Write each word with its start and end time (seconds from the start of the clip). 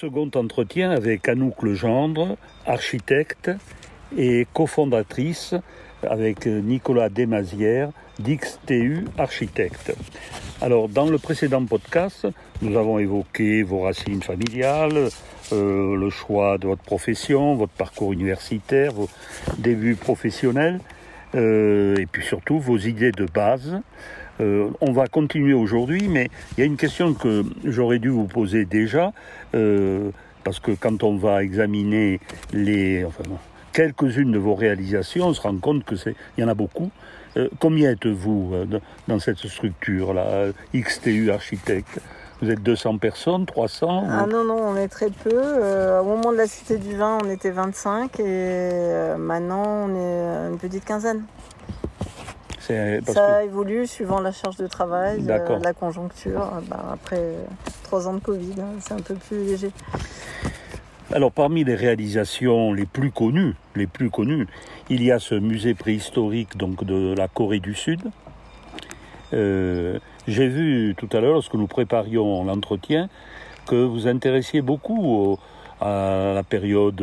Second 0.00 0.30
entretien 0.36 0.92
avec 0.92 1.28
Anouk 1.28 1.60
Legendre, 1.64 2.36
architecte 2.66 3.50
et 4.16 4.46
cofondatrice 4.52 5.56
avec 6.08 6.46
Nicolas 6.46 7.08
Desmazières 7.08 7.90
d'XTU 8.20 9.06
Architecte. 9.18 9.96
Alors, 10.60 10.88
dans 10.88 11.06
le 11.06 11.18
précédent 11.18 11.64
podcast, 11.64 12.28
nous 12.62 12.78
avons 12.78 13.00
évoqué 13.00 13.64
vos 13.64 13.80
racines 13.80 14.22
familiales, 14.22 15.08
euh, 15.52 15.96
le 15.96 16.10
choix 16.10 16.58
de 16.58 16.68
votre 16.68 16.82
profession, 16.84 17.56
votre 17.56 17.72
parcours 17.72 18.12
universitaire, 18.12 18.92
vos 18.92 19.08
débuts 19.58 19.96
professionnels, 19.96 20.78
euh, 21.34 21.96
et 21.96 22.06
puis 22.06 22.22
surtout 22.22 22.60
vos 22.60 22.78
idées 22.78 23.10
de 23.10 23.26
base. 23.26 23.80
Euh, 24.40 24.70
on 24.80 24.92
va 24.92 25.06
continuer 25.06 25.54
aujourd'hui, 25.54 26.08
mais 26.08 26.30
il 26.56 26.60
y 26.60 26.62
a 26.62 26.66
une 26.66 26.76
question 26.76 27.14
que 27.14 27.44
j'aurais 27.64 27.98
dû 27.98 28.08
vous 28.08 28.26
poser 28.26 28.64
déjà, 28.64 29.12
parce 30.44 30.60
que 30.60 30.72
quand 30.72 31.02
on 31.02 31.16
va 31.16 31.42
examiner 31.42 32.20
les, 32.52 33.04
quelques-unes 33.72 34.32
de 34.32 34.38
vos 34.38 34.54
réalisations, 34.54 35.26
on 35.26 35.34
se 35.34 35.40
rend 35.40 35.56
compte 35.56 35.84
que 35.84 35.96
c'est, 35.96 36.14
il 36.36 36.42
y 36.42 36.44
en 36.44 36.48
a 36.48 36.54
beaucoup. 36.54 36.90
combien 37.58 37.90
êtes-vous 37.90 38.54
dans 39.08 39.18
cette 39.18 39.38
structure-là, 39.38 40.52
XTU 40.74 41.30
Architecte 41.30 42.00
vous 42.40 42.50
êtes 42.50 42.62
200 42.62 42.98
personnes, 42.98 43.46
300 43.46 44.04
Ah 44.08 44.26
non, 44.26 44.44
non, 44.44 44.58
on 44.58 44.76
est 44.76 44.88
très 44.88 45.10
peu. 45.10 45.30
Euh, 45.34 46.00
au 46.00 46.04
moment 46.04 46.30
de 46.30 46.36
la 46.36 46.46
Cité 46.46 46.78
du 46.78 46.96
Vin, 46.96 47.18
on 47.22 47.28
était 47.28 47.50
25 47.50 48.20
et 48.20 48.22
euh, 48.24 49.16
maintenant 49.16 49.64
on 49.88 49.94
est 49.96 50.50
une 50.50 50.58
petite 50.58 50.84
quinzaine. 50.84 51.24
Ça 53.06 53.44
évolue 53.44 53.86
suivant 53.86 54.20
la 54.20 54.32
charge 54.32 54.56
de 54.56 54.66
travail, 54.66 55.24
euh, 55.28 55.58
la 55.58 55.72
conjoncture. 55.72 56.50
Bah, 56.68 56.84
après 56.92 57.34
trois 57.82 58.08
ans 58.08 58.14
de 58.14 58.20
Covid, 58.20 58.60
hein, 58.60 58.76
c'est 58.80 58.94
un 58.94 59.00
peu 59.00 59.14
plus 59.14 59.44
léger. 59.44 59.70
Alors 61.12 61.32
parmi 61.32 61.64
les 61.64 61.74
réalisations 61.74 62.74
les 62.74 62.84
plus 62.84 63.10
connues, 63.10 63.54
les 63.74 63.86
plus 63.86 64.10
connues, 64.10 64.46
il 64.90 65.02
y 65.02 65.10
a 65.10 65.18
ce 65.18 65.34
musée 65.34 65.74
préhistorique 65.74 66.56
donc 66.58 66.84
de 66.84 67.14
la 67.16 67.28
Corée 67.28 67.60
du 67.60 67.74
Sud. 67.74 68.02
J'ai 69.32 70.48
vu 70.48 70.94
tout 70.96 71.08
à 71.12 71.20
l'heure, 71.20 71.32
lorsque 71.32 71.54
nous 71.54 71.66
préparions 71.66 72.44
l'entretien, 72.44 73.08
que 73.66 73.76
vous 73.76 74.06
intéressiez 74.06 74.60
beaucoup 74.60 75.38
à 75.80 76.32
la 76.34 76.42
période, 76.42 77.02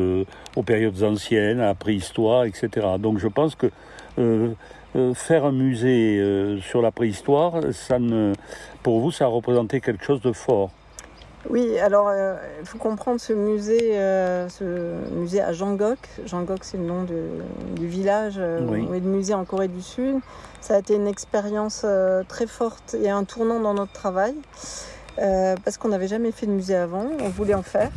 aux 0.55 0.63
périodes 0.63 1.01
anciennes, 1.03 1.59
à 1.59 1.67
la 1.67 1.75
préhistoire, 1.75 2.45
etc. 2.45 2.69
Donc 2.99 3.17
je 3.17 3.27
pense 3.27 3.55
que 3.55 3.67
euh, 4.19 4.53
euh, 4.95 5.13
faire 5.13 5.45
un 5.45 5.51
musée 5.51 6.19
euh, 6.19 6.59
sur 6.61 6.81
la 6.81 6.91
préhistoire, 6.91 7.55
ça 7.71 7.99
ne, 7.99 8.33
pour 8.83 8.99
vous, 8.99 9.11
ça 9.11 9.25
a 9.25 9.27
représenté 9.27 9.81
quelque 9.81 10.03
chose 10.03 10.21
de 10.21 10.31
fort. 10.31 10.71
Oui, 11.47 11.77
alors 11.77 12.09
il 12.59 12.65
faut 12.65 12.79
comprendre 12.79 13.19
ce 13.19 13.31
musée, 13.31 13.93
ce 14.49 14.95
musée 15.13 15.41
à 15.41 15.53
Jangok. 15.53 15.99
Jangok, 16.25 16.63
c'est 16.63 16.77
le 16.77 16.85
nom 16.85 17.03
du 17.03 17.87
village 17.87 18.39
et 18.39 18.99
de 18.99 19.07
musée 19.07 19.35
en 19.35 19.45
Corée 19.45 19.67
du 19.67 19.83
Sud. 19.83 20.21
Ça 20.65 20.73
a 20.73 20.79
été 20.79 20.95
une 20.95 21.05
expérience 21.05 21.83
euh, 21.85 22.23
très 22.27 22.47
forte 22.47 22.95
et 22.99 23.11
un 23.11 23.23
tournant 23.23 23.59
dans 23.59 23.75
notre 23.75 23.91
travail 23.91 24.33
euh, 25.19 25.55
parce 25.63 25.77
qu'on 25.77 25.89
n'avait 25.89 26.07
jamais 26.07 26.31
fait 26.31 26.47
de 26.47 26.51
musée 26.51 26.75
avant, 26.75 27.05
on 27.19 27.29
voulait 27.29 27.53
en 27.53 27.61
faire. 27.61 27.91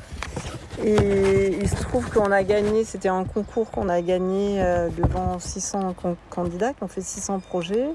Et 0.85 1.57
il 1.61 1.69
se 1.69 1.83
trouve 1.83 2.09
qu'on 2.11 2.31
a 2.31 2.43
gagné, 2.43 2.85
c'était 2.85 3.09
un 3.09 3.25
concours 3.25 3.71
qu'on 3.71 3.89
a 3.89 4.01
gagné 4.01 4.63
euh, 4.63 4.89
devant 4.91 5.39
600 5.39 5.95
candidats 6.31 6.73
qui 6.73 6.85
ont 6.85 6.89
fait 6.89 7.01
600 7.01 7.41
projets. 7.41 7.89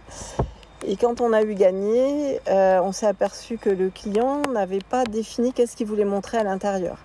Et 0.85 0.97
quand 0.97 1.21
on 1.21 1.31
a 1.31 1.43
eu 1.43 1.53
gagné, 1.55 2.41
on 2.47 2.91
s'est 2.91 3.07
aperçu 3.07 3.57
que 3.57 3.69
le 3.69 3.89
client 3.89 4.41
n'avait 4.51 4.81
pas 4.81 5.05
défini 5.05 5.53
qu'est-ce 5.53 5.77
qu'il 5.77 5.87
voulait 5.87 6.03
montrer 6.03 6.37
à 6.37 6.43
l'intérieur. 6.43 6.97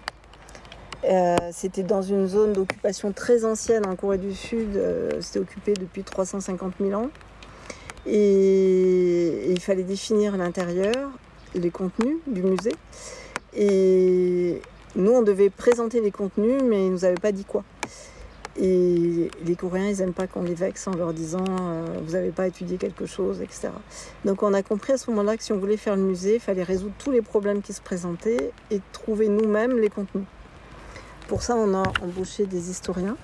c'était 1.52 1.84
dans 1.84 2.02
une 2.02 2.26
zone 2.26 2.52
d'occupation 2.54 3.12
très 3.12 3.44
ancienne 3.44 3.86
en 3.86 3.94
Corée 3.94 4.18
du 4.18 4.34
Sud, 4.34 4.82
c'était 5.20 5.38
occupé 5.38 5.74
depuis 5.74 6.02
350 6.02 6.72
000 6.80 7.00
ans. 7.00 7.08
Et, 8.08 9.50
il 9.50 9.60
fallait 9.60 9.82
définir 9.82 10.36
l'intérieur, 10.36 11.10
les 11.54 11.70
contenus 11.70 12.16
du 12.26 12.42
musée. 12.42 12.74
Et 13.54 14.60
nous, 14.98 15.12
on 15.12 15.22
devait 15.22 15.50
présenter 15.50 16.00
les 16.00 16.10
contenus, 16.10 16.60
mais 16.62 16.86
ils 16.86 16.92
nous 16.92 17.04
avaient 17.04 17.14
pas 17.14 17.32
dit 17.32 17.44
quoi. 17.44 17.64
Et 18.60 19.30
les 19.44 19.54
Coréens, 19.54 19.88
ils 19.88 19.98
n'aiment 19.98 20.12
pas 20.12 20.26
qu'on 20.26 20.42
les 20.42 20.54
vexe 20.54 20.88
en 20.88 20.90
leur 20.92 21.12
disant 21.12 21.44
euh, 21.48 21.86
vous 22.04 22.12
n'avez 22.12 22.30
pas 22.30 22.48
étudié 22.48 22.76
quelque 22.76 23.06
chose, 23.06 23.40
etc. 23.40 23.68
Donc 24.24 24.42
on 24.42 24.52
a 24.52 24.62
compris 24.62 24.94
à 24.94 24.98
ce 24.98 25.10
moment-là 25.10 25.36
que 25.36 25.44
si 25.44 25.52
on 25.52 25.58
voulait 25.58 25.76
faire 25.76 25.94
le 25.94 26.02
musée, 26.02 26.34
il 26.34 26.40
fallait 26.40 26.64
résoudre 26.64 26.94
tous 26.98 27.12
les 27.12 27.22
problèmes 27.22 27.62
qui 27.62 27.72
se 27.72 27.80
présentaient 27.80 28.50
et 28.72 28.80
trouver 28.92 29.28
nous-mêmes 29.28 29.78
les 29.78 29.88
contenus. 29.88 30.26
Pour 31.28 31.42
ça, 31.42 31.54
on 31.54 31.72
a 31.74 31.84
embauché 32.02 32.46
des 32.46 32.70
historiens 32.70 33.16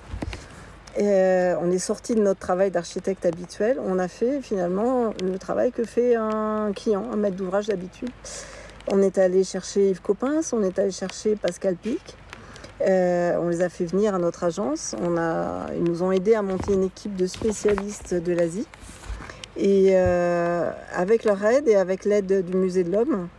euh, 0.97 1.55
on 1.61 1.71
est 1.71 1.79
sorti 1.79 2.15
de 2.15 2.21
notre 2.21 2.39
travail 2.39 2.71
d'architecte 2.71 3.25
habituel. 3.25 3.79
On 3.85 3.99
a 3.99 4.07
fait 4.07 4.41
finalement 4.41 5.13
le 5.21 5.37
travail 5.37 5.71
que 5.71 5.83
fait 5.83 6.15
un 6.15 6.71
client, 6.73 7.05
un 7.11 7.17
maître 7.17 7.35
d'ouvrage 7.35 7.67
d'habitude. 7.67 8.09
On 8.87 9.01
est 9.01 9.17
allé 9.17 9.43
chercher 9.43 9.89
Yves 9.89 10.01
Coppens, 10.01 10.53
on 10.53 10.63
est 10.63 10.77
allé 10.77 10.91
chercher 10.91 11.35
Pascal 11.35 11.75
Pic. 11.75 12.17
Euh, 12.81 13.37
on 13.39 13.49
les 13.49 13.61
a 13.61 13.69
fait 13.69 13.85
venir 13.85 14.13
à 14.13 14.19
notre 14.19 14.43
agence. 14.43 14.95
ils 14.99 15.83
nous 15.83 16.03
ont 16.03 16.11
aidés 16.11 16.35
à 16.35 16.41
monter 16.41 16.73
une 16.73 16.83
équipe 16.83 17.15
de 17.15 17.25
spécialistes 17.25 18.13
de 18.13 18.33
l'Asie. 18.33 18.67
Et 19.57 19.91
euh, 19.93 20.69
avec 20.93 21.23
leur 21.23 21.43
aide 21.45 21.67
et 21.67 21.75
avec 21.75 22.05
l'aide 22.05 22.45
du 22.45 22.57
Musée 22.57 22.83
de 22.83 22.91
l'Homme, 22.91 23.29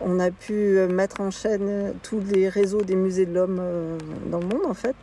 on 0.00 0.18
a 0.18 0.30
pu 0.30 0.78
mettre 0.90 1.20
en 1.20 1.30
chaîne 1.30 1.94
tous 2.02 2.20
les 2.20 2.48
réseaux 2.48 2.82
des 2.82 2.96
musées 2.96 3.26
de 3.26 3.34
l'Homme 3.34 3.60
dans 4.30 4.38
le 4.38 4.46
monde 4.46 4.64
en 4.66 4.74
fait 4.74 4.96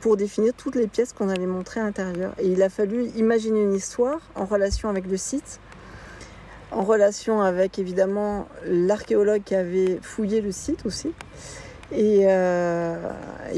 pour 0.00 0.16
définir 0.16 0.52
toutes 0.54 0.74
les 0.74 0.86
pièces 0.86 1.12
qu'on 1.12 1.28
allait 1.28 1.46
montrer 1.46 1.80
à 1.80 1.84
l'intérieur. 1.84 2.32
Et 2.38 2.48
il 2.48 2.62
a 2.62 2.68
fallu 2.68 3.08
imaginer 3.16 3.62
une 3.62 3.74
histoire 3.74 4.20
en 4.34 4.44
relation 4.44 4.88
avec 4.88 5.06
le 5.06 5.16
site, 5.16 5.60
en 6.70 6.82
relation 6.82 7.40
avec 7.40 7.78
évidemment 7.78 8.46
l'archéologue 8.66 9.42
qui 9.44 9.54
avait 9.54 9.98
fouillé 10.02 10.40
le 10.40 10.52
site 10.52 10.86
aussi. 10.86 11.12
Et, 11.92 12.20
euh, 12.24 12.96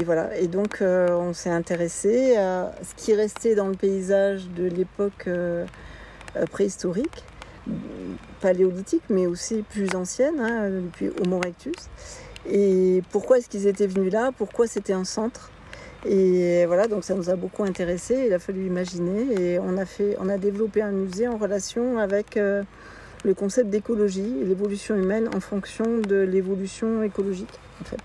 voilà. 0.05 0.35
Et 0.37 0.47
donc 0.47 0.81
euh, 0.81 1.09
on 1.11 1.33
s'est 1.33 1.51
intéressé 1.51 2.35
à 2.35 2.71
ce 2.81 2.95
qui 2.95 3.13
restait 3.13 3.55
dans 3.55 3.67
le 3.67 3.75
paysage 3.75 4.49
de 4.49 4.65
l'époque 4.65 5.27
euh, 5.27 5.65
préhistorique, 6.51 7.23
paléolithique, 8.41 9.03
mais 9.09 9.27
aussi 9.27 9.63
plus 9.69 9.95
ancienne, 9.95 10.39
hein, 10.39 10.69
depuis 10.69 11.11
Homo 11.23 11.37
erectus. 11.37 11.89
Et 12.49 13.03
pourquoi 13.11 13.37
est-ce 13.37 13.47
qu'ils 13.47 13.67
étaient 13.67 13.87
venus 13.87 14.11
là? 14.11 14.31
Pourquoi 14.35 14.67
c'était 14.67 14.93
un 14.93 15.05
centre? 15.05 15.51
Et 16.05 16.65
voilà, 16.65 16.87
donc 16.87 17.03
ça 17.05 17.13
nous 17.13 17.29
a 17.29 17.35
beaucoup 17.35 17.63
intéressé. 17.63 18.25
Il 18.27 18.33
a 18.33 18.39
fallu 18.39 18.65
imaginer 18.65 19.33
et 19.39 19.59
on 19.59 19.77
a, 19.77 19.85
fait, 19.85 20.17
on 20.19 20.27
a 20.27 20.37
développé 20.37 20.81
un 20.81 20.91
musée 20.91 21.27
en 21.27 21.37
relation 21.37 21.97
avec 21.99 22.35
euh, 22.35 22.63
le 23.23 23.33
concept 23.33 23.69
d'écologie 23.69 24.37
et 24.41 24.45
l'évolution 24.45 24.95
humaine 24.95 25.29
en 25.35 25.39
fonction 25.39 25.99
de 25.99 26.17
l'évolution 26.17 27.03
écologique, 27.03 27.59
en 27.81 27.85
fait. 27.85 28.01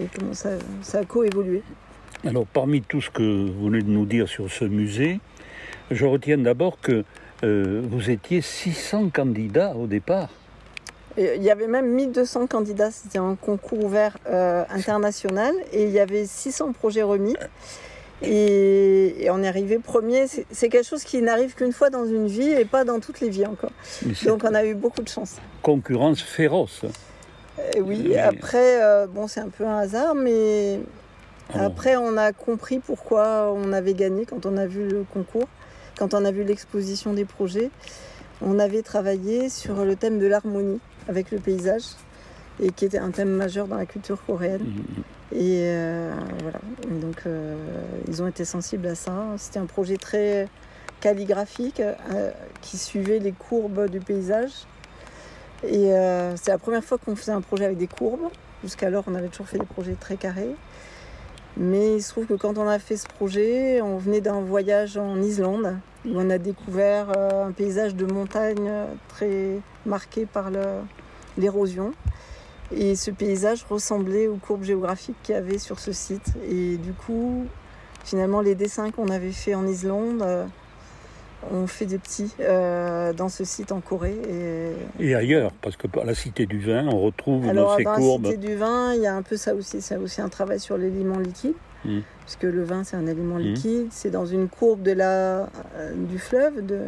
Et 0.00 0.06
comment 0.14 0.34
ça, 0.34 0.50
ça 0.82 1.00
a 1.00 1.04
coévolué. 1.04 1.62
Alors, 2.24 2.46
parmi 2.46 2.82
tout 2.82 3.00
ce 3.00 3.10
que 3.10 3.50
vous 3.50 3.66
venez 3.66 3.82
de 3.82 3.90
nous 3.90 4.06
dire 4.06 4.28
sur 4.28 4.50
ce 4.50 4.64
musée, 4.64 5.20
je 5.90 6.04
retiens 6.04 6.38
d'abord 6.38 6.80
que 6.80 7.04
euh, 7.44 7.82
vous 7.88 8.10
étiez 8.10 8.40
600 8.40 9.10
candidats 9.10 9.74
au 9.76 9.86
départ. 9.86 10.30
Il 11.18 11.42
y 11.42 11.50
avait 11.50 11.66
même 11.66 11.94
1200 11.94 12.46
candidats, 12.46 12.90
c'était 12.90 13.18
un 13.18 13.36
concours 13.36 13.84
ouvert 13.84 14.18
euh, 14.28 14.64
international 14.68 15.54
et 15.72 15.84
il 15.84 15.90
y 15.90 15.98
avait 15.98 16.26
600 16.26 16.72
projets 16.72 17.02
remis. 17.02 17.36
Et, 18.22 19.28
on 19.30 19.42
est 19.42 19.48
arrivé 19.48 19.78
premier. 19.78 20.26
C'est 20.26 20.68
quelque 20.68 20.86
chose 20.86 21.04
qui 21.04 21.20
n'arrive 21.20 21.54
qu'une 21.54 21.72
fois 21.72 21.90
dans 21.90 22.06
une 22.06 22.26
vie 22.26 22.48
et 22.48 22.64
pas 22.64 22.84
dans 22.84 23.00
toutes 23.00 23.20
les 23.20 23.28
vies 23.28 23.46
encore. 23.46 23.72
Donc 24.24 24.42
on 24.44 24.54
a 24.54 24.64
eu 24.64 24.74
beaucoup 24.74 25.02
de 25.02 25.08
chance. 25.08 25.36
Concurrence 25.62 26.22
féroce. 26.22 26.82
Euh, 27.58 27.80
oui, 27.80 28.16
après, 28.16 28.82
euh, 28.82 29.06
bon, 29.06 29.26
c'est 29.26 29.40
un 29.40 29.48
peu 29.48 29.66
un 29.66 29.78
hasard, 29.78 30.14
mais 30.14 30.80
ah 31.54 31.64
après, 31.64 31.96
on 31.96 32.16
a 32.16 32.32
compris 32.32 32.80
pourquoi 32.80 33.52
on 33.54 33.72
avait 33.72 33.94
gagné 33.94 34.26
quand 34.26 34.46
on 34.46 34.56
a 34.56 34.66
vu 34.66 34.88
le 34.88 35.04
concours, 35.04 35.48
quand 35.98 36.14
on 36.14 36.24
a 36.24 36.30
vu 36.30 36.44
l'exposition 36.44 37.14
des 37.14 37.24
projets. 37.24 37.70
On 38.42 38.58
avait 38.58 38.82
travaillé 38.82 39.48
sur 39.48 39.84
le 39.84 39.96
thème 39.96 40.18
de 40.18 40.26
l'harmonie 40.26 40.80
avec 41.08 41.30
le 41.30 41.38
paysage 41.38 41.84
et 42.60 42.70
qui 42.70 42.84
était 42.84 42.98
un 42.98 43.10
thème 43.10 43.30
majeur 43.30 43.66
dans 43.66 43.76
la 43.76 43.86
culture 43.86 44.22
coréenne. 44.26 44.62
Mhm, 44.62 44.84
mhm. 44.96 45.04
Et 45.32 45.62
euh, 45.64 46.14
voilà, 46.42 46.60
donc 47.00 47.22
euh, 47.26 47.56
ils 48.06 48.22
ont 48.22 48.28
été 48.28 48.44
sensibles 48.44 48.86
à 48.86 48.94
ça. 48.94 49.24
C'était 49.38 49.58
un 49.58 49.66
projet 49.66 49.96
très 49.96 50.48
calligraphique 51.00 51.80
euh, 51.80 52.30
qui 52.62 52.78
suivait 52.78 53.18
les 53.18 53.32
courbes 53.32 53.88
du 53.88 53.98
paysage. 53.98 54.52
Et 55.66 55.90
c'est 56.36 56.50
la 56.50 56.58
première 56.58 56.84
fois 56.84 56.98
qu'on 56.98 57.16
faisait 57.16 57.32
un 57.32 57.40
projet 57.40 57.64
avec 57.64 57.78
des 57.78 57.86
courbes. 57.88 58.28
Jusqu'alors, 58.62 59.04
on 59.08 59.14
avait 59.14 59.28
toujours 59.28 59.48
fait 59.48 59.58
des 59.58 59.66
projets 59.66 59.96
très 59.98 60.16
carrés. 60.16 60.54
Mais 61.56 61.96
il 61.96 62.02
se 62.02 62.10
trouve 62.10 62.26
que 62.26 62.34
quand 62.34 62.58
on 62.58 62.68
a 62.68 62.78
fait 62.78 62.98
ce 62.98 63.08
projet, 63.08 63.80
on 63.80 63.96
venait 63.96 64.20
d'un 64.20 64.42
voyage 64.42 64.98
en 64.98 65.20
Islande 65.22 65.78
où 66.04 66.10
on 66.14 66.28
a 66.28 66.36
découvert 66.38 67.08
un 67.18 67.52
paysage 67.52 67.96
de 67.96 68.04
montagne 68.04 68.70
très 69.08 69.58
marqué 69.86 70.26
par 70.26 70.50
l'érosion. 71.38 71.94
Et 72.74 72.96
ce 72.96 73.10
paysage 73.10 73.64
ressemblait 73.68 74.26
aux 74.26 74.36
courbes 74.36 74.64
géographiques 74.64 75.16
qu'il 75.22 75.34
y 75.34 75.38
avait 75.38 75.58
sur 75.58 75.78
ce 75.78 75.92
site. 75.92 76.32
Et 76.50 76.76
du 76.76 76.92
coup, 76.92 77.46
finalement, 78.04 78.40
les 78.40 78.54
dessins 78.54 78.90
qu'on 78.90 79.08
avait 79.08 79.32
fait 79.32 79.54
en 79.54 79.66
Islande, 79.66 80.22
euh, 80.22 80.44
on 81.52 81.66
fait 81.66 81.86
des 81.86 81.98
petits 81.98 82.32
euh, 82.40 83.12
dans 83.12 83.28
ce 83.28 83.44
site 83.44 83.70
en 83.70 83.80
Corée. 83.80 84.16
Et, 84.98 85.14
ailleurs, 85.14 85.52
parce 85.62 85.76
que 85.76 85.86
la 86.04 86.14
Cité 86.14 86.46
du 86.46 86.58
Vin, 86.58 86.88
on 86.88 87.00
retrouve 87.00 87.48
Alors, 87.48 87.70
dans 87.72 87.76
ces 87.76 87.84
dans 87.84 87.94
courbes. 87.94 88.24
la 88.24 88.30
Cité 88.32 88.46
du 88.48 88.56
Vin, 88.56 88.94
il 88.94 89.02
y 89.02 89.06
a 89.06 89.14
un 89.14 89.22
peu 89.22 89.36
ça 89.36 89.54
aussi. 89.54 89.80
C'est 89.80 89.96
aussi 89.96 90.20
un 90.20 90.28
travail 90.28 90.58
sur 90.58 90.76
l'élément 90.76 91.18
liquide. 91.18 91.54
Mm. 91.84 92.00
Puisque 92.24 92.42
le 92.42 92.64
vin, 92.64 92.82
c'est 92.82 92.96
un 92.96 93.06
élément 93.06 93.36
Mm. 93.36 93.42
liquide. 93.42 93.86
C'est 93.92 94.10
dans 94.10 94.26
une 94.26 94.48
courbe 94.48 94.82
de 94.82 94.90
la, 94.90 95.48
euh, 95.76 95.94
du 95.94 96.18
fleuve, 96.18 96.66
de, 96.66 96.80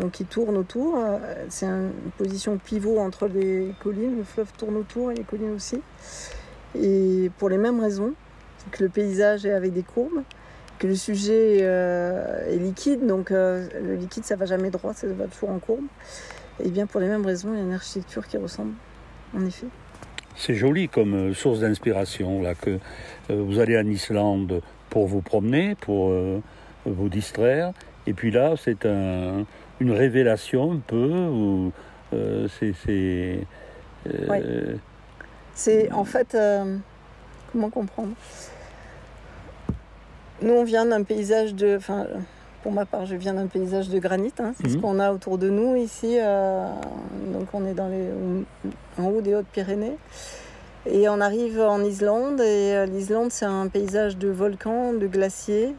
donc 0.00 0.12
qui 0.12 0.24
tourne 0.24 0.56
autour. 0.56 0.96
Euh, 0.96 1.18
C'est 1.48 1.66
une 1.66 1.92
position 2.18 2.56
pivot 2.56 2.98
entre 2.98 3.28
les 3.28 3.72
collines. 3.82 4.16
Le 4.16 4.24
fleuve 4.24 4.50
tourne 4.56 4.76
autour 4.76 5.12
et 5.12 5.14
les 5.14 5.22
collines 5.22 5.54
aussi. 5.54 5.80
Et 6.74 7.30
pour 7.38 7.48
les 7.48 7.58
mêmes 7.58 7.80
raisons, 7.80 8.14
que 8.72 8.82
le 8.82 8.88
paysage 8.88 9.46
est 9.46 9.52
avec 9.52 9.72
des 9.72 9.82
courbes, 9.82 10.22
que 10.78 10.86
le 10.86 10.94
sujet 10.94 11.58
euh, 11.60 12.48
est 12.48 12.56
liquide, 12.56 13.06
donc 13.06 13.30
euh, 13.30 13.66
le 13.82 13.96
liquide 13.96 14.24
ça 14.24 14.36
va 14.36 14.46
jamais 14.46 14.70
droit, 14.70 14.94
ça 14.94 15.06
va 15.08 15.26
toujours 15.26 15.50
en 15.50 15.58
courbe. 15.58 15.84
Et 16.62 16.68
bien 16.68 16.86
pour 16.86 17.00
les 17.00 17.08
mêmes 17.08 17.24
raisons, 17.24 17.52
il 17.52 17.58
y 17.58 17.60
a 17.60 17.64
une 17.64 17.72
architecture 17.72 18.26
qui 18.26 18.36
ressemble, 18.36 18.72
en 19.36 19.44
effet. 19.44 19.66
C'est 20.36 20.54
joli 20.54 20.88
comme 20.88 21.34
source 21.34 21.60
d'inspiration, 21.60 22.42
là, 22.42 22.54
que 22.54 22.78
vous 23.28 23.58
allez 23.58 23.76
en 23.78 23.86
Islande 23.86 24.62
pour 24.88 25.06
vous 25.06 25.22
promener, 25.22 25.74
pour 25.74 26.12
vous 26.86 27.08
distraire. 27.08 27.72
Et 28.06 28.12
puis 28.12 28.30
là, 28.30 28.54
c'est 28.56 28.86
un, 28.86 29.44
une 29.80 29.92
révélation 29.92 30.72
un 30.72 30.80
peu, 30.86 31.10
où 31.10 31.72
euh, 32.12 32.48
c'est. 32.58 32.72
c'est, 32.84 33.40
euh, 34.08 34.26
Ouais. 34.28 34.42
C'est 35.54 35.90
en 35.92 36.04
fait, 36.04 36.34
euh, 36.34 36.76
comment 37.52 37.68
comprendre? 37.70 38.12
Nous, 40.42 40.52
on 40.54 40.64
vient 40.64 40.86
d'un 40.86 41.02
paysage 41.02 41.54
de, 41.54 41.76
enfin, 41.76 42.06
pour 42.62 42.72
ma 42.72 42.86
part, 42.86 43.04
je 43.04 43.14
viens 43.16 43.34
d'un 43.34 43.46
paysage 43.46 43.88
de 43.90 43.98
granit. 43.98 44.32
hein, 44.38 44.52
c'est 44.60 44.70
ce 44.70 44.76
Mhm. 44.76 44.80
qu'on 44.82 44.98
a 44.98 45.12
autour 45.12 45.36
de 45.38 45.50
nous 45.50 45.76
ici. 45.76 46.16
donc, 47.32 47.48
on 47.52 47.66
est 47.66 47.74
dans 47.74 47.88
les, 47.88 48.08
en 48.98 49.08
haut 49.08 49.20
des 49.20 49.34
Hautes-Pyrénées. 49.34 49.96
Et 50.86 51.08
on 51.10 51.20
arrive 51.20 51.60
en 51.60 51.82
Islande. 51.82 52.40
Et 52.40 52.86
l'Islande, 52.86 53.30
c'est 53.32 53.44
un 53.44 53.68
paysage 53.68 54.16
de 54.16 54.28
volcans, 54.28 54.94
de 54.94 55.06
glaciers, 55.06 55.74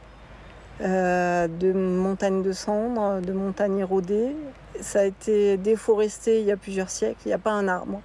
euh, 0.81 1.48
de 1.48 1.74
montagnes 1.74 2.42
de 2.42 2.51
cendres, 2.51 3.22
de 3.22 3.33
montagnes 3.33 3.80
érodées. 3.80 4.36
Ça 4.80 5.01
a 5.01 5.04
été 5.04 5.57
déforesté 5.57 6.39
il 6.39 6.45
y 6.45 6.51
a 6.51 6.57
plusieurs 6.57 6.89
siècles. 6.89 7.19
Il 7.25 7.30
n'y 7.30 7.33
a 7.33 7.39
pas 7.39 7.51
un 7.51 7.68
arbre. 7.68 8.01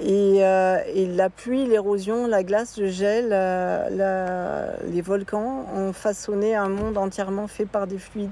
Et, 0.00 0.44
euh, 0.44 0.78
la 1.14 1.30
pluie, 1.30 1.66
l'érosion, 1.66 2.26
la 2.26 2.42
glace, 2.42 2.78
le 2.78 2.88
gel, 2.88 3.28
euh, 3.32 4.76
les 4.90 5.00
volcans 5.00 5.66
ont 5.74 5.92
façonné 5.92 6.54
un 6.54 6.68
monde 6.68 6.98
entièrement 6.98 7.46
fait 7.46 7.66
par 7.66 7.86
des 7.86 7.98
fluides. 7.98 8.30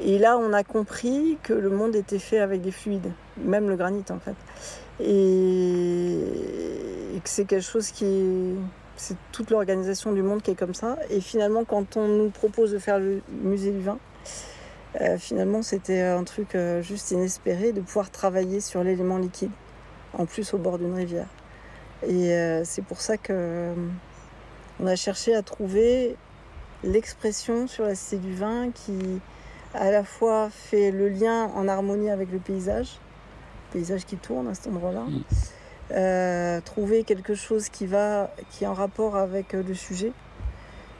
Et 0.00 0.18
là, 0.18 0.38
on 0.38 0.52
a 0.52 0.62
compris 0.62 1.38
que 1.42 1.52
le 1.52 1.70
monde 1.70 1.96
était 1.96 2.18
fait 2.18 2.38
avec 2.38 2.62
des 2.62 2.70
fluides, 2.70 3.10
même 3.36 3.68
le 3.68 3.76
granit 3.76 4.04
en 4.10 4.18
fait. 4.18 4.36
Et, 5.00 6.18
que 7.22 7.28
c'est 7.28 7.46
quelque 7.46 7.64
chose 7.64 7.90
qui. 7.90 8.54
C'est 8.98 9.16
toute 9.32 9.50
l'organisation 9.50 10.12
du 10.12 10.22
monde 10.22 10.42
qui 10.42 10.50
est 10.50 10.56
comme 10.56 10.74
ça. 10.74 10.98
Et 11.08 11.20
finalement, 11.20 11.64
quand 11.64 11.96
on 11.96 12.06
nous 12.06 12.30
propose 12.30 12.72
de 12.72 12.78
faire 12.78 12.98
le 12.98 13.22
musée 13.30 13.70
du 13.70 13.80
vin, 13.80 13.98
euh, 15.00 15.16
finalement, 15.18 15.62
c'était 15.62 16.02
un 16.02 16.24
truc 16.24 16.54
euh, 16.54 16.82
juste 16.82 17.12
inespéré 17.12 17.72
de 17.72 17.80
pouvoir 17.80 18.10
travailler 18.10 18.60
sur 18.60 18.82
l'élément 18.82 19.18
liquide 19.18 19.52
en 20.14 20.26
plus 20.26 20.52
au 20.52 20.58
bord 20.58 20.78
d'une 20.78 20.94
rivière. 20.94 21.28
Et 22.06 22.32
euh, 22.32 22.62
c'est 22.64 22.82
pour 22.82 23.00
ça 23.00 23.16
que 23.16 23.32
euh, 23.32 23.74
on 24.80 24.86
a 24.86 24.96
cherché 24.96 25.34
à 25.34 25.42
trouver 25.42 26.16
l'expression 26.84 27.66
sur 27.66 27.84
la 27.84 27.94
cité 27.94 28.18
du 28.18 28.34
vin 28.34 28.70
qui 28.70 29.20
à 29.74 29.90
la 29.90 30.04
fois 30.04 30.48
fait 30.50 30.90
le 30.90 31.08
lien 31.08 31.46
en 31.54 31.68
harmonie 31.68 32.10
avec 32.10 32.30
le 32.30 32.38
paysage, 32.38 32.98
le 33.68 33.78
paysage 33.78 34.04
qui 34.04 34.16
tourne 34.16 34.48
à 34.48 34.54
cet 34.54 34.68
endroit-là. 34.68 35.02
Mm. 35.02 35.22
Euh, 35.90 36.60
trouver 36.60 37.02
quelque 37.02 37.34
chose 37.34 37.70
qui 37.70 37.86
va 37.86 38.30
qui 38.50 38.64
est 38.64 38.66
en 38.66 38.74
rapport 38.74 39.16
avec 39.16 39.54
euh, 39.54 39.62
le 39.62 39.72
sujet, 39.72 40.12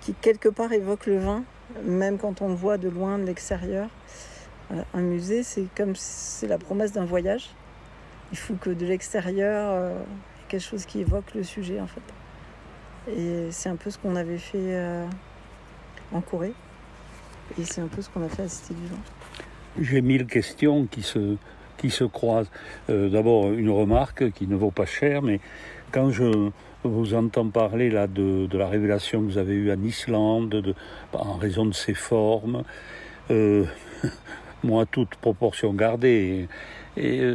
qui 0.01 0.15
quelque 0.15 0.49
part 0.49 0.73
évoque 0.73 1.05
le 1.07 1.19
vin, 1.19 1.45
même 1.85 2.17
quand 2.17 2.41
on 2.41 2.49
le 2.49 2.55
voit 2.55 2.79
de 2.79 2.89
loin 2.89 3.19
de 3.19 3.25
l'extérieur. 3.25 3.91
Voilà, 4.69 4.87
un 4.95 5.01
musée, 5.01 5.43
c'est 5.43 5.67
comme 5.77 5.95
c'est 5.95 6.47
la 6.47 6.57
promesse 6.57 6.93
d'un 6.93 7.05
voyage. 7.05 7.51
Il 8.33 8.39
faut 8.39 8.55
que 8.55 8.71
de 8.71 8.87
l'extérieur, 8.87 9.71
euh, 9.73 9.99
quelque 10.49 10.63
chose 10.63 10.87
qui 10.87 11.01
évoque 11.01 11.35
le 11.35 11.43
sujet 11.43 11.81
en 11.81 11.87
fait. 11.87 13.13
Et 13.15 13.51
c'est 13.51 13.69
un 13.69 13.77
peu 13.77 13.91
ce 13.91 13.99
qu'on 13.99 14.17
avait 14.17 14.39
fait 14.39 14.57
euh, 14.57 15.07
en 16.13 16.23
Corée. 16.23 16.55
Et 17.59 17.65
c'est 17.65 17.81
un 17.83 17.89
peu 17.89 18.01
ce 18.01 18.09
qu'on 18.09 18.23
a 18.23 18.29
fait 18.29 18.43
à 18.43 18.49
Cité 18.49 18.75
du 18.75 18.87
Vin. 18.87 18.99
J'ai 19.81 20.01
mille 20.01 20.27
questions 20.27 20.87
qui 20.87 21.03
se, 21.03 21.37
qui 21.79 21.91
se 21.91 22.05
croisent. 22.05 22.51
Euh, 22.91 23.09
D'abord, 23.09 23.53
une 23.53 23.71
remarque 23.71 24.31
qui 24.33 24.47
ne 24.47 24.57
vaut 24.57 24.71
pas 24.71 24.87
cher, 24.87 25.23
mais 25.23 25.41
quand 25.91 26.11
je 26.11 26.51
vous 26.85 27.15
entends 27.15 27.49
parler 27.49 27.91
là 27.91 28.07
de, 28.07 28.49
la 28.53 28.69
révélation 28.69 29.21
que 29.21 29.27
vous 29.27 29.39
avez 29.39 29.55
eue 29.55 29.73
en 29.73 29.83
Islande, 29.83 30.51
de, 30.51 30.75
en 31.13 31.35
raison 31.35 31.67
de 31.67 31.75
ses 31.75 31.95
formes, 31.95 32.63
euh, 33.31 33.65
moi, 34.63 34.87
toute 34.87 35.15
proportion 35.17 35.73
gardée, 35.73 36.49
et, 36.97 37.35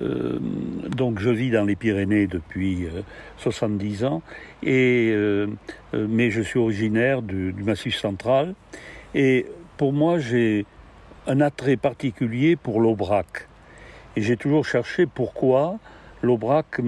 euh, 0.00 0.38
donc 0.96 1.18
je 1.18 1.30
vis 1.30 1.50
dans 1.50 1.64
les 1.64 1.76
Pyrénées 1.76 2.26
depuis 2.26 2.86
euh, 2.86 3.02
70 3.38 4.04
ans, 4.04 4.22
et, 4.62 5.14
mais 5.92 6.30
je 6.30 6.42
suis 6.42 6.58
originaire 6.58 7.22
du 7.22 7.54
Massif 7.64 7.96
central, 7.96 8.54
et 9.14 9.46
pour 9.76 9.92
moi, 9.92 10.18
j'ai 10.18 10.66
un 11.26 11.40
attrait 11.40 11.76
particulier 11.76 12.56
pour 12.56 12.80
l'Aubrac. 12.80 13.48
Et 14.16 14.22
j'ai 14.22 14.36
toujours 14.36 14.64
cherché 14.64 15.06
pourquoi 15.06 15.78
l'Aubrac 16.22 16.80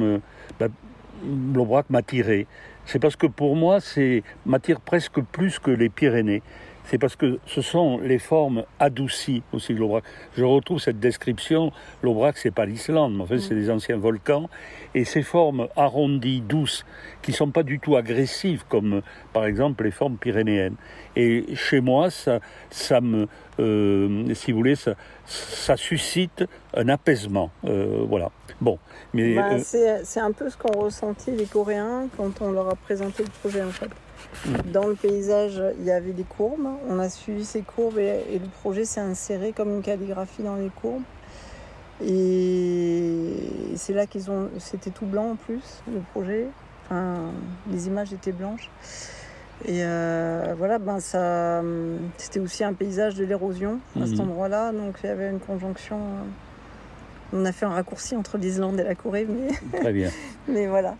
l'Aubrac 1.55 1.89
m'attirait. 1.91 2.47
C'est 2.87 2.99
parce 2.99 3.17
que 3.17 3.27
pour 3.27 3.57
moi, 3.57 3.81
c'est 3.81 4.23
m'attire 4.45 4.81
presque 4.81 5.21
plus 5.21 5.59
que 5.59 5.71
les 5.71 5.89
Pyrénées. 5.89 6.43
C'est 6.85 6.99
parce 6.99 7.17
que 7.17 7.39
ce 7.47 7.63
sont 7.63 7.99
les 7.99 8.19
formes 8.19 8.65
adoucies 8.79 9.43
aussi 9.53 9.75
de 9.75 9.79
l'Aubrac. 9.79 10.05
Je 10.37 10.45
retrouve 10.45 10.79
cette 10.79 11.01
description. 11.01 11.73
L'Aubrac, 12.03 12.37
c'est 12.37 12.51
pas 12.51 12.67
l'Islande, 12.67 13.15
mais 13.17 13.23
en 13.23 13.27
fait, 13.27 13.39
c'est 13.39 13.55
des 13.55 13.71
anciens 13.71 13.97
volcans. 13.97 14.51
Et 14.95 15.05
ces 15.05 15.23
formes 15.23 15.69
arrondies, 15.77 16.43
douces, 16.43 16.85
qui 17.23 17.33
sont 17.33 17.51
pas 17.51 17.63
du 17.63 17.81
tout 17.81 17.97
agressives, 17.97 18.65
comme 18.69 19.01
par 19.33 19.47
exemple 19.47 19.85
les 19.85 19.91
formes 19.91 20.17
pyrénéennes. 20.19 20.77
Et 21.17 21.55
chez 21.55 21.81
moi, 21.81 22.11
ça, 22.11 22.41
ça 22.71 23.01
me, 23.01 23.29
euh, 23.61 24.35
si 24.35 24.53
vous 24.53 24.59
voulez, 24.59 24.75
ça, 24.75 24.95
ça 25.25 25.77
suscite 25.77 26.45
un 26.77 26.89
apaisement. 26.89 27.51
Euh, 27.65 28.05
voilà. 28.07 28.31
Bon, 28.61 28.79
mais 29.13 29.35
Bah, 29.35 29.53
euh, 29.53 29.59
c'est 29.63 30.05
c'est 30.05 30.21
un 30.21 30.33
peu 30.33 30.49
ce 30.51 30.57
qu'ont 30.57 30.79
ressenti 30.79 31.31
les 31.31 31.47
Coréens 31.47 32.09
quand 32.17 32.41
on 32.41 32.53
leur 32.53 32.69
a 32.69 32.75
présenté 32.77 33.25
le 33.25 33.31
projet 33.41 33.63
en 33.63 33.71
fait. 33.71 33.91
Mm. 34.47 34.71
Dans 34.73 34.87
le 34.87 34.95
paysage, 34.95 35.63
il 35.79 35.85
y 35.85 35.91
avait 35.91 36.13
des 36.13 36.25
courbes. 36.25 36.67
On 36.89 36.99
a 36.99 37.09
suivi 37.09 37.45
ces 37.45 37.63
courbes 37.63 37.99
et, 37.99 38.25
et 38.31 38.39
le 38.39 38.47
projet 38.61 38.85
s'est 38.85 39.01
inséré 39.01 39.53
comme 39.53 39.71
une 39.71 39.83
calligraphie 39.83 40.43
dans 40.43 40.57
les 40.57 40.71
courbes. 40.71 41.03
Et 42.03 43.33
c'est 43.77 43.93
là 43.93 44.07
qu'ils 44.07 44.31
ont. 44.31 44.51
C'était 44.59 44.91
tout 44.91 45.07
blanc 45.07 45.31
en 45.33 45.37
plus, 45.37 45.63
le 45.93 46.01
projet. 46.13 46.47
Enfin, 46.85 47.31
les 47.71 47.87
images 47.87 48.13
étaient 48.13 48.33
blanches. 48.33 48.71
Et 49.65 49.85
euh, 49.85 50.55
voilà, 50.59 50.79
ben 50.79 50.99
ça, 51.01 51.63
c'était 52.19 52.41
aussi 52.41 52.65
un 52.65 52.73
paysage 52.73 53.15
de 53.15 53.25
l'érosion 53.25 53.79
à 54.01 54.07
cet 54.07 54.17
Mhm. 54.19 54.21
endroit-là. 54.29 54.73
Donc 54.73 54.97
il 55.03 55.07
y 55.07 55.11
avait 55.11 55.31
une 55.31 55.39
conjonction. 55.41 55.97
euh, 55.97 56.23
On 57.33 57.45
a 57.45 57.53
fait 57.53 57.65
un 57.67 57.71
raccourci 57.71 58.15
entre 58.17 58.37
l'Islande 58.39 58.79
et 58.81 58.85
la 58.85 58.95
Corée, 58.95 59.27
mais, 59.29 59.79
très 59.81 59.93
bien. 59.93 60.11
mais 60.49 60.67
voilà. 60.67 60.97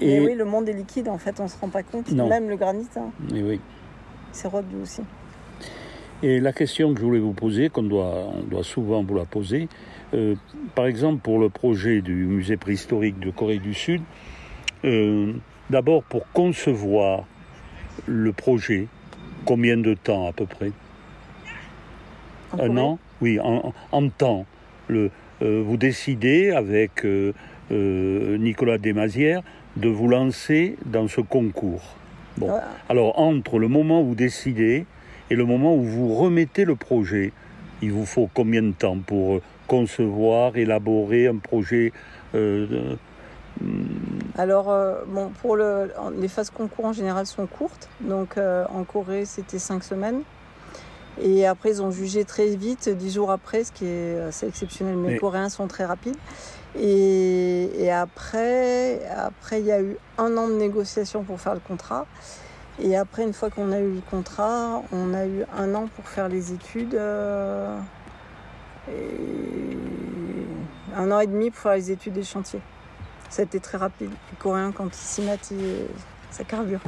Et, 0.00 0.20
oui, 0.20 0.34
le 0.34 0.44
monde 0.44 0.68
est 0.68 0.72
liquide, 0.72 1.08
en 1.08 1.18
fait, 1.18 1.38
on 1.40 1.48
se 1.48 1.58
rend 1.58 1.68
pas 1.68 1.82
compte. 1.82 2.10
Non. 2.12 2.28
Même 2.28 2.48
le 2.48 2.56
granit, 2.56 2.88
hein, 2.96 3.10
et 3.34 3.42
oui. 3.42 3.60
c'est 4.32 4.48
rod 4.48 4.64
lui 4.72 4.82
aussi. 4.82 5.02
Et 6.22 6.38
la 6.38 6.52
question 6.52 6.94
que 6.94 7.00
je 7.00 7.04
voulais 7.04 7.18
vous 7.18 7.32
poser, 7.32 7.68
qu'on 7.68 7.82
doit, 7.82 8.28
on 8.32 8.42
doit 8.42 8.62
souvent 8.62 9.02
vous 9.02 9.16
la 9.16 9.24
poser, 9.24 9.68
euh, 10.14 10.36
par 10.74 10.86
exemple 10.86 11.20
pour 11.20 11.40
le 11.40 11.48
projet 11.48 12.00
du 12.00 12.14
musée 12.14 12.56
préhistorique 12.56 13.18
de 13.18 13.30
Corée 13.30 13.58
du 13.58 13.74
Sud, 13.74 14.02
euh, 14.84 15.32
d'abord 15.68 16.04
pour 16.04 16.30
concevoir 16.32 17.24
le 18.06 18.32
projet, 18.32 18.86
combien 19.44 19.76
de 19.76 19.94
temps 19.94 20.28
à 20.28 20.32
peu 20.32 20.46
près? 20.46 20.70
En 22.52 22.60
Un 22.60 22.76
an? 22.76 22.98
Oui, 23.20 23.40
en, 23.40 23.72
en 23.90 24.08
temps. 24.08 24.46
Le, 24.86 25.10
euh, 25.42 25.62
vous 25.64 25.76
décidez 25.76 26.52
avec 26.52 27.04
Nicolas 27.70 28.78
Desmazières 28.78 29.42
de 29.76 29.88
vous 29.88 30.08
lancer 30.08 30.76
dans 30.86 31.08
ce 31.08 31.20
concours. 31.20 31.82
Bon. 32.36 32.50
Alors, 32.88 33.18
entre 33.18 33.58
le 33.58 33.68
moment 33.68 34.02
où 34.02 34.08
vous 34.08 34.14
décidez 34.14 34.86
et 35.30 35.34
le 35.34 35.44
moment 35.44 35.74
où 35.74 35.82
vous 35.82 36.14
remettez 36.14 36.64
le 36.64 36.76
projet, 36.76 37.32
il 37.82 37.92
vous 37.92 38.06
faut 38.06 38.28
combien 38.32 38.62
de 38.62 38.72
temps 38.72 38.98
pour 38.98 39.34
euh, 39.34 39.42
concevoir, 39.66 40.56
élaborer 40.56 41.26
un 41.26 41.36
projet 41.36 41.92
euh, 42.34 42.96
Alors, 44.36 44.74
bon, 45.08 45.30
pour 45.40 45.56
le, 45.56 45.90
les 46.18 46.28
phases 46.28 46.50
concours 46.50 46.86
en 46.86 46.92
général 46.92 47.26
sont 47.26 47.46
courtes. 47.46 47.88
Donc, 48.00 48.36
en 48.38 48.84
Corée, 48.84 49.24
c'était 49.24 49.58
cinq 49.58 49.84
semaines. 49.84 50.22
Et 51.20 51.46
après, 51.46 51.70
ils 51.70 51.82
ont 51.82 51.90
jugé 51.90 52.24
très 52.24 52.56
vite, 52.56 52.88
dix 52.88 53.12
jours 53.12 53.30
après, 53.30 53.64
ce 53.64 53.72
qui 53.72 53.84
est 53.84 54.18
assez 54.20 54.46
exceptionnel. 54.46 54.96
Mais, 54.96 55.14
les 55.14 55.18
Coréens 55.18 55.48
sont 55.50 55.66
très 55.66 55.84
rapides. 55.84 56.16
Et, 56.78 57.90
après, 57.90 59.04
après, 59.08 59.60
il 59.60 59.66
y 59.66 59.72
a 59.72 59.80
eu 59.80 59.96
un 60.18 60.36
an 60.36 60.48
de 60.48 60.54
négociation 60.54 61.22
pour 61.22 61.40
faire 61.40 61.54
le 61.54 61.60
contrat. 61.60 62.06
Et 62.82 62.96
après, 62.96 63.22
une 63.22 63.34
fois 63.34 63.50
qu'on 63.50 63.70
a 63.72 63.80
eu 63.80 63.94
le 63.94 64.00
contrat, 64.10 64.82
on 64.92 65.12
a 65.12 65.26
eu 65.26 65.44
un 65.56 65.74
an 65.74 65.88
pour 65.94 66.08
faire 66.08 66.28
les 66.28 66.52
études. 66.52 66.94
Euh, 66.94 67.78
et 68.88 69.76
un 70.96 71.10
an 71.10 71.20
et 71.20 71.26
demi 71.26 71.50
pour 71.50 71.60
faire 71.60 71.74
les 71.74 71.90
études 71.90 72.14
des 72.14 72.24
chantiers. 72.24 72.60
C'était 73.28 73.60
très 73.60 73.78
rapide. 73.78 74.10
Les 74.10 74.38
Coréens, 74.38 74.72
quand 74.72 74.86
ils 74.86 74.94
s'y 74.94 75.22
mettent, 75.22 75.52
ça 76.30 76.44
carbure. 76.44 76.80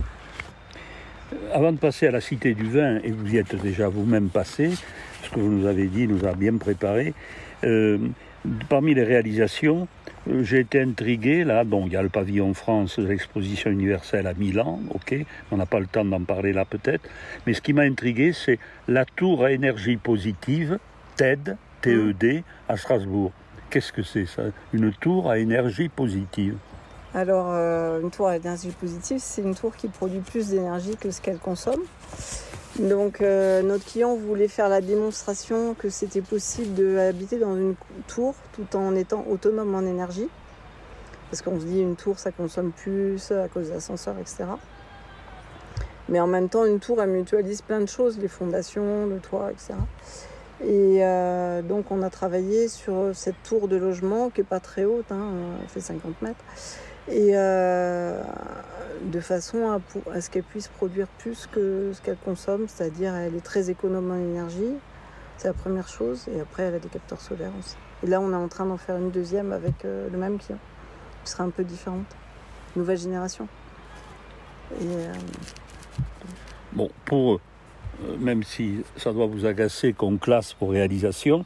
Avant 1.53 1.73
de 1.73 1.79
passer 1.79 2.07
à 2.07 2.11
la 2.11 2.21
Cité 2.21 2.55
du 2.55 2.71
Vin, 2.71 3.01
et 3.03 3.11
vous 3.11 3.35
y 3.35 3.39
êtes 3.39 3.55
déjà 3.57 3.89
vous-même 3.89 4.29
passé, 4.29 4.73
ce 5.25 5.31
que 5.31 5.41
vous 5.41 5.51
nous 5.51 5.67
avez 5.67 5.87
dit 5.87 6.07
nous 6.07 6.25
a 6.27 6.35
bien 6.35 6.57
préparé, 6.57 7.15
euh, 7.65 7.99
parmi 8.69 8.95
les 8.95 9.05
réalisations, 9.05 9.89
euh, 10.29 10.43
j'ai 10.43 10.61
été 10.61 10.81
intrigué, 10.81 11.45
là, 11.45 11.65
bon, 11.65 11.87
il 11.87 11.93
y 11.93 11.97
a 11.97 12.03
le 12.03 12.09
pavillon 12.09 12.55
France 12.55 12.99
l'exposition 12.99 13.71
universelle 13.71 14.27
à 14.27 14.35
Milan, 14.35 14.81
ok, 14.91 15.17
on 15.51 15.57
n'a 15.57 15.67
pas 15.67 15.81
le 15.81 15.87
temps 15.87 16.05
d'en 16.05 16.23
parler 16.23 16.53
là 16.53 16.65
peut-être, 16.65 17.09
mais 17.47 17.55
ce 17.55 17.61
qui 17.61 17.73
m'a 17.73 17.83
intrigué, 17.83 18.33
c'est 18.33 18.59
la 18.89 19.05
tour 19.05 19.45
à 19.45 19.53
énergie 19.53 19.97
positive, 19.97 20.79
TED, 21.17 21.57
TED, 21.81 22.43
à 22.69 22.77
Strasbourg. 22.77 23.33
Qu'est-ce 23.71 23.93
que 23.93 24.03
c'est 24.03 24.27
ça? 24.27 24.43
Une 24.73 24.93
tour 24.93 25.31
à 25.31 25.39
énergie 25.39 25.89
positive 25.89 26.57
alors, 27.17 27.47
euh, 27.51 28.01
une 28.01 28.11
tour 28.11 28.27
à 28.27 28.37
énergie 28.37 28.73
positive, 28.73 29.19
c'est 29.21 29.43
une 29.43 29.55
tour 29.55 29.77
qui 29.77 29.87
produit 29.87 30.19
plus 30.19 30.49
d'énergie 30.49 30.97
que 30.97 31.13
ce 31.13 31.21
qu'elle 31.21 31.39
consomme. 31.39 31.81
Donc, 32.79 33.21
euh, 33.21 33.63
notre 33.63 33.85
client 33.85 34.17
voulait 34.17 34.49
faire 34.49 34.69
la 34.69 34.81
démonstration 34.81 35.75
que 35.75 35.91
c'était 35.91 36.21
possible 36.21 36.75
d'habiter 36.75 37.39
dans 37.39 37.57
une 37.57 37.77
tour 38.09 38.35
tout 38.53 38.77
en 38.77 38.97
étant 38.97 39.25
autonome 39.31 39.77
en 39.77 39.83
énergie. 39.83 40.29
Parce 41.31 41.41
qu'on 41.41 41.61
se 41.61 41.65
dit 41.67 41.81
une 41.81 41.95
tour, 41.95 42.19
ça 42.19 42.33
consomme 42.33 42.73
plus 42.73 43.31
à 43.31 43.47
cause 43.47 43.69
de 43.69 43.75
l'ascenseur, 43.75 44.17
etc. 44.19 44.45
Mais 46.09 46.19
en 46.19 46.27
même 46.27 46.49
temps, 46.49 46.65
une 46.65 46.81
tour, 46.81 47.01
elle 47.01 47.11
mutualise 47.11 47.63
plein 47.63 47.81
de 47.81 47.87
choses, 47.87 48.19
les 48.19 48.29
fondations, 48.29 49.07
le 49.07 49.19
toit, 49.19 49.53
etc. 49.53 49.75
Et 50.65 51.05
euh, 51.05 51.63
donc, 51.63 51.93
on 51.93 52.03
a 52.03 52.11
travaillé 52.11 52.67
sur 52.67 53.11
cette 53.15 53.41
tour 53.45 53.69
de 53.69 53.77
logement 53.77 54.31
qui 54.31 54.41
n'est 54.41 54.47
pas 54.47 54.61
très 54.61 54.85
haute, 54.85 55.13
hein, 55.13 55.31
elle 55.63 55.69
fait 55.69 55.81
50 55.81 56.23
mètres 56.23 56.45
et 57.09 57.33
euh, 57.35 58.23
de 59.03 59.21
façon 59.21 59.79
à, 60.11 60.21
ce 60.21 60.31
qu'elle 60.31 60.43
puisse 60.43 60.69
produire 60.69 61.07
plus 61.19 61.47
que 61.51 61.91
ce 61.93 62.01
qu'elle 62.01 62.17
consomme, 62.17 62.67
c'est-à-dire 62.69 63.15
elle 63.15 63.35
est 63.35 63.45
très 63.45 63.71
économe 63.71 64.11
en 64.11 64.17
énergie, 64.17 64.75
c'est 65.37 65.49
la 65.49 65.55
première 65.55 65.89
chose, 65.89 66.27
et 66.35 66.41
après 66.41 66.65
elle 66.65 66.75
a 66.75 66.79
des 66.79 66.89
capteurs 66.89 67.21
solaires 67.21 67.53
aussi. 67.59 67.77
Et 68.03 68.07
là 68.07 68.21
on 68.21 68.33
est 68.33 68.37
en 68.37 68.49
train 68.49 68.65
d'en 68.65 68.79
faire 68.79 68.97
une 68.97 69.11
deuxième 69.11 69.53
avec 69.53 69.85
euh, 69.85 70.09
le 70.11 70.19
même 70.19 70.39
client, 70.39 70.59
qui 71.25 71.31
sera 71.31 71.45
un 71.45 71.51
peu 71.51 71.65
différente, 71.65 72.07
nouvelle 72.75 72.99
génération. 72.99 73.49
Euh, 74.81 75.13
bon, 76.73 76.91
pour 77.05 77.41
même 78.19 78.43
si 78.43 78.83
ça 78.97 79.13
doit 79.13 79.27
vous 79.27 79.47
agacer 79.47 79.93
qu'on 79.93 80.17
classe 80.17 80.53
pour 80.55 80.71
réalisation, 80.71 81.45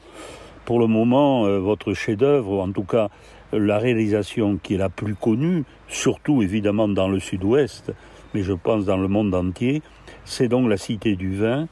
pour 0.64 0.78
le 0.78 0.86
moment, 0.86 1.42
votre 1.58 1.92
chef-d'œuvre, 1.92 2.62
en 2.62 2.72
tout 2.72 2.84
cas 2.84 3.10
la 3.52 3.78
réalisation 3.78 4.58
qui 4.62 4.74
est 4.74 4.78
la 4.78 4.88
plus 4.88 5.14
connue, 5.14 5.64
surtout 5.88 6.42
évidemment 6.42 6.88
dans 6.88 7.08
le 7.08 7.18
sud-ouest, 7.18 7.92
mais 8.34 8.42
je 8.42 8.52
pense 8.52 8.84
dans 8.84 8.96
le 8.96 9.08
monde 9.08 9.34
entier, 9.34 9.82
c'est 10.24 10.48
donc 10.48 10.68
la 10.68 10.76
Cité 10.76 11.16
du 11.16 11.34
Vin 11.34 11.68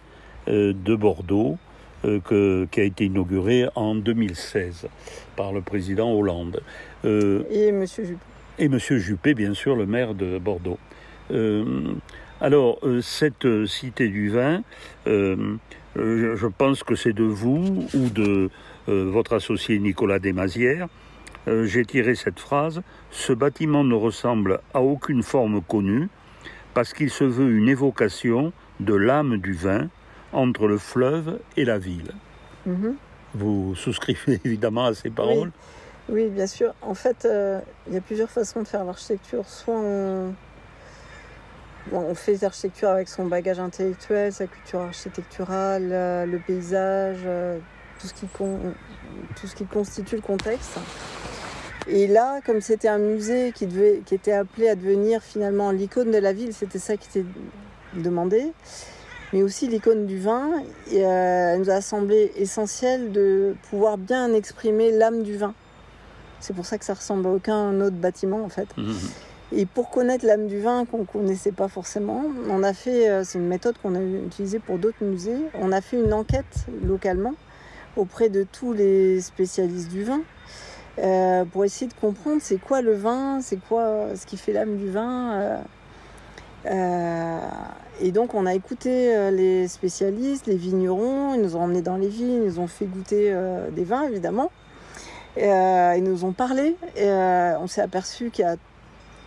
euh, 0.48 0.72
de 0.72 0.94
Bordeaux, 0.94 1.58
euh, 2.04 2.66
qui 2.70 2.80
a 2.80 2.84
été 2.84 3.06
inaugurée 3.06 3.66
en 3.74 3.94
2016 3.94 4.86
par 5.34 5.52
le 5.52 5.60
président 5.60 6.12
Hollande. 6.12 6.62
Euh, 7.04 7.42
et 7.50 7.68
M. 7.68 7.84
Juppé. 7.86 8.16
Et 8.58 8.64
M. 8.66 8.78
Juppé, 8.78 9.34
bien 9.34 9.54
sûr, 9.54 9.76
le 9.76 9.86
maire 9.86 10.14
de 10.14 10.38
Bordeaux. 10.38 10.78
alors, 12.40 12.78
cette 13.02 13.66
Cité 13.66 14.08
du 14.08 14.30
Vin, 14.30 14.62
je 15.04 16.46
pense 16.46 16.82
que 16.82 16.94
c'est 16.94 17.12
de 17.12 17.24
vous 17.24 17.86
ou 17.94 18.08
de 18.08 18.50
votre 18.86 19.34
associé 19.34 19.78
Nicolas 19.78 20.18
Desmazières 20.18 20.88
euh, 21.48 21.64
j'ai 21.64 21.84
tiré 21.84 22.14
cette 22.14 22.40
phrase, 22.40 22.82
ce 23.10 23.32
bâtiment 23.32 23.84
ne 23.84 23.94
ressemble 23.94 24.60
à 24.74 24.80
aucune 24.80 25.22
forme 25.22 25.62
connue 25.62 26.08
parce 26.74 26.92
qu'il 26.92 27.10
se 27.10 27.24
veut 27.24 27.50
une 27.50 27.68
évocation 27.68 28.52
de 28.80 28.94
l'âme 28.94 29.38
du 29.38 29.52
vin 29.52 29.88
entre 30.32 30.66
le 30.66 30.76
fleuve 30.78 31.38
et 31.56 31.64
la 31.64 31.78
ville. 31.78 32.12
Mhm. 32.66 32.96
Vous 33.34 33.74
souscrivez 33.74 34.40
évidemment 34.44 34.86
à 34.86 34.94
ces 34.94 35.10
paroles 35.10 35.52
oui. 36.08 36.28
bien 36.28 36.46
sûr. 36.46 36.72
En 36.82 36.94
fait, 36.94 37.24
euh, 37.24 37.60
il 37.88 37.94
y 37.94 37.96
a 37.96 38.00
plusieurs 38.00 38.30
façons 38.30 38.62
de 38.62 38.68
faire 38.68 38.84
l'architecture. 38.84 39.48
Soit 39.48 39.74
on, 39.74 40.34
on 41.92 42.14
fait 42.14 42.40
l'architecture 42.40 42.90
avec 42.90 43.08
son 43.08 43.26
bagage 43.26 43.58
intellectuel, 43.58 44.32
sa 44.32 44.46
culture 44.46 44.80
architecturale, 44.80 45.88
euh, 45.90 46.26
le 46.26 46.38
paysage, 46.38 47.22
tout, 48.00 48.06
ce 48.06 48.14
qui 48.14 48.26
tout 48.26 49.46
ce 49.46 49.54
qui 49.54 49.64
constitue 49.64 50.16
le 50.16 50.22
contexte. 50.22 50.78
Et 51.88 52.08
là, 52.08 52.40
comme 52.44 52.60
c'était 52.60 52.88
un 52.88 52.98
musée 52.98 53.52
qui, 53.54 53.66
devait, 53.66 54.02
qui 54.04 54.14
était 54.14 54.32
appelé 54.32 54.68
à 54.68 54.74
devenir 54.74 55.22
finalement 55.22 55.70
l'icône 55.70 56.10
de 56.10 56.18
la 56.18 56.32
ville, 56.32 56.52
c'était 56.52 56.80
ça 56.80 56.96
qui 56.96 57.08
était 57.08 57.28
demandé, 57.94 58.52
mais 59.32 59.42
aussi 59.42 59.68
l'icône 59.68 60.06
du 60.06 60.18
vin, 60.18 60.50
et, 60.90 61.04
euh, 61.04 61.52
elle 61.54 61.60
nous 61.60 61.70
a 61.70 61.80
semblé 61.80 62.32
essentiel 62.36 63.12
de 63.12 63.54
pouvoir 63.70 63.98
bien 63.98 64.32
exprimer 64.34 64.90
l'âme 64.90 65.22
du 65.22 65.36
vin. 65.36 65.54
C'est 66.40 66.54
pour 66.54 66.66
ça 66.66 66.76
que 66.76 66.84
ça 66.84 66.94
ressemble 66.94 67.26
à 67.28 67.30
aucun 67.30 67.80
autre 67.80 67.96
bâtiment 67.96 68.42
en 68.42 68.48
fait. 68.48 68.68
Mmh. 68.76 68.92
Et 69.52 69.64
pour 69.64 69.90
connaître 69.90 70.26
l'âme 70.26 70.48
du 70.48 70.60
vin 70.60 70.84
qu'on 70.86 70.98
ne 70.98 71.04
connaissait 71.04 71.52
pas 71.52 71.68
forcément, 71.68 72.24
on 72.50 72.64
a 72.64 72.72
fait, 72.72 73.08
euh, 73.08 73.22
c'est 73.22 73.38
une 73.38 73.46
méthode 73.46 73.76
qu'on 73.80 73.94
a 73.94 74.00
utilisée 74.00 74.58
pour 74.58 74.78
d'autres 74.78 75.04
musées, 75.04 75.38
on 75.54 75.70
a 75.70 75.80
fait 75.80 75.96
une 75.96 76.12
enquête 76.12 76.66
localement 76.84 77.34
auprès 77.96 78.28
de 78.28 78.44
tous 78.44 78.72
les 78.72 79.20
spécialistes 79.20 79.90
du 79.90 80.04
vin 80.04 80.20
euh, 80.98 81.44
pour 81.44 81.64
essayer 81.64 81.88
de 81.88 81.94
comprendre 81.94 82.38
c'est 82.40 82.56
quoi 82.56 82.80
le 82.80 82.94
vin, 82.94 83.40
c'est 83.42 83.58
quoi 83.58 84.06
ce 84.14 84.24
qui 84.24 84.36
fait 84.36 84.52
l'âme 84.52 84.76
du 84.76 84.90
vin. 84.90 85.32
Euh, 85.34 85.58
euh, 86.66 87.38
et 88.00 88.12
donc 88.12 88.34
on 88.34 88.46
a 88.46 88.54
écouté 88.54 89.30
les 89.30 89.68
spécialistes, 89.68 90.46
les 90.46 90.56
vignerons, 90.56 91.34
ils 91.34 91.42
nous 91.42 91.56
ont 91.56 91.62
emmenés 91.62 91.82
dans 91.82 91.96
les 91.96 92.08
vignes, 92.08 92.32
ils 92.32 92.44
nous 92.44 92.58
ont 92.58 92.66
fait 92.66 92.86
goûter 92.86 93.34
des 93.72 93.84
vins 93.84 94.04
évidemment. 94.04 94.50
ils 95.36 96.02
nous 96.02 96.24
ont 96.24 96.32
parlé 96.32 96.76
on 96.98 97.66
s'est 97.66 97.82
aperçu 97.82 98.30
qu'il 98.30 98.44
y 98.44 98.48
a 98.48 98.56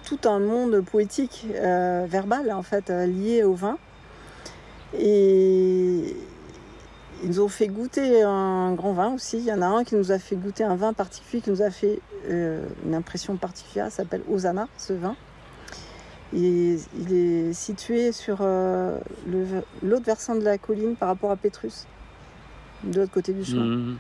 tout 0.06 0.20
un 0.26 0.40
monde 0.40 0.82
poétique, 0.82 1.48
verbal 1.54 2.52
en 2.52 2.64
fait, 2.64 2.90
lié 2.90 3.44
au 3.44 3.54
vin. 3.54 3.78
Et, 5.00 6.16
ils 7.24 7.30
nous 7.30 7.42
ont 7.42 7.50
fait 7.50 7.68
goûter 7.68 8.22
un 8.22 8.74
grand 8.74 8.94
vin 8.94 9.14
aussi. 9.14 9.38
Il 9.38 9.46
y 9.46 9.54
en 9.54 9.62
a 9.62 9.68
un 9.68 9.84
qui 9.84 9.96
nous 9.96 10.12
a 10.12 10.20
fait 10.20 10.36
goûter 10.36 10.64
un 10.64 10.76
vin 10.76 10.94
particulier, 10.94 11.42
qui 11.42 11.50
nous 11.50 11.62
a 11.62 11.70
fait 11.70 12.00
euh, 12.30 12.66
une 12.86 12.96
impression 12.96 13.36
particulière. 13.36 13.86
Ça 13.86 13.98
s'appelle 13.98 14.22
Osana, 14.30 14.68
ce 14.78 14.94
vin. 14.94 15.16
Et 16.34 16.78
il 16.98 17.14
est 17.14 17.54
situé 17.54 18.12
sur 18.12 18.38
euh, 18.42 18.98
l'autre 19.82 20.06
versant 20.06 20.36
de 20.36 20.44
la 20.44 20.58
colline 20.58 20.96
par 20.96 21.10
rapport 21.10 21.32
à 21.32 21.36
Pétrus, 21.36 21.88
de 22.84 23.00
l'autre 23.00 23.12
côté 23.12 23.34
du 23.34 23.44
chemin. 23.44 23.66
Mmh. 23.66 23.98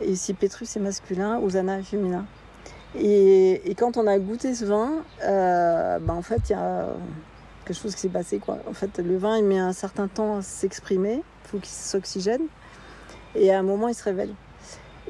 Et 0.00 0.10
ici, 0.12 0.32
Pétrus 0.32 0.74
est 0.74 0.80
masculin, 0.80 1.38
Osana 1.38 1.78
est 1.78 1.82
féminin. 1.82 2.24
Et, 2.98 3.74
quand 3.78 3.98
on 3.98 4.06
a 4.06 4.18
goûté 4.18 4.54
ce 4.54 4.64
vin, 4.64 4.90
euh, 5.22 5.98
bah, 6.00 6.14
en 6.14 6.22
fait, 6.22 6.40
il 6.48 6.52
y 6.52 6.54
a 6.54 6.88
quelque 7.70 7.82
chose 7.82 7.94
qui 7.94 8.00
s'est 8.00 8.08
passé. 8.08 8.38
Quoi. 8.38 8.58
En 8.68 8.72
fait, 8.72 8.98
le 8.98 9.16
vin, 9.16 9.38
il 9.38 9.44
met 9.44 9.58
un 9.58 9.72
certain 9.72 10.08
temps 10.08 10.38
à 10.38 10.42
s'exprimer 10.42 11.22
faut 11.44 11.58
qu'il 11.58 11.68
s'oxygène. 11.68 12.42
Et 13.34 13.52
à 13.52 13.58
un 13.58 13.62
moment, 13.62 13.88
il 13.88 13.94
se 13.94 14.04
révèle. 14.04 14.34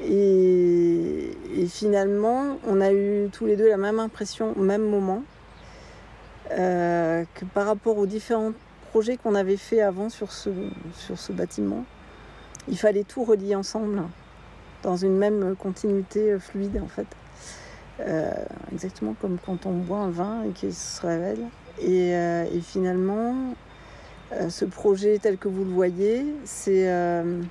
Et, 0.03 1.31
finalement, 1.67 2.57
on 2.67 2.81
a 2.81 2.91
eu 2.91 3.29
tous 3.31 3.45
les 3.45 3.55
deux 3.55 3.67
la 3.67 3.77
même 3.77 3.99
impression 3.99 4.53
au 4.57 4.61
même 4.61 4.83
moment 4.83 5.23
euh, 6.51 7.23
que 7.35 7.45
par 7.45 7.65
rapport 7.65 7.97
aux 7.97 8.05
différents 8.05 8.53
projets 8.89 9.17
qu'on 9.17 9.35
avait 9.35 9.57
fait 9.57 9.81
avant 9.81 10.09
sur 10.09 10.31
ce, 10.31 10.49
sur 10.93 11.17
ce 11.17 11.31
bâtiment, 11.31 11.85
il 12.67 12.77
fallait 12.77 13.03
tout 13.03 13.23
relier 13.23 13.55
ensemble 13.55 14.01
dans 14.83 14.97
une 14.97 15.17
même 15.17 15.55
continuité 15.55 16.37
fluide 16.39 16.81
en 16.83 16.87
fait. 16.87 17.07
Euh, 17.99 18.31
exactement 18.71 19.15
comme 19.21 19.37
quand 19.45 19.65
on 19.65 19.73
boit 19.73 19.99
un 19.99 20.09
vin 20.09 20.43
et 20.43 20.49
qu'il 20.49 20.73
se 20.73 21.01
révèle. 21.05 21.45
Et, 21.79 22.15
euh, 22.15 22.45
et 22.53 22.61
finalement, 22.61 23.35
euh, 24.33 24.49
ce 24.49 24.65
projet 24.65 25.19
tel 25.19 25.37
que 25.37 25.47
vous 25.47 25.63
le 25.63 25.71
voyez, 25.71 26.25
c'est 26.45 26.89
euh, 26.89 27.41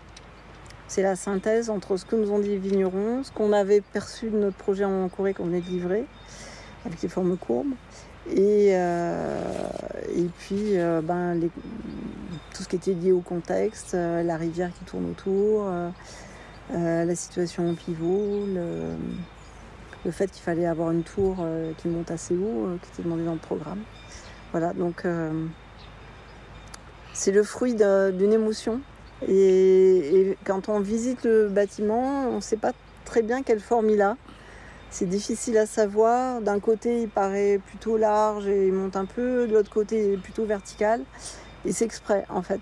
C'est 0.88 1.02
la 1.02 1.16
synthèse 1.16 1.70
entre 1.70 1.96
ce 1.96 2.04
que 2.04 2.16
nous 2.16 2.30
ont 2.32 2.38
dit 2.40 2.48
les 2.48 2.58
vignerons, 2.58 3.22
ce 3.22 3.30
qu'on 3.30 3.52
avait 3.52 3.80
perçu 3.80 4.30
de 4.30 4.38
notre 4.38 4.56
projet 4.56 4.84
en 4.84 5.08
Corée 5.08 5.34
qu'on 5.34 5.44
venait 5.44 5.60
de 5.60 5.68
livrer, 5.68 6.04
avec 6.84 7.00
les 7.02 7.08
formes 7.08 7.36
courbes, 7.36 7.74
et, 8.28 8.74
puis 10.38 10.76
ben, 11.04 11.40
tout 12.52 12.62
ce 12.64 12.68
qui 12.68 12.76
était 12.76 12.92
lié 12.92 13.12
au 13.12 13.20
contexte, 13.20 13.94
la 13.94 14.36
rivière 14.36 14.70
qui 14.76 14.84
tourne 14.84 15.10
autour, 15.10 15.70
la 16.72 17.14
situation 17.14 17.70
au 17.70 17.74
pivot, 17.74 18.46
le, 18.52 18.96
le 20.04 20.10
fait 20.10 20.28
qu'il 20.28 20.42
fallait 20.42 20.66
avoir 20.66 20.90
une 20.90 21.04
tour 21.04 21.36
qui 21.78 21.86
monte 21.86 22.10
assez 22.10 22.34
haut, 22.34 22.76
qui 22.82 22.88
était 22.94 23.04
demandé 23.04 23.24
dans 23.24 23.34
le 23.34 23.38
programme. 23.38 23.82
Voilà, 24.52 24.72
donc 24.72 25.04
c'est 27.12 27.32
le 27.32 27.42
fruit 27.42 27.74
d'une 27.74 28.32
émotion. 28.32 28.80
Et, 29.28 30.20
et, 30.20 30.38
quand 30.44 30.68
on 30.68 30.80
visite 30.80 31.24
le 31.24 31.48
bâtiment, 31.48 32.28
on 32.28 32.36
ne 32.36 32.40
sait 32.40 32.56
pas 32.56 32.72
très 33.04 33.22
bien 33.22 33.42
quelle 33.42 33.60
forme 33.60 33.90
il 33.90 34.00
a. 34.00 34.16
C'est 34.90 35.06
difficile 35.06 35.56
à 35.56 35.66
savoir. 35.66 36.40
D'un 36.40 36.58
côté, 36.58 37.02
il 37.02 37.08
paraît 37.08 37.60
plutôt 37.64 37.96
large 37.96 38.48
et 38.48 38.66
il 38.66 38.72
monte 38.72 38.96
un 38.96 39.04
peu. 39.04 39.46
De 39.46 39.52
l'autre 39.52 39.70
côté, 39.70 40.04
il 40.04 40.14
est 40.14 40.16
plutôt 40.16 40.44
vertical. 40.44 41.02
Et 41.64 41.72
c'est 41.72 41.84
exprès, 41.84 42.24
en 42.28 42.42
fait. 42.42 42.60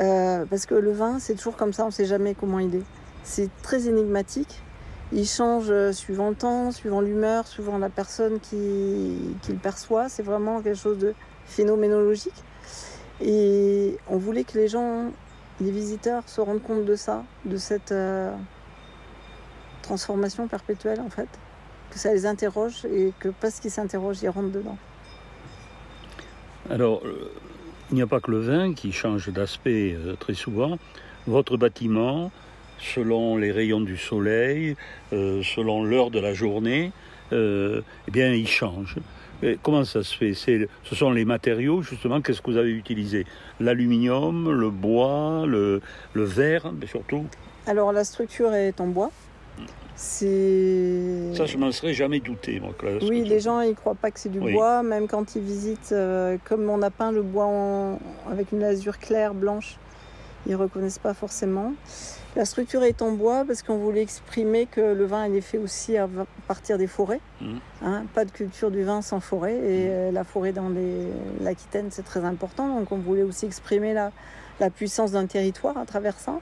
Euh, 0.00 0.44
parce 0.46 0.66
que 0.66 0.74
le 0.74 0.92
vin, 0.92 1.18
c'est 1.20 1.34
toujours 1.34 1.56
comme 1.56 1.72
ça, 1.72 1.84
on 1.84 1.88
ne 1.88 1.92
sait 1.92 2.06
jamais 2.06 2.34
comment 2.34 2.58
il 2.58 2.74
est. 2.74 2.82
C'est 3.22 3.48
très 3.62 3.86
énigmatique. 3.86 4.62
Il 5.16 5.26
change 5.26 5.66
euh, 5.70 5.92
suivant 5.92 6.30
le 6.30 6.34
temps, 6.34 6.72
suivant 6.72 7.00
l'humeur, 7.00 7.46
suivant 7.46 7.78
la 7.78 7.88
personne 7.88 8.40
qui, 8.40 8.56
le 9.48 9.54
perçoit. 9.62 10.08
C'est 10.08 10.24
vraiment 10.24 10.60
quelque 10.60 10.78
chose 10.78 10.98
de 10.98 11.14
phénoménologique. 11.46 12.34
Et 13.20 13.96
on 14.08 14.16
voulait 14.16 14.42
que 14.42 14.58
les 14.58 14.66
gens, 14.66 15.12
les 15.60 15.70
visiteurs, 15.70 16.28
se 16.28 16.40
rendent 16.40 16.62
compte 16.62 16.84
de 16.84 16.96
ça, 16.96 17.22
de 17.44 17.56
cette 17.56 17.92
euh, 17.92 18.34
transformation 19.82 20.48
perpétuelle 20.48 21.00
en 21.00 21.10
fait 21.10 21.28
que 21.90 21.98
ça 22.00 22.12
les 22.12 22.26
interroge 22.26 22.84
et 22.86 23.12
que 23.20 23.28
parce 23.28 23.60
qu'ils 23.60 23.70
s'interrogent, 23.70 24.20
ils 24.22 24.28
rentrent 24.28 24.50
dedans. 24.50 24.76
Alors, 26.68 27.02
euh, 27.04 27.30
il 27.90 27.94
n'y 27.94 28.02
a 28.02 28.06
pas 28.08 28.18
que 28.18 28.32
le 28.32 28.40
vin 28.40 28.74
qui 28.74 28.90
change 28.90 29.28
d'aspect 29.28 29.96
très 30.18 30.34
souvent. 30.34 30.76
Votre 31.28 31.56
bâtiment, 31.56 32.32
selon 32.84 33.36
les 33.36 33.50
rayons 33.52 33.80
du 33.80 33.96
soleil, 33.96 34.76
euh, 35.12 35.42
selon 35.42 35.84
l'heure 35.84 36.10
de 36.10 36.20
la 36.20 36.34
journée, 36.34 36.92
eh 37.32 38.10
bien, 38.12 38.32
il 38.32 38.46
change. 38.46 38.94
Et 39.42 39.58
comment 39.60 39.84
ça 39.84 40.04
se 40.04 40.16
fait? 40.16 40.34
Ce 40.34 40.94
sont 40.94 41.10
les 41.10 41.24
matériaux, 41.24 41.82
justement, 41.82 42.20
qu'est-ce 42.20 42.40
que 42.40 42.50
vous 42.50 42.56
avez 42.56 42.70
utilisé? 42.70 43.26
L'aluminium, 43.58 44.50
le 44.52 44.70
bois, 44.70 45.44
le, 45.46 45.80
le 46.12 46.24
verre, 46.24 46.72
mais 46.72 46.86
surtout? 46.86 47.26
Alors, 47.66 47.92
la 47.92 48.04
structure 48.04 48.54
est 48.54 48.80
en 48.80 48.86
bois. 48.86 49.10
C'est. 49.96 51.34
Ça, 51.34 51.46
je 51.46 51.56
m'en 51.56 51.70
serais 51.70 51.94
jamais 51.94 52.20
douté, 52.20 52.58
moi. 52.60 52.74
oui, 53.02 53.24
les 53.24 53.38
gens, 53.40 53.60
ils 53.60 53.74
croient 53.74 53.94
pas 53.94 54.10
que 54.10 54.18
c'est 54.18 54.28
du 54.28 54.40
bois, 54.40 54.82
même 54.82 55.06
quand 55.06 55.36
ils 55.36 55.42
visitent, 55.42 55.92
euh, 55.92 56.36
comme 56.44 56.68
on 56.68 56.82
a 56.82 56.90
peint 56.90 57.12
le 57.12 57.22
bois 57.22 57.48
avec 58.30 58.50
une 58.52 58.64
azur 58.64 58.98
claire, 58.98 59.34
blanche, 59.34 59.76
ils 60.46 60.56
reconnaissent 60.56 60.98
pas 60.98 61.14
forcément. 61.14 61.72
La 62.36 62.44
structure 62.44 62.82
est 62.82 63.00
en 63.00 63.12
bois 63.12 63.44
parce 63.46 63.62
qu'on 63.62 63.76
voulait 63.76 64.02
exprimer 64.02 64.66
que 64.66 64.80
le 64.80 65.04
vin 65.04 65.32
est 65.32 65.40
fait 65.40 65.58
aussi 65.58 65.96
à 65.96 66.08
partir 66.48 66.78
des 66.78 66.88
forêts. 66.88 67.20
Mmh. 67.40 67.54
Hein, 67.82 68.04
pas 68.12 68.24
de 68.24 68.32
culture 68.32 68.72
du 68.72 68.82
vin 68.82 69.02
sans 69.02 69.20
forêt. 69.20 69.54
Et 69.54 69.86
mmh. 69.86 69.90
euh, 69.90 70.10
la 70.10 70.24
forêt 70.24 70.52
dans 70.52 70.70
l'Aquitaine, 71.40 71.88
c'est 71.90 72.02
très 72.02 72.24
important. 72.24 72.80
Donc 72.80 72.90
on 72.90 72.98
voulait 72.98 73.22
aussi 73.22 73.46
exprimer 73.46 73.94
la, 73.94 74.10
la 74.58 74.70
puissance 74.70 75.12
d'un 75.12 75.26
territoire 75.26 75.78
à 75.78 75.86
travers 75.86 76.18
ça. 76.18 76.40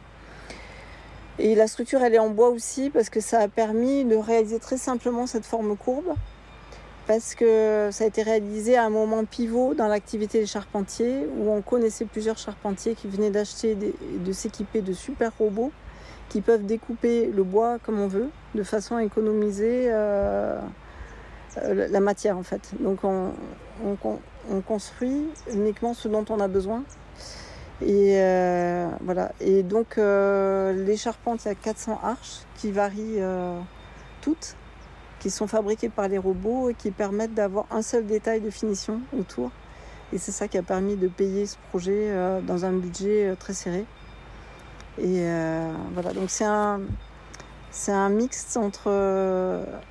Et 1.38 1.54
la 1.54 1.66
structure, 1.66 2.02
elle 2.02 2.14
est 2.14 2.18
en 2.18 2.30
bois 2.30 2.48
aussi 2.48 2.90
parce 2.90 3.10
que 3.10 3.20
ça 3.20 3.40
a 3.40 3.48
permis 3.48 4.04
de 4.04 4.16
réaliser 4.16 4.58
très 4.58 4.76
simplement 4.78 5.26
cette 5.26 5.44
forme 5.44 5.76
courbe. 5.76 6.14
Parce 7.12 7.34
que 7.34 7.90
ça 7.92 8.04
a 8.04 8.06
été 8.06 8.22
réalisé 8.22 8.78
à 8.78 8.84
un 8.84 8.88
moment 8.88 9.26
pivot 9.26 9.74
dans 9.74 9.86
l'activité 9.86 10.40
des 10.40 10.46
charpentiers 10.46 11.26
où 11.36 11.50
on 11.50 11.60
connaissait 11.60 12.06
plusieurs 12.06 12.38
charpentiers 12.38 12.94
qui 12.94 13.06
venaient 13.06 13.28
d'acheter 13.28 13.72
et 13.72 14.18
de 14.18 14.32
s'équiper 14.32 14.80
de 14.80 14.94
super 14.94 15.30
robots 15.36 15.72
qui 16.30 16.40
peuvent 16.40 16.64
découper 16.64 17.26
le 17.26 17.44
bois 17.44 17.78
comme 17.80 18.00
on 18.00 18.06
veut 18.06 18.30
de 18.54 18.62
façon 18.62 18.96
à 18.96 19.04
économiser 19.04 19.88
euh, 19.92 20.58
euh, 21.58 21.86
la 21.90 22.00
matière 22.00 22.38
en 22.38 22.42
fait. 22.42 22.70
Donc 22.80 23.04
on, 23.04 23.32
on 23.84 24.60
construit 24.62 25.26
uniquement 25.52 25.92
ce 25.92 26.08
dont 26.08 26.24
on 26.30 26.40
a 26.40 26.48
besoin 26.48 26.82
et 27.82 28.14
euh, 28.22 28.88
voilà. 29.02 29.32
Et 29.38 29.62
donc 29.62 29.98
les 29.98 30.96
charpentes, 30.96 31.44
il 31.44 31.48
y 31.48 31.50
a 31.50 31.56
400 31.56 32.00
arches 32.02 32.38
qui 32.54 32.70
varient 32.70 33.20
toutes, 34.22 34.56
qui 35.22 35.30
sont 35.30 35.46
fabriquées 35.46 35.88
par 35.88 36.08
les 36.08 36.18
robots 36.18 36.68
et 36.68 36.74
qui 36.74 36.90
permettent 36.90 37.34
d'avoir 37.34 37.66
un 37.70 37.80
seul 37.80 38.06
détail 38.06 38.40
de 38.40 38.50
finition 38.50 39.00
autour. 39.16 39.50
Et 40.12 40.18
c'est 40.18 40.32
ça 40.32 40.48
qui 40.48 40.58
a 40.58 40.62
permis 40.62 40.96
de 40.96 41.08
payer 41.08 41.46
ce 41.46 41.56
projet 41.70 42.12
dans 42.46 42.66
un 42.66 42.72
budget 42.72 43.34
très 43.38 43.54
serré. 43.54 43.86
Et 44.98 45.24
voilà, 45.94 46.12
donc 46.12 46.28
c'est 46.28 46.44
un, 46.44 46.80
c'est 47.70 47.92
un 47.92 48.10
mix 48.10 48.58
entre 48.58 48.90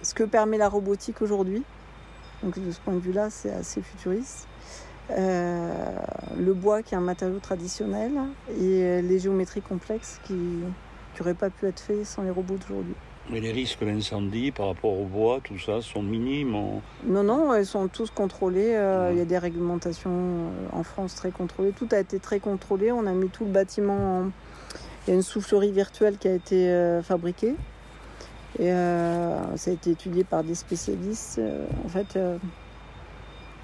ce 0.04 0.14
que 0.14 0.24
permet 0.24 0.60
la 0.60 0.70
robotique 0.70 1.24
aujourd'hui. 1.24 1.64
Donc 2.44 2.60
de 2.60 2.72
ce 2.72 2.80
point 2.82 2.94
de 2.94 3.00
vue-là, 3.00 3.32
c'est 3.32 3.52
assez 3.52 3.82
futuriste 3.82 4.48
euh, 5.10 5.70
le 6.38 6.54
bois 6.54 6.84
qui 6.84 6.94
est 6.94 6.98
un 6.98 7.02
matériau 7.02 7.40
traditionnel 7.40 8.12
et 8.60 9.02
les 9.02 9.20
géométries 9.20 9.62
complexes 9.62 10.20
qui 10.24 10.36
n'auraient 11.20 11.34
pas 11.34 11.50
pu 11.50 11.66
être 11.66 11.80
faites 11.80 12.06
sans 12.06 12.24
les 12.24 12.30
robots 12.30 12.56
d'aujourd'hui. 12.56 12.96
Mais 13.30 13.40
les 13.40 13.52
risques 13.52 13.84
d'incendie 13.84 14.52
par 14.52 14.68
rapport 14.68 15.00
au 15.00 15.06
bois, 15.06 15.40
tout 15.44 15.60
ça, 15.60 15.82
sont 15.82 16.02
minimes 16.02 16.56
Non, 17.06 17.24
non, 17.24 17.56
ils 17.56 17.66
sont 17.66 17.88
tous 17.88 18.10
contrôlés. 18.10 18.74
Euh, 18.74 19.12
il 19.12 19.18
y 19.18 19.22
a 19.22 19.26
des 19.26 19.38
réglementations 19.38 20.12
euh, 20.12 20.50
en 20.74 20.84
France 20.84 21.16
très 21.16 21.32
contrôlées. 21.32 21.72
Tout 21.72 21.88
a 21.92 22.00
été 22.00 22.20
très 22.20 22.40
contrôlé. 22.40 22.92
On 22.92 23.06
a 23.06 23.14
mis 23.14 23.30
tout 23.30 23.46
le 23.46 23.52
bâtiment 23.52 24.20
en... 24.20 24.32
Il 25.06 25.10
y 25.10 25.14
a 25.14 25.16
une 25.16 25.24
soufflerie 25.24 25.72
virtuelle 25.72 26.18
qui 26.18 26.28
a 26.28 26.34
été 26.34 27.00
fabriquée. 27.02 27.56
Et 28.60 28.70
ça 28.70 29.72
a 29.72 29.74
été 29.74 29.90
étudié 29.90 30.24
par 30.24 30.44
des 30.44 30.54
spécialistes. 30.54 31.42
en 31.84 31.90
fait, 31.90 32.20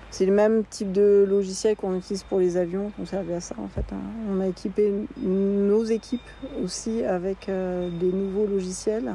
c'est 0.09 0.25
le 0.25 0.31
même 0.33 0.63
type 0.63 0.91
de 0.91 1.25
logiciel 1.27 1.75
qu'on 1.75 1.95
utilise 1.95 2.23
pour 2.23 2.39
les 2.39 2.57
avions, 2.57 2.91
on 2.99 3.05
servait 3.05 3.35
à 3.35 3.41
ça 3.41 3.55
en 3.59 3.67
fait. 3.67 3.85
Hein. 3.91 3.99
On 4.29 4.39
a 4.39 4.47
équipé 4.47 4.91
nos 5.17 5.83
équipes 5.83 6.21
aussi 6.63 7.03
avec 7.03 7.49
euh, 7.49 7.89
des 7.99 8.11
nouveaux 8.11 8.45
logiciels 8.45 9.13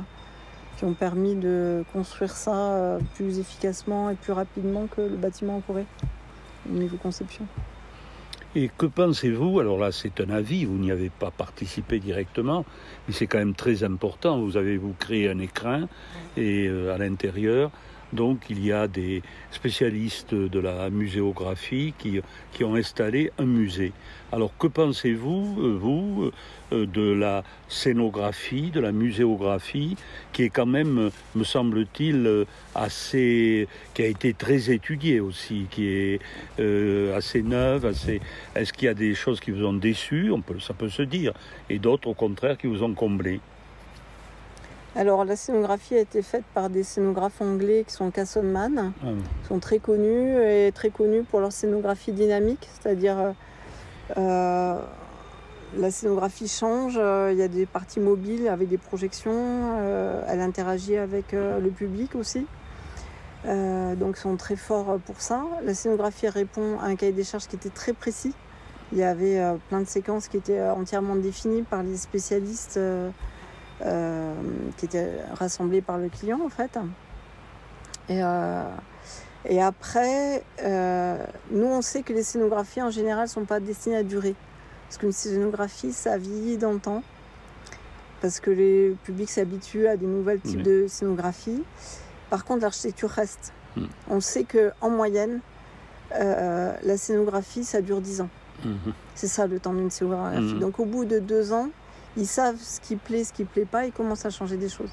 qui 0.83 0.87
ont 0.89 0.95
permis 0.95 1.37
de 1.37 1.85
construire 1.93 2.33
ça 2.33 2.57
euh, 2.57 2.99
plus 3.15 3.39
efficacement 3.39 4.11
et 4.11 4.17
plus 4.17 4.33
rapidement 4.33 4.89
que 4.89 5.01
le 5.01 5.17
bâtiment 5.17 5.59
en 5.59 5.61
Corée 5.61 5.87
au 6.69 6.77
niveau 6.77 6.97
conception. 6.97 7.47
Et 8.57 8.69
que 8.77 8.87
pensez-vous? 8.87 9.61
Alors 9.61 9.79
là, 9.79 9.93
c'est 9.93 10.21
un 10.21 10.31
avis, 10.31 10.65
vous 10.65 10.79
n'y 10.79 10.91
avez 10.91 11.09
pas 11.09 11.31
participé 11.31 12.01
directement, 12.01 12.65
mais 13.07 13.15
c'est 13.15 13.29
quand 13.29 13.39
même 13.39 13.55
très 13.55 13.85
important. 13.85 14.41
Vous 14.41 14.57
avez 14.57 14.77
vous 14.77 14.93
créé 14.99 15.31
un 15.31 15.39
écrin 15.39 15.89
et 16.37 16.67
euh, 16.67 16.93
à 16.93 16.99
l'intérieur, 16.99 17.71
donc 18.13 18.45
il 18.51 18.65
y 18.65 18.73
a 18.73 18.89
des 18.89 19.23
spécialistes 19.51 20.35
de 20.35 20.59
la 20.59 20.91
muséographie 20.91 21.95
qui, 21.99 22.21
qui 22.53 22.65
ont 22.65 22.75
installé 22.75 23.31
un 23.39 23.47
musée. 23.47 23.93
Alors 24.33 24.57
que 24.57 24.67
pensez-vous, 24.67 25.57
euh, 25.59 25.77
vous, 25.79 26.31
euh, 26.73 26.87
de 26.87 27.13
la 27.13 27.45
scénographie, 27.69 28.71
de 28.71 28.81
la 28.81 28.93
muséographie, 28.93 29.97
qui 30.33 30.45
est 30.45 30.49
quand 30.49 30.67
même, 30.67 31.11
me 31.35 31.45
semble-t-il, 31.45 32.47
assez, 32.75 33.69
qui 33.93 34.03
a 34.03 34.07
été 34.07 34.33
très 34.33 34.71
étudiée 34.71 35.21
aussi, 35.21 35.67
qui 35.71 35.87
est 35.87 36.21
euh, 36.61 37.17
assez 37.17 37.43
neuve, 37.43 37.85
assez. 37.85 38.21
Est-ce 38.55 38.73
qu'il 38.73 38.87
y 38.87 38.89
a 38.89 38.95
des 38.95 39.15
choses 39.15 39.39
qui 39.39 39.51
vous 39.51 39.67
ont 39.67 39.75
déçu 39.75 40.31
On 40.31 40.43
ça 40.61 40.75
peut 40.75 40.89
se 40.89 41.03
dire, 41.03 41.33
et 41.69 41.79
d'autres 41.79 42.09
au 42.09 42.15
contraire 42.15 42.57
qui 42.57 42.67
vous 42.67 42.83
ont 42.83 42.95
comblé. 42.95 43.41
Alors 44.95 45.25
la 45.25 45.37
scénographie 45.37 45.95
a 45.95 46.01
été 46.01 46.21
faite 46.21 46.45
par 46.53 46.69
des 46.69 46.83
scénographes 46.83 47.41
anglais 47.41 47.85
qui 47.87 47.95
sont 47.95 48.11
Cassonman, 48.11 48.93
ah 49.03 49.07
qui 49.43 49.49
sont 49.49 49.59
très 49.59 49.79
connus 49.79 50.37
et 50.43 50.71
très 50.73 50.91
connus 50.91 51.23
pour 51.23 51.41
leur 51.41 51.51
scénographie 51.51 52.13
dynamique, 52.13 52.69
c'est-à-dire 52.75 53.19
euh, 53.19 53.33
euh, 54.19 54.79
la 55.79 55.91
scénographie 55.91 56.47
change, 56.47 56.97
euh, 56.99 57.31
il 57.33 57.39
y 57.39 57.43
a 57.43 57.49
des 57.49 57.65
parties 57.65 58.01
mobiles 58.01 58.49
avec 58.49 58.69
des 58.69 58.77
projections, 58.77 59.79
elle 60.29 60.41
interagit 60.41 60.99
avec 60.99 61.33
le 61.33 61.71
public 61.71 62.15
aussi. 62.15 62.47
donc 63.47 64.17
ils 64.19 64.21
sont 64.21 64.37
très 64.37 64.57
forts 64.57 64.99
pour 65.07 65.23
ça. 65.23 65.43
La 65.65 65.73
scénographie 65.73 66.29
répond 66.29 66.79
à 66.81 66.85
un 66.85 66.97
cahier 66.97 67.13
des 67.13 67.25
charges 67.25 67.47
qui 67.47 67.57
était 67.57 67.71
très 67.71 67.95
précis. 67.95 68.35
Il 68.93 68.99
y 68.99 69.03
avait 69.05 69.41
plein 69.71 69.81
de 69.81 69.89
séquences 69.89 70.29
qui 70.29 70.37
étaient 70.37 70.61
entièrement 70.61 71.17
définies 71.17 71.63
par 71.63 71.83
les 71.83 71.97
spécialistes 71.97 72.79
euh, 73.85 74.35
qui 74.77 74.85
était 74.87 75.11
rassemblé 75.35 75.81
par 75.81 75.99
le 75.99 76.09
client 76.09 76.41
en 76.45 76.49
fait. 76.49 76.79
Et, 78.09 78.23
euh, 78.23 78.65
et 79.45 79.61
après, 79.61 80.45
euh, 80.63 81.19
nous 81.51 81.67
on 81.67 81.83
sait 81.83 82.03
que 82.03 82.13
les 82.13 82.23
scénographies 82.23 82.83
en 82.83 82.91
général 82.91 83.25
ne 83.25 83.31
sont 83.31 83.45
pas 83.45 83.61
destinées 83.61 83.97
à 83.97 84.03
durer. 84.03 84.35
Parce 84.89 84.99
qu'une 84.99 85.13
scénographie, 85.13 85.93
ça 85.93 86.19
vieillit 86.19 86.59
dans 86.59 86.73
le 86.73 86.79
temps. 86.79 87.03
parce 88.21 88.39
que 88.39 88.51
les 88.51 88.97
publics 89.03 89.31
s'habituent 89.31 89.89
à 89.89 89.97
des 89.97 90.07
nouvelles 90.07 90.41
types 90.41 90.63
de 90.63 90.87
scénographie. 90.87 91.65
Par 92.31 92.45
contre, 92.45 92.63
l'architecture 92.63 93.11
reste. 93.11 93.53
Hmm. 93.77 93.87
On 94.09 94.21
sait 94.21 94.45
qu'en 94.45 94.91
moyenne, 94.91 95.41
euh, 96.15 96.73
la 96.85 96.97
scénographie, 96.97 97.65
ça 97.65 97.83
dure 97.83 98.01
10 98.01 98.21
ans. 98.21 98.29
Hmm. 98.65 98.93
C'est 99.17 99.27
ça 99.27 99.49
le 99.49 99.59
temps 99.59 99.73
d'une 99.73 99.91
scénographie. 99.91 100.55
Hmm. 100.55 100.61
Donc 100.61 100.79
au 100.79 100.85
bout 100.85 101.05
de 101.05 101.19
deux 101.19 101.53
ans, 101.53 101.71
ils 102.17 102.27
savent 102.27 102.59
ce 102.59 102.81
qui 102.81 102.97
plaît, 102.97 103.25
ce 103.25 103.33
qui 103.33 103.45
plaît 103.45 103.65
pas, 103.65 103.87
ils 103.87 103.93
commencent 103.93 104.27
à 104.27 104.31
changer 104.31 104.57
des 104.57 104.69
choses. 104.69 104.91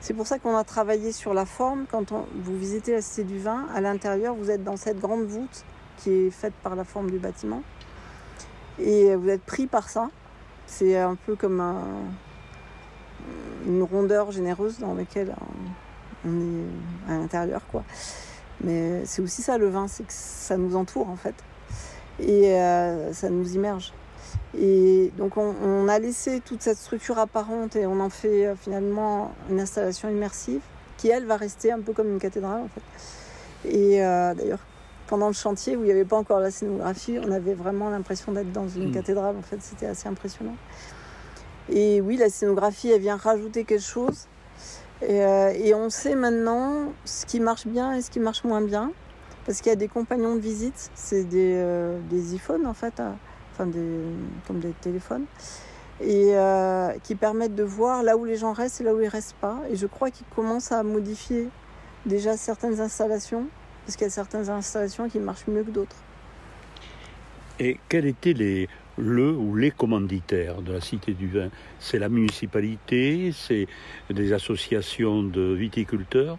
C'est 0.00 0.14
pour 0.14 0.26
ça 0.26 0.38
qu'on 0.38 0.56
a 0.56 0.64
travaillé 0.64 1.12
sur 1.12 1.34
la 1.34 1.46
forme. 1.46 1.86
Quand 1.90 2.12
vous 2.12 2.56
visitez 2.56 2.92
la 2.92 3.02
Cité 3.02 3.24
du 3.24 3.38
Vin, 3.38 3.66
à 3.74 3.80
l'intérieur, 3.80 4.34
vous 4.34 4.50
êtes 4.50 4.62
dans 4.62 4.76
cette 4.76 5.00
grande 5.00 5.24
voûte 5.24 5.64
qui 5.98 6.10
est 6.10 6.30
faite 6.30 6.54
par 6.62 6.76
la 6.76 6.84
forme 6.84 7.10
du 7.10 7.18
bâtiment. 7.18 7.62
Et 8.78 9.14
vous 9.16 9.28
êtes 9.28 9.42
pris 9.42 9.66
par 9.66 9.88
ça. 9.88 10.10
C'est 10.66 10.98
un 10.98 11.14
peu 11.14 11.34
comme 11.34 11.60
une 13.66 13.82
rondeur 13.82 14.30
généreuse 14.30 14.78
dans 14.78 14.94
laquelle 14.94 15.34
on 16.24 16.30
est 16.30 17.12
à 17.12 17.16
l'intérieur. 17.16 17.62
quoi. 17.70 17.82
Mais 18.62 19.04
c'est 19.04 19.22
aussi 19.22 19.42
ça 19.42 19.58
le 19.58 19.68
vin, 19.68 19.88
c'est 19.88 20.04
que 20.04 20.12
ça 20.12 20.56
nous 20.56 20.76
entoure 20.76 21.08
en 21.08 21.16
fait. 21.16 21.34
Et 22.20 22.54
euh, 22.54 23.12
ça 23.12 23.28
nous 23.28 23.54
immerge. 23.54 23.92
Et 24.58 25.12
donc 25.18 25.36
on, 25.36 25.88
a 25.88 25.98
laissé 25.98 26.40
toute 26.40 26.62
cette 26.62 26.78
structure 26.78 27.18
apparente 27.18 27.76
et 27.76 27.86
on 27.86 28.00
en 28.00 28.08
fait 28.08 28.46
euh, 28.46 28.54
finalement 28.56 29.34
une 29.50 29.60
installation 29.60 30.08
immersive 30.08 30.60
qui 30.96 31.08
elle 31.08 31.26
va 31.26 31.36
rester 31.36 31.72
un 31.72 31.80
peu 31.80 31.92
comme 31.92 32.10
une 32.10 32.18
cathédrale 32.18 32.62
en 32.62 32.68
fait. 32.68 33.68
Et 33.68 34.02
euh, 34.02 34.34
d'ailleurs 34.34 34.60
pendant 35.08 35.26
le 35.26 35.34
chantier 35.34 35.76
où 35.76 35.82
il 35.82 35.84
n'y 35.84 35.92
avait 35.92 36.06
pas 36.06 36.16
encore 36.16 36.40
la 36.40 36.50
scénographie, 36.50 37.18
on 37.22 37.30
avait 37.30 37.54
vraiment 37.54 37.90
l'impression 37.90 38.32
d'être 38.32 38.50
dans 38.50 38.66
une 38.66 38.90
hmm. 38.90 38.94
cathédrale 38.94 39.36
en 39.36 39.42
fait, 39.42 39.58
c'était 39.60 39.86
assez 39.86 40.08
impressionnant. 40.08 40.56
Et 41.68 42.00
oui, 42.00 42.16
la 42.16 42.30
scénographie 42.30 42.90
elle 42.90 43.02
vient 43.02 43.16
rajouter 43.16 43.64
quelque 43.64 43.84
chose. 43.84 44.26
Et, 45.02 45.22
euh, 45.22 45.52
et 45.54 45.74
on 45.74 45.90
sait 45.90 46.14
maintenant 46.14 46.92
ce 47.04 47.26
qui 47.26 47.40
marche 47.40 47.66
bien 47.66 47.92
et 47.92 48.00
ce 48.00 48.10
qui 48.10 48.20
marche 48.20 48.42
moins 48.44 48.62
bien 48.62 48.92
parce 49.44 49.60
qu'il 49.60 49.68
y 49.68 49.72
a 49.74 49.76
des 49.76 49.88
compagnons 49.88 50.34
de 50.34 50.40
visite, 50.40 50.90
c'est 50.94 51.24
des, 51.24 51.62
des 52.08 52.34
iPhones 52.34 52.66
en 52.66 52.74
fait 52.74 53.00
enfin 53.56 53.66
des, 53.66 54.00
comme 54.46 54.60
des 54.60 54.72
téléphones, 54.72 55.24
et 56.00 56.32
euh, 56.34 56.92
qui 57.02 57.14
permettent 57.14 57.54
de 57.54 57.62
voir 57.62 58.02
là 58.02 58.16
où 58.16 58.24
les 58.24 58.36
gens 58.36 58.52
restent 58.52 58.82
et 58.82 58.84
là 58.84 58.94
où 58.94 59.00
ils 59.00 59.08
restent 59.08 59.36
pas. 59.40 59.60
Et 59.70 59.76
je 59.76 59.86
crois 59.86 60.10
qu'ils 60.10 60.26
commencent 60.34 60.72
à 60.72 60.82
modifier 60.82 61.48
déjà 62.04 62.36
certaines 62.36 62.80
installations, 62.80 63.46
parce 63.84 63.96
qu'il 63.96 64.04
y 64.04 64.08
a 64.08 64.10
certaines 64.10 64.50
installations 64.50 65.08
qui 65.08 65.18
marchent 65.18 65.46
mieux 65.46 65.62
que 65.62 65.70
d'autres. 65.70 65.96
Et 67.58 67.78
quels 67.88 68.06
étaient 68.06 68.34
les, 68.34 68.68
le 68.98 69.30
ou 69.32 69.56
les 69.56 69.70
commanditaires 69.70 70.60
de 70.60 70.72
la 70.72 70.80
Cité 70.82 71.14
du 71.14 71.28
Vin? 71.28 71.48
C'est 71.80 71.98
la 71.98 72.10
municipalité 72.10 73.32
C'est 73.34 73.66
des 74.10 74.34
associations 74.34 75.22
de 75.22 75.54
viticulteurs? 75.54 76.36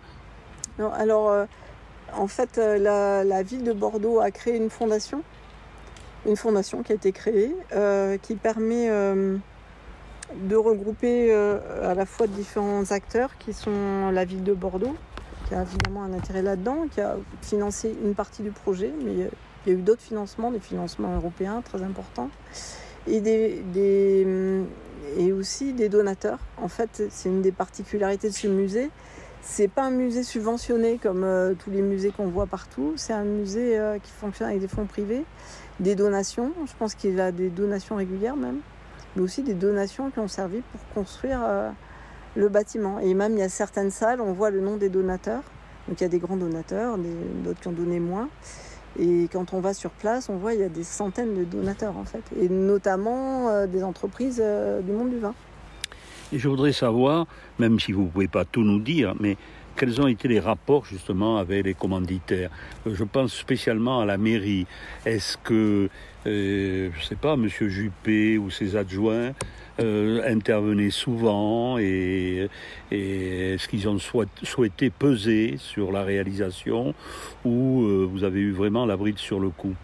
Non, 0.78 0.92
alors 0.94 1.30
euh, 1.30 1.46
en 2.14 2.28
fait, 2.28 2.60
euh, 2.60 2.78
la, 2.78 3.24
la, 3.24 3.42
ville 3.42 3.64
de 3.64 3.74
Bordeaux 3.74 4.20
a 4.20 4.30
créé 4.30 4.56
une 4.56 4.70
fondation 4.70 5.24
une 6.26 6.36
fondation 6.36 6.84
qui 6.84 6.92
a 6.92 6.96
été 6.96 7.12
créée 7.12 7.56
euh, 7.74 8.18
qui 8.18 8.36
permet 8.36 8.90
euh, 8.90 9.38
de 10.36 10.56
regrouper 10.56 11.28
euh, 11.32 11.90
à 11.90 11.94
la 11.94 12.06
fois 12.06 12.28
différents 12.28 12.92
acteurs 12.92 13.38
qui 13.38 13.54
sont 13.54 14.10
la 14.12 14.26
ville 14.26 14.44
de 14.44 14.54
Bordeaux, 14.54 14.96
qui 15.48 15.56
a 15.56 15.62
évidemment 15.62 16.04
un 16.04 16.14
intérêt 16.14 16.42
là-dedans, 16.42 16.88
qui 16.92 17.02
a 17.02 17.18
financé 17.42 17.96
une 18.04 18.16
partie 18.16 18.44
du 18.44 18.52
projet, 18.52 18.92
mais 19.04 19.12
il 19.14 19.20
y 19.20 19.76
a 19.76 19.80
eu 19.80 19.82
d'autres 19.82 20.02
financements, 20.02 20.52
des 20.52 20.60
financements 20.60 21.16
européens 21.16 21.62
très 21.64 21.82
importants, 21.84 22.30
et, 23.08 23.22
des, 23.22 23.64
et 25.18 25.32
aussi 25.32 25.72
des 25.72 25.88
donateurs. 25.88 26.40
En 26.62 26.68
fait, 26.68 27.04
c'est 27.10 27.30
une 27.30 27.42
des 27.42 27.54
particularités 27.54 28.28
de 28.28 28.34
ce 28.34 28.48
musée. 28.48 28.90
C'est 29.42 29.70
pas 29.70 29.84
un 29.84 29.92
musée 29.92 30.24
subventionné 30.24 31.00
comme 31.02 31.26
tous 31.60 31.70
les 31.70 31.82
musées 31.82 32.12
qu'on 32.12 32.28
voit 32.28 32.48
partout. 32.48 32.94
C'est 32.98 33.14
un 33.14 33.24
musée 33.24 33.80
qui 34.04 34.12
fonctionne 34.12 34.50
avec 34.50 34.60
des 34.60 34.68
fonds 34.68 34.86
privés 34.86 35.24
des 35.80 35.96
donations. 35.96 36.52
Je 36.66 36.74
pense 36.78 36.96
qu'il 36.96 37.20
a 37.20 37.32
des 37.32 37.50
donations 37.50 37.96
régulières 37.96 38.36
même, 38.36 38.60
mais 39.16 39.22
aussi 39.22 39.44
des 39.44 39.54
donations 39.54 40.10
qui 40.10 40.20
ont 40.20 40.28
servi 40.28 40.62
pour 40.62 40.82
construire 40.94 41.40
euh, 41.44 41.70
le 42.36 42.50
bâtiment. 42.50 43.00
Et 43.00 43.14
même 43.14 43.34
il 43.34 43.40
y 43.40 43.44
a 43.44 43.50
certaines 43.50 43.92
salles, 43.92 44.22
on 44.22 44.34
voit 44.34 44.50
le 44.50 44.62
nom 44.62 44.78
des 44.78 44.90
donateurs. 44.90 45.44
Donc 45.88 46.02
il 46.02 46.04
y 46.04 46.06
a 46.06 46.10
des 46.10 46.20
grands 46.20 46.38
donateurs, 46.38 46.98
d'autres 47.44 47.60
qui 47.60 47.68
ont 47.68 47.74
donné 47.74 48.00
moins. 48.00 48.30
Et 49.00 49.30
quand 49.32 49.54
on 49.54 49.60
va 49.60 49.74
sur 49.74 49.92
place, 49.92 50.28
on 50.30 50.38
voit 50.38 50.54
il 50.54 50.60
y 50.60 50.64
a 50.64 50.70
des 50.70 50.84
centaines 50.84 51.36
de 51.36 51.44
donateurs 51.44 51.96
en 51.98 52.04
fait, 52.04 52.24
et 52.40 52.50
notamment 52.50 53.50
euh, 53.50 53.68
des 53.68 53.84
entreprises 53.84 54.42
euh, 54.44 54.82
du 54.82 54.92
monde 54.92 55.12
du 55.12 55.20
vin. 55.20 55.34
Et 56.34 56.40
je 56.40 56.50
voudrais 56.50 56.74
savoir, 56.74 57.26
même 57.58 57.80
si 57.80 57.92
vous 57.92 58.04
ne 58.04 58.08
pouvez 58.10 58.28
pas 58.28 58.44
tout 58.44 58.64
nous 58.64 58.80
dire, 58.80 59.16
mais 59.20 59.38
quels 59.78 60.02
ont 60.02 60.08
été 60.08 60.28
les 60.28 60.40
rapports 60.40 60.86
justement 60.86 61.38
avec 61.38 61.64
les 61.64 61.74
commanditaires 61.74 62.50
euh, 62.86 62.96
Je 62.96 63.04
pense 63.04 63.34
spécialement 63.34 64.02
à 64.02 64.06
la 64.06 64.18
mairie. 64.18 64.66
Est-ce 65.06 65.38
que, 65.38 65.90
euh, 66.26 66.90
je 66.94 67.00
ne 67.00 67.04
sais 67.04 67.16
pas, 67.16 67.34
M. 67.36 67.48
Juppé 67.48 68.38
ou 68.38 68.50
ses 68.50 68.76
adjoints 68.76 69.34
euh, 69.80 70.22
intervenaient 70.28 70.90
souvent 70.90 71.78
et, 71.78 72.50
est-ce 72.92 73.68
qu'ils 73.68 73.88
ont 73.88 74.00
souhaité 74.00 74.90
peser 74.90 75.56
sur 75.58 75.92
la 75.92 76.04
réalisation 76.04 76.96
ou 77.46 77.86
vous 78.10 78.24
avez 78.24 78.40
eu 78.40 78.52
vraiment 78.52 78.86
la 78.86 78.98
bride 78.98 79.20
sur 79.20 79.40
le 79.40 79.50
coup? 79.50 79.76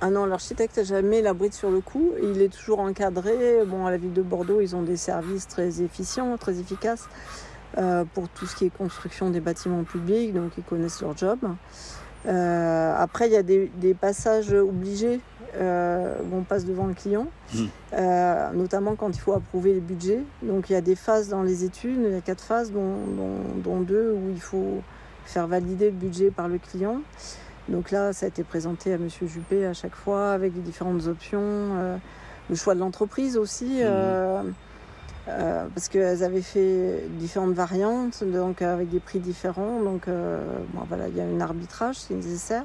Ah 0.00 0.10
non, 0.10 0.24
l'architecte 0.26 0.76
n'a 0.76 0.84
jamais 0.84 1.20
la 1.20 1.34
bride 1.34 1.52
sur 1.52 1.70
le 1.70 1.80
coup. 1.80 2.12
Il 2.22 2.40
est 2.40 2.48
toujours 2.48 2.80
encadré. 2.80 3.64
Bon, 3.66 3.86
à 3.86 3.90
la 3.90 3.96
ville 3.96 4.12
de 4.12 4.22
Bordeaux, 4.22 4.60
ils 4.60 4.76
ont 4.76 4.82
des 4.82 4.96
services 4.96 5.48
très 5.48 5.82
efficients, 5.82 6.36
très 6.36 6.60
efficaces. 6.60 7.08
Euh, 7.76 8.04
pour 8.14 8.28
tout 8.28 8.46
ce 8.46 8.54
qui 8.54 8.66
est 8.66 8.70
construction 8.70 9.30
des 9.30 9.40
bâtiments 9.40 9.82
publics, 9.82 10.32
donc 10.32 10.52
ils 10.56 10.62
connaissent 10.62 11.00
leur 11.00 11.16
job. 11.16 11.38
Euh, 12.26 12.94
après, 12.96 13.26
il 13.26 13.32
y 13.32 13.36
a 13.36 13.42
des, 13.42 13.94
passages 14.00 14.52
obligés 14.52 15.18
euh, 15.56 16.14
où 16.30 16.36
on 16.36 16.42
passe 16.42 16.64
devant 16.64 16.86
le 16.86 16.94
client, 16.94 17.26
hmm. 17.52 17.66
notamment 18.54 18.94
quand 18.94 19.08
il 19.08 19.18
faut 19.18 19.32
approuver 19.32 19.74
les 19.74 19.80
budgets. 19.80 20.22
Donc 20.42 20.70
il 20.70 20.74
y 20.74 20.76
a 20.76 20.80
des 20.80 20.94
phases 20.94 21.28
dans 21.28 21.42
les 21.42 21.64
études, 21.64 21.98
il 22.04 22.12
y 22.12 22.14
a 22.14 22.20
quatre 22.20 22.44
phases, 22.44 22.70
dont, 22.70 23.80
deux 23.80 24.12
où 24.12 24.30
il 24.30 24.40
faut 24.40 24.80
faire 25.24 25.48
valider 25.48 25.86
le 25.86 25.96
budget 25.96 26.30
par 26.30 26.46
le 26.46 26.58
client. 26.58 27.00
Donc 27.68 27.90
là, 27.90 28.12
ça 28.12 28.26
a 28.26 28.28
été 28.28 28.44
présenté 28.44 28.92
à 28.92 28.96
M. 28.96 29.08
Juppé 29.26 29.66
à 29.66 29.72
chaque 29.72 29.96
fois 29.96 30.30
avec 30.30 30.54
les 30.54 30.60
différentes 30.60 31.08
options, 31.08 31.98
le 32.48 32.56
choix 32.56 32.74
de 32.76 32.80
l'entreprise 32.80 33.36
aussi. 33.36 33.82
Hmm. 33.82 34.52
Euh, 35.26 35.66
parce 35.74 35.88
qu'elles 35.88 36.22
avaient 36.22 36.42
fait 36.42 37.04
différentes 37.18 37.54
variantes, 37.54 38.22
donc 38.24 38.60
avec 38.60 38.90
des 38.90 39.00
prix 39.00 39.20
différents. 39.20 39.82
Donc 39.82 40.08
euh, 40.08 40.42
voilà, 40.88 41.08
il 41.08 41.16
y 41.16 41.20
a 41.20 41.24
un 41.24 41.40
arbitrage, 41.40 41.96
c'est 41.96 42.14
nécessaire. 42.14 42.64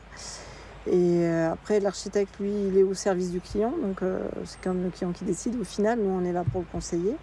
Et 0.87 0.93
euh, 0.93 1.51
après, 1.51 1.79
l'architecte, 1.79 2.35
lui, 2.39 2.51
il 2.67 2.77
est 2.77 2.83
au 2.83 2.93
service 2.93 3.31
du 3.31 3.39
client, 3.39 3.73
donc 3.81 4.01
c'est 4.45 4.59
comme 4.61 4.83
le 4.83 4.89
client 4.89 5.11
qui 5.11 5.23
décide. 5.23 5.55
Au 5.59 5.63
final, 5.63 5.99
nous, 5.99 6.09
on 6.09 6.23
est 6.25 6.33
là 6.33 6.43
pour 6.51 6.61
le 6.61 6.67
conseiller. 6.71 7.15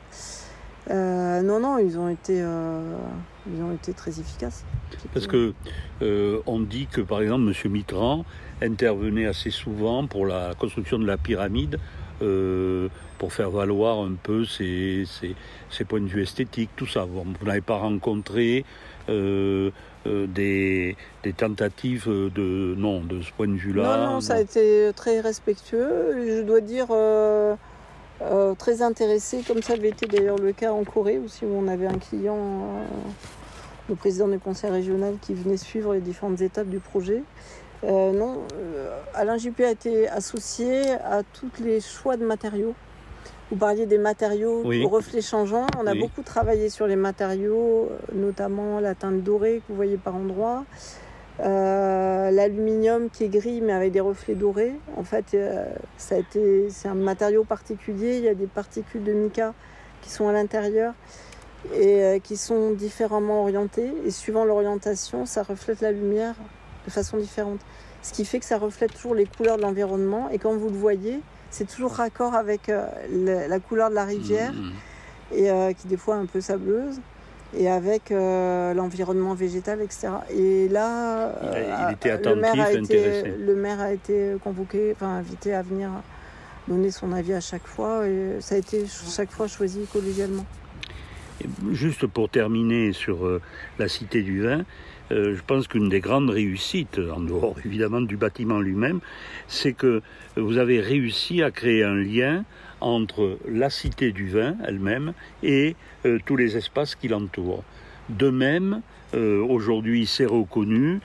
non, 0.90 1.60
non, 1.60 1.78
ils 1.78 1.98
ont 1.98 2.08
été, 2.08 2.38
ils 2.38 3.62
ont 3.62 3.72
été 3.74 3.92
très 3.92 4.18
efficaces. 4.18 4.64
Parce 5.12 5.26
que 5.26 5.52
on 6.00 6.60
dit 6.60 6.86
que, 6.86 7.00
par 7.00 7.20
exemple, 7.20 7.50
M. 7.50 7.72
Mitran 7.72 8.24
intervenait 8.62 9.26
assez 9.26 9.50
souvent 9.50 10.06
pour 10.06 10.26
la 10.26 10.54
construction 10.54 10.98
de 10.98 11.06
la 11.06 11.18
pyramide 11.18 11.78
euh, 12.22 12.88
pour 13.18 13.32
faire 13.32 13.50
valoir 13.50 14.00
un 14.00 14.14
peu 14.22 14.44
ses, 14.44 15.06
points 15.88 16.00
de 16.00 16.06
vue 16.06 16.22
esthétiques, 16.22 16.70
tout 16.76 16.86
ça. 16.86 17.04
Vous, 17.04 17.24
n'avez 17.44 17.60
pas 17.60 17.76
rencontré 17.76 18.64
euh, 19.08 19.70
euh, 20.06 20.26
des, 20.26 20.96
tentatives 21.36 22.08
de 22.08 22.74
non 22.76 23.00
de 23.00 23.22
ce 23.22 23.32
point 23.32 23.48
de 23.48 23.56
vue-là 23.56 23.96
Non, 23.96 24.12
non, 24.14 24.20
ça 24.20 24.34
a 24.34 24.40
été 24.40 24.90
très 24.94 25.20
respectueux. 25.20 26.14
Je 26.38 26.42
dois 26.42 26.60
dire 26.60 26.88
très 28.58 28.82
intéressé, 28.82 29.42
comme 29.46 29.62
ça 29.62 29.74
avait 29.74 29.90
été 29.90 30.06
d'ailleurs 30.06 30.38
le 30.38 30.52
cas 30.52 30.72
en 30.72 30.84
Corée 30.84 31.18
aussi, 31.18 31.44
où 31.44 31.54
on 31.54 31.68
avait 31.68 31.86
un 31.86 31.98
client, 31.98 32.68
le 33.88 33.94
président 33.94 34.28
du 34.28 34.38
conseil 34.38 34.70
régional, 34.70 35.14
qui 35.20 35.34
venait 35.34 35.56
suivre 35.56 35.94
les 35.94 36.00
différentes 36.00 36.40
étapes 36.40 36.68
du 36.68 36.80
projet. 36.80 37.22
Euh, 37.84 38.12
non, 38.12 38.42
euh, 38.54 38.98
Alain 39.14 39.36
Juppé 39.36 39.64
a 39.64 39.70
été 39.70 40.08
associé 40.08 40.92
à 40.92 41.22
tous 41.22 41.50
les 41.62 41.80
choix 41.80 42.16
de 42.16 42.24
matériaux. 42.24 42.74
Vous 43.50 43.56
parliez 43.56 43.86
des 43.86 43.98
matériaux 43.98 44.64
aux 44.64 44.88
reflets 44.88 45.20
changeants. 45.20 45.66
On 45.78 45.86
a 45.86 45.94
beaucoup 45.94 46.22
travaillé 46.22 46.68
sur 46.68 46.86
les 46.86 46.96
matériaux, 46.96 47.90
euh, 47.90 48.14
notamment 48.14 48.80
la 48.80 48.94
teinte 48.94 49.22
dorée 49.22 49.58
que 49.58 49.64
vous 49.68 49.76
voyez 49.76 49.98
par 49.98 50.16
endroits. 50.16 50.64
L'aluminium 51.38 53.10
qui 53.10 53.24
est 53.24 53.28
gris 53.28 53.60
mais 53.60 53.72
avec 53.72 53.92
des 53.92 54.00
reflets 54.00 54.34
dorés. 54.34 54.74
En 54.96 55.04
fait, 55.04 55.36
ça 55.98 56.14
a 56.14 56.18
été, 56.18 56.70
c'est 56.70 56.88
un 56.88 56.94
matériau 56.94 57.44
particulier. 57.44 58.16
Il 58.16 58.24
y 58.24 58.28
a 58.28 58.34
des 58.34 58.46
particules 58.46 59.04
de 59.04 59.12
mica 59.12 59.52
qui 60.00 60.10
sont 60.10 60.28
à 60.28 60.32
l'intérieur 60.32 60.94
et 61.74 62.20
qui 62.24 62.38
sont 62.38 62.72
différemment 62.72 63.42
orientées. 63.42 63.92
Et 64.06 64.10
suivant 64.10 64.46
l'orientation, 64.46 65.26
ça 65.26 65.42
reflète 65.42 65.82
la 65.82 65.92
lumière 65.92 66.36
de 66.86 66.90
façon 66.90 67.16
différente. 67.18 67.60
Ce 68.02 68.12
qui 68.12 68.24
fait 68.24 68.38
que 68.38 68.44
ça 68.44 68.58
reflète 68.58 68.94
toujours 68.94 69.14
les 69.14 69.26
couleurs 69.26 69.56
de 69.56 69.62
l'environnement. 69.62 70.28
Et 70.30 70.38
quand 70.38 70.54
vous 70.56 70.68
le 70.68 70.76
voyez, 70.76 71.20
c'est 71.50 71.66
toujours 71.66 71.92
raccord 71.92 72.34
avec 72.34 72.68
euh, 72.68 72.86
la, 73.10 73.48
la 73.48 73.58
couleur 73.60 73.90
de 73.90 73.94
la 73.94 74.04
rivière, 74.04 74.52
Mhm. 74.52 74.72
et 75.32 75.50
euh, 75.50 75.72
qui 75.72 75.88
des 75.88 75.96
fois 75.96 76.16
est 76.16 76.20
un 76.20 76.26
peu 76.26 76.40
sableuse, 76.40 77.00
et 77.56 77.68
avec 77.70 78.10
euh, 78.12 78.74
l'environnement 78.74 79.34
végétal, 79.34 79.80
etc. 79.80 80.08
Et 80.30 80.68
là, 80.68 81.32
Il- 81.42 81.86
il 81.88 81.92
était 81.94 82.16
le 82.30 82.36
maire 82.36 82.60
a 82.60 82.70
été, 82.70 82.78
intéressé. 82.78 83.34
le 83.38 83.54
maire 83.54 83.80
a 83.80 83.92
été 83.92 84.36
convoqué, 84.42 84.92
enfin 84.94 85.08
invité 85.16 85.54
à 85.54 85.62
venir 85.62 85.90
donner 86.68 86.90
son 86.90 87.12
avis 87.12 87.32
à 87.34 87.40
chaque 87.40 87.66
fois, 87.66 88.06
et 88.06 88.36
ça 88.40 88.56
a 88.56 88.58
été 88.58 88.84
chaque 88.88 89.30
fois 89.30 89.46
choisi 89.46 89.86
collégialement. 89.92 90.44
Juste 91.70 92.06
pour 92.06 92.28
terminer 92.30 92.92
sur 92.92 93.18
la 93.78 93.88
Cité 93.88 94.22
du 94.22 94.42
Vin, 94.42 94.64
euh, 95.12 95.36
je 95.36 95.42
pense 95.46 95.68
qu'une 95.68 95.88
des 95.88 96.00
grandes 96.00 96.30
réussites, 96.30 96.98
en 96.98 97.20
dehors 97.20 97.56
évidemment 97.64 98.00
du 98.00 98.16
bâtiment 98.16 98.60
lui-même, 98.60 99.00
c'est 99.48 99.72
que 99.72 100.02
vous 100.36 100.58
avez 100.58 100.80
réussi 100.80 101.42
à 101.42 101.50
créer 101.50 101.84
un 101.84 101.94
lien 101.94 102.44
entre 102.80 103.38
la 103.48 103.70
Cité 103.70 104.12
du 104.12 104.28
Vin 104.28 104.56
elle-même 104.66 105.12
et 105.42 105.76
euh, 106.04 106.18
tous 106.24 106.36
les 106.36 106.56
espaces 106.56 106.94
qui 106.94 107.08
l'entourent. 107.08 107.64
De 108.08 108.30
même, 108.30 108.82
euh, 109.14 109.40
aujourd'hui 109.40 110.06
c'est 110.06 110.26
reconnu, 110.26 111.00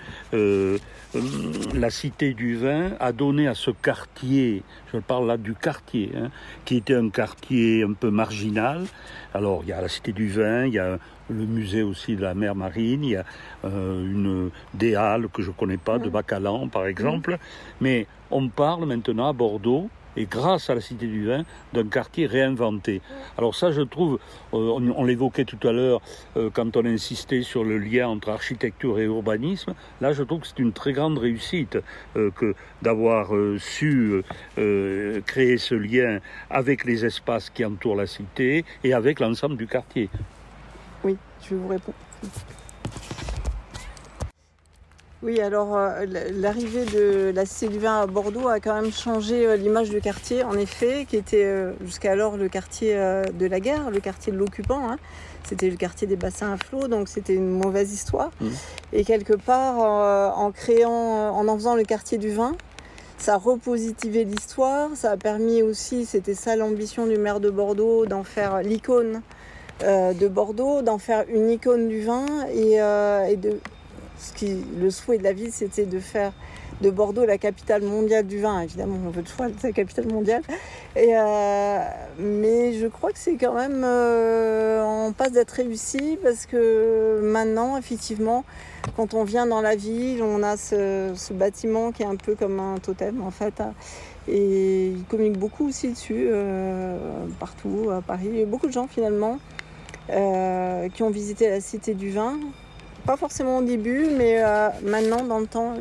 la 1.74 1.89
Cité 1.89 2.34
du 2.34 2.56
Vin 2.56 2.91
a 3.00 3.12
donné 3.12 3.47
à 3.47 3.56
ce 3.56 3.71
quartier, 3.71 4.63
je 4.93 4.97
parle 5.00 5.28
là 5.28 5.38
du 5.38 5.54
quartier, 5.54 6.12
hein, 6.15 6.30
qui 6.65 6.78
était 6.78 6.95
un 6.95 7.10
quartier 7.10 7.84
un 7.84 7.93
peu 7.93 8.10
marginal, 8.10 8.86
alors, 9.34 9.62
il 9.63 9.69
y 9.69 9.71
a 9.71 9.80
la 9.80 9.88
Cité 9.88 10.12
du 10.12 10.28
Vin, 10.28 10.65
il 10.65 10.74
y 10.74 10.80
a 10.80 10.97
le 11.30 11.45
musée 11.45 11.84
aussi 11.84 12.15
de 12.15 12.21
la 12.21 12.34
mer 12.34 12.56
marine, 12.56 13.04
il 13.04 13.12
y 13.12 13.15
a 13.15 13.24
euh, 13.63 14.04
une 14.06 14.50
des 14.74 14.95
halles 14.95 15.30
que 15.30 15.41
je 15.41 15.52
connais 15.52 15.78
pas, 15.78 15.97
de 16.00 16.10
Mm. 16.10 16.12
Bacalan 16.12 16.67
par 16.67 16.86
exemple. 16.86 17.38
Mais 17.80 18.08
on 18.30 18.50
parle 18.50 18.86
maintenant 18.86 19.30
à 19.30 19.34
Bordeaux, 19.34 19.89
et 20.17 20.26
grâce 20.26 20.69
à 20.69 20.76
la 20.76 20.82
Cité 20.82 21.08
du 21.08 21.26
Vin, 21.26 21.43
d'un 21.74 21.88
quartier 21.88 22.26
réinventé. 22.26 23.02
Alors 23.38 23.56
ça, 23.56 23.71
je 23.71 23.82
trouve, 23.82 24.19
euh, 24.54 24.91
on, 24.95 25.04
l'évoquait 25.04 25.45
tout 25.45 25.67
à 25.67 25.71
l'heure 25.71 26.02
euh, 26.38 26.50
quand 26.52 26.76
on 26.78 26.86
insistait 26.86 27.41
sur 27.41 27.63
le 27.63 27.78
lien 27.78 28.08
entre 28.08 28.30
architecture 28.30 29.00
et 29.00 29.06
urbanisme. 29.06 29.74
Là, 30.00 30.13
je 30.13 30.24
trouve 30.24 30.41
que 30.41 30.47
c'est 30.47 30.60
une 30.60 30.74
très 30.74 30.93
grande 30.93 31.17
réussite 31.17 31.78
euh, 32.15 32.32
que 32.32 32.56
d'avoir 32.82 33.30
su 33.60 34.24
créer 35.26 35.58
ce 35.58 35.76
lien 35.76 36.19
avec 36.50 36.86
les 36.86 37.06
espaces 37.06 37.50
qui 37.50 37.63
entourent 37.63 37.95
la 37.95 38.08
cité 38.08 38.65
et 38.84 38.93
avec 38.93 39.19
l'ensemble 39.19 39.56
du 39.56 39.67
quartier. 39.67 40.10
Oui, 41.04 41.17
je 41.43 41.56
vous 41.56 41.67
réponds. 41.67 41.93
Oui, 45.24 45.40
alors 45.40 45.78
euh, 45.78 46.06
l'arrivée 46.34 46.84
de 46.86 47.32
la 47.36 47.46
Cité 47.46 47.68
du 47.68 47.78
Vin 47.78 48.02
à 48.02 48.08
Bordeaux 48.08 48.48
a 48.48 48.60
quand 48.60 48.74
même 48.74 48.92
changé 48.92 49.46
euh, 49.46 49.56
l'image 49.56 49.92
du 49.92 50.02
quartier, 50.02 50.44
en 50.44 50.54
effet, 50.58 51.06
qui 51.08 51.16
était 51.16 51.44
euh, 51.46 51.74
jusqu'alors 51.86 52.38
le 52.38 52.50
quartier 52.50 52.96
de 52.96 53.46
la 53.46 53.60
guerre, 53.60 53.92
le 53.92 54.00
quartier 54.00 54.34
de 54.34 54.38
l'occupant. 54.38 54.90
hein. 54.90 54.98
C'était 55.44 55.70
le 55.70 55.76
quartier 55.76 56.08
des 56.08 56.16
bassins 56.16 56.54
à 56.54 56.58
flot, 56.58 56.88
donc 56.88 57.08
c'était 57.08 57.36
une 57.36 57.50
mauvaise 57.50 57.94
histoire. 57.94 58.32
Mhm. 58.42 58.52
Et 58.94 59.04
quelque 59.04 59.34
part, 59.34 59.78
en 60.38 60.52
créant, 60.52 61.30
en 61.36 61.48
en 61.48 61.56
faisant 61.56 61.76
le 61.76 61.84
quartier 61.84 62.18
du 62.18 62.32
vin, 62.32 62.56
ça 63.20 63.36
a 63.36 63.38
repositivé 63.38 64.24
l'histoire. 64.24 64.90
Ça 64.96 65.12
a 65.12 65.18
permis 65.18 65.62
aussi, 65.62 66.06
c'était 66.06 66.34
ça 66.36 66.56
l'ambition 66.56 67.06
du 67.06 67.18
maire 67.18 67.40
de 67.40 67.50
Bordeaux, 67.52 68.06
d'en 68.08 68.24
faire 68.24 68.62
l'icône 68.62 69.22
de 69.84 70.28
Bordeaux, 70.28 70.82
d'en 70.84 71.00
faire 71.00 71.26
une 71.28 71.50
icône 71.50 71.90
du 71.90 72.02
vin 72.02 72.26
et, 72.54 72.80
euh, 72.82 73.26
et 73.26 73.36
de 73.36 73.60
ce 74.22 74.34
qui, 74.34 74.64
le 74.80 74.90
souhait 74.90 75.18
de 75.18 75.24
la 75.24 75.34
ville, 75.34 75.52
c'était 75.52 75.86
de 75.86 76.00
faire 76.00 76.32
de 76.82 76.90
Bordeaux 76.90 77.26
la 77.26 77.38
capitale 77.38 77.84
mondiale 77.84 78.26
du 78.26 78.40
vin. 78.40 78.62
Évidemment, 78.62 78.98
on 79.06 79.10
veut 79.10 79.24
toujours 79.24 79.46
la 79.64 79.72
capitale 79.72 80.08
mondiale. 80.08 80.42
Euh, 80.98 81.80
mais 82.20 82.74
je 82.74 82.88
crois 82.88 83.12
que 83.12 83.20
c'est 83.20 83.36
quand 83.36 83.54
même 83.54 83.84
euh, 83.84 84.84
en 84.84 85.12
passe 85.12 85.32
d'être 85.32 85.52
réussi 85.52 86.18
parce 86.24 86.46
que 86.46 87.20
maintenant, 87.22 87.78
effectivement, 87.78 88.44
quand 88.96 89.14
on 89.14 89.24
vient 89.24 89.46
dans 89.46 89.62
la 89.62 89.76
ville, 89.76 90.22
on 90.24 90.44
a 90.44 90.58
ce, 90.58 91.34
bâtiment 91.34 91.92
qui 91.92 92.04
est 92.04 92.08
un 92.08 92.16
peu 92.16 92.36
comme 92.36 92.60
un 92.60 92.78
totem 92.78 93.22
en 93.22 93.32
fait. 93.32 93.62
Et 94.28 94.88
il 94.90 95.04
communique 95.06 95.40
beaucoup 95.40 95.68
aussi 95.68 95.90
dessus, 95.90 96.28
euh, 96.30 96.98
partout 97.40 97.90
à 97.92 98.02
Paris. 98.02 98.28
Il 98.32 98.40
y 98.40 98.44
a 98.44 98.46
beaucoup 98.46 98.68
de 98.68 98.72
gens 98.72 98.88
finalement 98.88 99.40
euh, 100.10 100.90
qui 100.90 101.04
ont 101.04 101.10
visité 101.10 101.50
la 101.50 101.62
Cité 101.62 101.94
du 101.94 102.12
Vin. 102.12 102.38
Pas 103.06 103.18
forcément 103.18 103.58
au 103.58 103.64
début, 103.64 104.06
mais 104.18 104.44
euh, 104.44 104.70
maintenant, 104.84 105.24
dans 105.26 105.40
le 105.40 105.48
temps, 105.48 105.74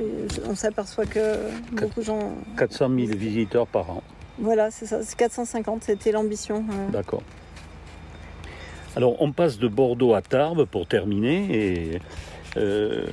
on 0.49 0.55
s'aperçoit 0.55 1.05
que 1.07 1.37
beaucoup 1.73 2.01
de 2.01 2.05
gens. 2.07 2.35
400 2.57 2.89
000 2.89 3.17
visiteurs 3.17 3.67
par 3.67 3.91
an. 3.91 4.03
Voilà, 4.39 4.71
c'est 4.71 4.87
ça, 4.87 5.03
c'est 5.03 5.17
450, 5.17 5.85
c'était 5.85 6.13
l'ambition. 6.13 6.65
euh. 6.71 6.91
D'accord. 6.91 7.23
Alors, 8.97 9.21
on 9.21 9.33
passe 9.33 9.59
de 9.59 9.69
Bordeaux 9.69 10.15
à 10.15 10.23
Tarbes 10.23 10.65
pour 10.65 10.87
terminer. 10.87 11.47
Et 11.51 12.01
euh, 12.57 13.05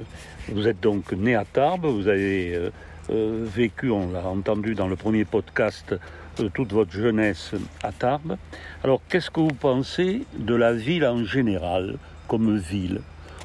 vous 0.52 0.68
êtes 0.68 0.80
donc 0.80 1.12
né 1.12 1.36
à 1.36 1.44
Tarbes. 1.44 1.86
Vous 1.86 2.08
avez 2.08 2.56
euh, 2.56 2.70
euh, 3.12 3.44
vécu, 3.46 3.92
on 3.92 4.10
l'a 4.12 4.26
entendu 4.26 4.74
dans 4.74 4.88
le 4.88 4.96
premier 4.96 5.26
podcast, 5.26 5.94
euh, 6.40 6.50
toute 6.54 6.72
votre 6.72 6.92
jeunesse 6.94 7.52
à 7.84 7.92
Tarbes. 7.92 8.38
Alors, 8.86 9.02
qu'est-ce 9.10 9.30
que 9.30 9.42
vous 9.42 9.48
pensez 9.54 10.22
de 10.38 10.56
la 10.56 10.72
ville 10.74 11.06
en 11.06 11.26
général, 11.26 11.98
comme 12.30 12.58
ville? 12.58 13.02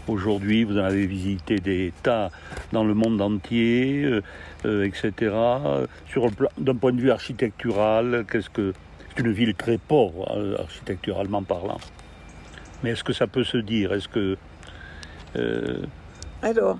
Aujourd'hui, 0.09 0.65
vous 0.65 0.79
en 0.79 0.85
avez 0.85 1.07
visité 1.07 1.57
des 1.57 1.93
tas 2.03 2.31
dans 2.73 2.85
le 2.85 2.95
monde 2.95 3.21
entier, 3.23 4.03
euh, 4.05 4.21
euh, 4.65 4.85
etc. 4.85 5.35
Sur 6.09 6.29
d'un 6.59 6.75
point 6.75 6.93
de 6.93 7.01
vue 7.01 7.11
architectural, 7.11 8.25
qu'est-ce 8.31 8.51
que 8.51 8.73
c'est 9.15 9.23
une 9.23 9.33
ville 9.33 9.55
très 9.55 9.79
pauvre 9.79 10.31
euh, 10.37 10.57
architecturalement 10.59 11.43
parlant. 11.43 11.79
Mais 12.83 12.91
est-ce 12.91 13.05
que 13.05 13.13
ça 13.13 13.27
peut 13.27 13.45
se 13.45 13.59
dire? 13.59 13.93
Est-ce 13.93 14.09
que 14.09 14.37
euh, 15.37 15.83
Alors, 16.43 16.79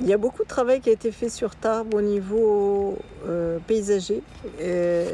il 0.00 0.08
y 0.08 0.12
a 0.12 0.16
beaucoup 0.16 0.42
de 0.42 0.48
travail 0.48 0.80
qui 0.80 0.88
a 0.90 0.92
été 0.92 1.12
fait 1.12 1.28
sur 1.28 1.54
Tarbes 1.54 1.94
au 1.94 2.00
niveau 2.00 2.98
euh, 3.28 3.58
paysager. 3.66 4.22
Et, 4.60 5.04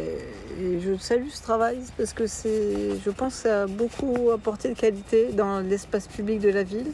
et 0.61 0.81
je 0.81 0.97
salue 0.99 1.29
ce 1.29 1.43
travail 1.43 1.79
parce 1.97 2.12
que 2.12 2.27
c'est, 2.27 2.99
je 3.05 3.11
pense, 3.11 3.37
que 3.37 3.49
ça 3.49 3.62
a 3.62 3.67
beaucoup 3.67 4.31
apporté 4.33 4.69
de 4.69 4.75
qualité 4.75 5.31
dans 5.33 5.61
l'espace 5.61 6.07
public 6.07 6.41
de 6.41 6.51
la 6.51 6.62
ville. 6.62 6.93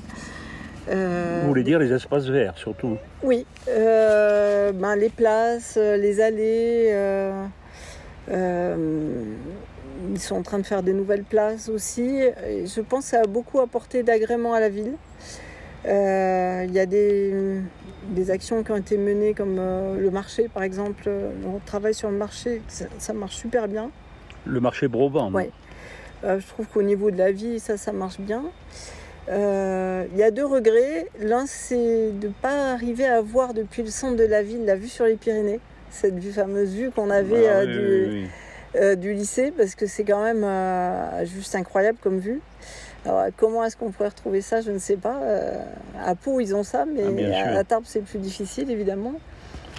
Euh, 0.88 1.40
vous 1.42 1.48
voulez 1.48 1.62
dire 1.62 1.78
les 1.78 1.92
espaces 1.92 2.26
verts 2.26 2.58
surtout 2.58 2.96
Oui, 3.22 3.46
euh, 3.68 4.72
ben, 4.72 4.96
les 4.96 5.10
places, 5.10 5.76
les 5.76 6.20
allées. 6.20 6.92
ils 8.28 10.18
sont 10.18 10.36
en 10.36 10.42
train 10.42 10.58
de 10.58 10.66
faire 10.66 10.82
des 10.82 10.92
nouvelles 10.92 11.24
places 11.24 11.68
aussi. 11.68 12.20
Et 12.48 12.66
je 12.66 12.80
pense 12.80 13.04
que 13.04 13.10
ça 13.10 13.20
a 13.20 13.26
beaucoup 13.26 13.60
apporté 13.60 14.02
d'agrément 14.02 14.54
à 14.54 14.60
la 14.60 14.70
ville. 14.70 14.94
Euh, 15.86 16.64
Il 16.68 16.72
y 16.74 16.78
a 16.78 16.86
des, 16.86 17.60
des 18.08 18.30
actions 18.30 18.62
qui 18.62 18.70
ont 18.72 18.76
été 18.76 18.96
menées 18.96 19.34
comme 19.34 19.56
euh, 19.58 19.98
le 19.98 20.10
marché 20.10 20.48
par 20.52 20.62
exemple. 20.62 21.08
On 21.46 21.58
travaille 21.64 21.94
sur 21.94 22.10
le 22.10 22.16
marché, 22.16 22.62
ça, 22.68 22.84
ça 22.98 23.12
marche 23.12 23.36
super 23.36 23.68
bien. 23.68 23.90
Le 24.46 24.60
marché 24.60 24.88
Broban 24.88 25.30
non? 25.30 25.36
Ouais. 25.38 25.50
Euh, 26.24 26.38
je 26.38 26.46
trouve 26.46 26.66
qu'au 26.66 26.82
niveau 26.82 27.10
de 27.10 27.18
la 27.18 27.32
vie, 27.32 27.58
ça, 27.58 27.76
ça 27.76 27.92
marche 27.92 28.20
bien. 28.20 28.44
Euh, 29.28 30.04
Il 30.12 30.18
y 30.18 30.22
a 30.22 30.30
deux 30.30 30.46
regrets. 30.46 31.08
L'un, 31.20 31.46
c'est 31.46 32.12
de 32.12 32.28
ne 32.28 32.32
pas 32.32 32.72
arriver 32.72 33.06
à 33.06 33.20
voir 33.20 33.54
depuis 33.54 33.82
le 33.82 33.90
centre 33.90 34.16
de 34.16 34.24
la 34.24 34.42
ville 34.42 34.64
la 34.64 34.76
vue 34.76 34.88
sur 34.88 35.04
les 35.04 35.16
Pyrénées. 35.16 35.60
Cette 35.90 36.18
vue, 36.18 36.32
fameuse 36.32 36.70
vue 36.74 36.90
qu'on 36.90 37.10
avait 37.10 37.48
Ah, 37.48 37.58
euh, 37.58 37.66
oui, 37.66 37.72
du, 37.72 37.78
oui, 38.14 38.22
oui. 38.22 38.28
euh, 38.80 38.94
du 38.94 39.12
lycée, 39.14 39.52
parce 39.56 39.74
que 39.74 39.86
c'est 39.86 40.04
quand 40.04 40.22
même 40.22 40.44
juste 41.26 41.54
incroyable 41.56 41.98
comme 42.00 42.18
vue. 42.18 42.40
Alors, 43.04 43.26
comment 43.36 43.64
est-ce 43.64 43.76
qu'on 43.76 43.90
pourrait 43.90 44.10
retrouver 44.10 44.40
ça 44.40 44.60
Je 44.60 44.70
ne 44.70 44.78
sais 44.78 44.96
pas. 44.96 45.16
Euh, 45.22 45.64
à 46.00 46.14
Pau, 46.14 46.40
ils 46.40 46.54
ont 46.54 46.62
ça, 46.62 46.84
mais 46.84 47.02
Ah, 47.32 47.56
à, 47.56 47.58
à 47.58 47.64
Tarbes, 47.64 47.84
c'est 47.86 48.04
plus 48.04 48.18
difficile, 48.18 48.70
évidemment. 48.70 49.14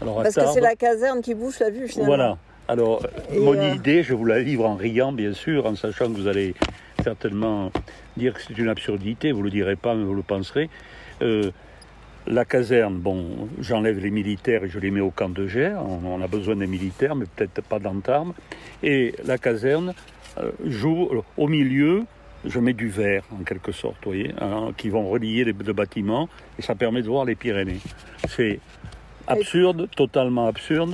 Alors, 0.02 0.24
Parce 0.24 0.36
que 0.36 0.46
c'est 0.54 0.62
la 0.62 0.76
caserne 0.76 1.22
qui 1.22 1.34
bouge 1.34 1.60
la 1.60 1.70
vue, 1.70 1.88
finalement. 1.88 2.16
Voilà. 2.16 2.38
Alors, 2.68 3.06
Et, 3.32 3.40
mon 3.40 3.56
euh, 3.56 3.74
idée, 3.74 4.04
je 4.04 4.14
vous 4.14 4.26
la 4.26 4.40
livre 4.40 4.66
en 4.66 4.76
riant, 4.76 5.12
bien 5.12 5.34
sûr, 5.34 5.66
en 5.66 5.76
sachant 5.76 6.08
que 6.08 6.18
vous 6.18 6.28
allez 6.28 6.54
certainement 7.04 7.72
dire 8.16 8.34
que 8.34 8.42
c'est 8.42 8.58
une 8.58 8.70
absurdité. 8.70 9.32
Vous 9.32 9.40
ne 9.40 9.46
le 9.46 9.52
direz 9.52 9.76
pas, 9.76 9.96
mais 9.96 10.04
vous 10.04 10.14
le 10.14 10.24
penserez. 10.24 10.70
Euh, 11.22 11.52
la 12.26 12.46
caserne, 12.46 12.96
bon, 13.00 13.50
j'enlève 13.60 14.00
les 14.00 14.10
militaires 14.10 14.64
et 14.64 14.70
je 14.70 14.80
les 14.80 14.92
mets 14.92 15.02
au 15.02 15.12
camp 15.12 15.30
de 15.30 15.46
Gers. 15.46 15.78
On, 16.06 16.22
a 16.22 16.28
besoin 16.28 16.56
des 16.56 16.68
militaires, 16.68 17.16
mais 17.16 17.26
peut-être 17.26 17.62
pas 17.62 17.80
dans 17.80 18.00
Tarbes. 18.00 18.32
Et 18.82 19.14
la 19.26 19.38
caserne 19.38 19.94
euh, 20.38 20.52
joue 20.66 21.10
au 21.38 21.48
milieu. 21.48 22.06
Je 22.45 22.60
mets 22.60 22.73
du 22.73 22.89
verre, 22.89 23.23
en 23.39 23.43
quelque 23.43 23.71
sorte, 23.71 23.95
vous 24.03 24.12
voyez, 24.12 24.34
hein, 24.41 24.71
qui 24.75 24.89
vont 24.89 25.08
relier 25.10 25.43
les 25.45 25.53
deux 25.53 25.73
bâtiments, 25.73 26.27
et 26.60 26.62
ça 26.62 26.75
permet 26.75 27.01
de 27.01 27.08
voir 27.08 27.23
les 27.25 27.36
Pyrénées. 27.36 27.79
C'est 28.27 28.60
absurde, 29.27 29.88
totalement 29.95 30.47
absurde, 30.47 30.93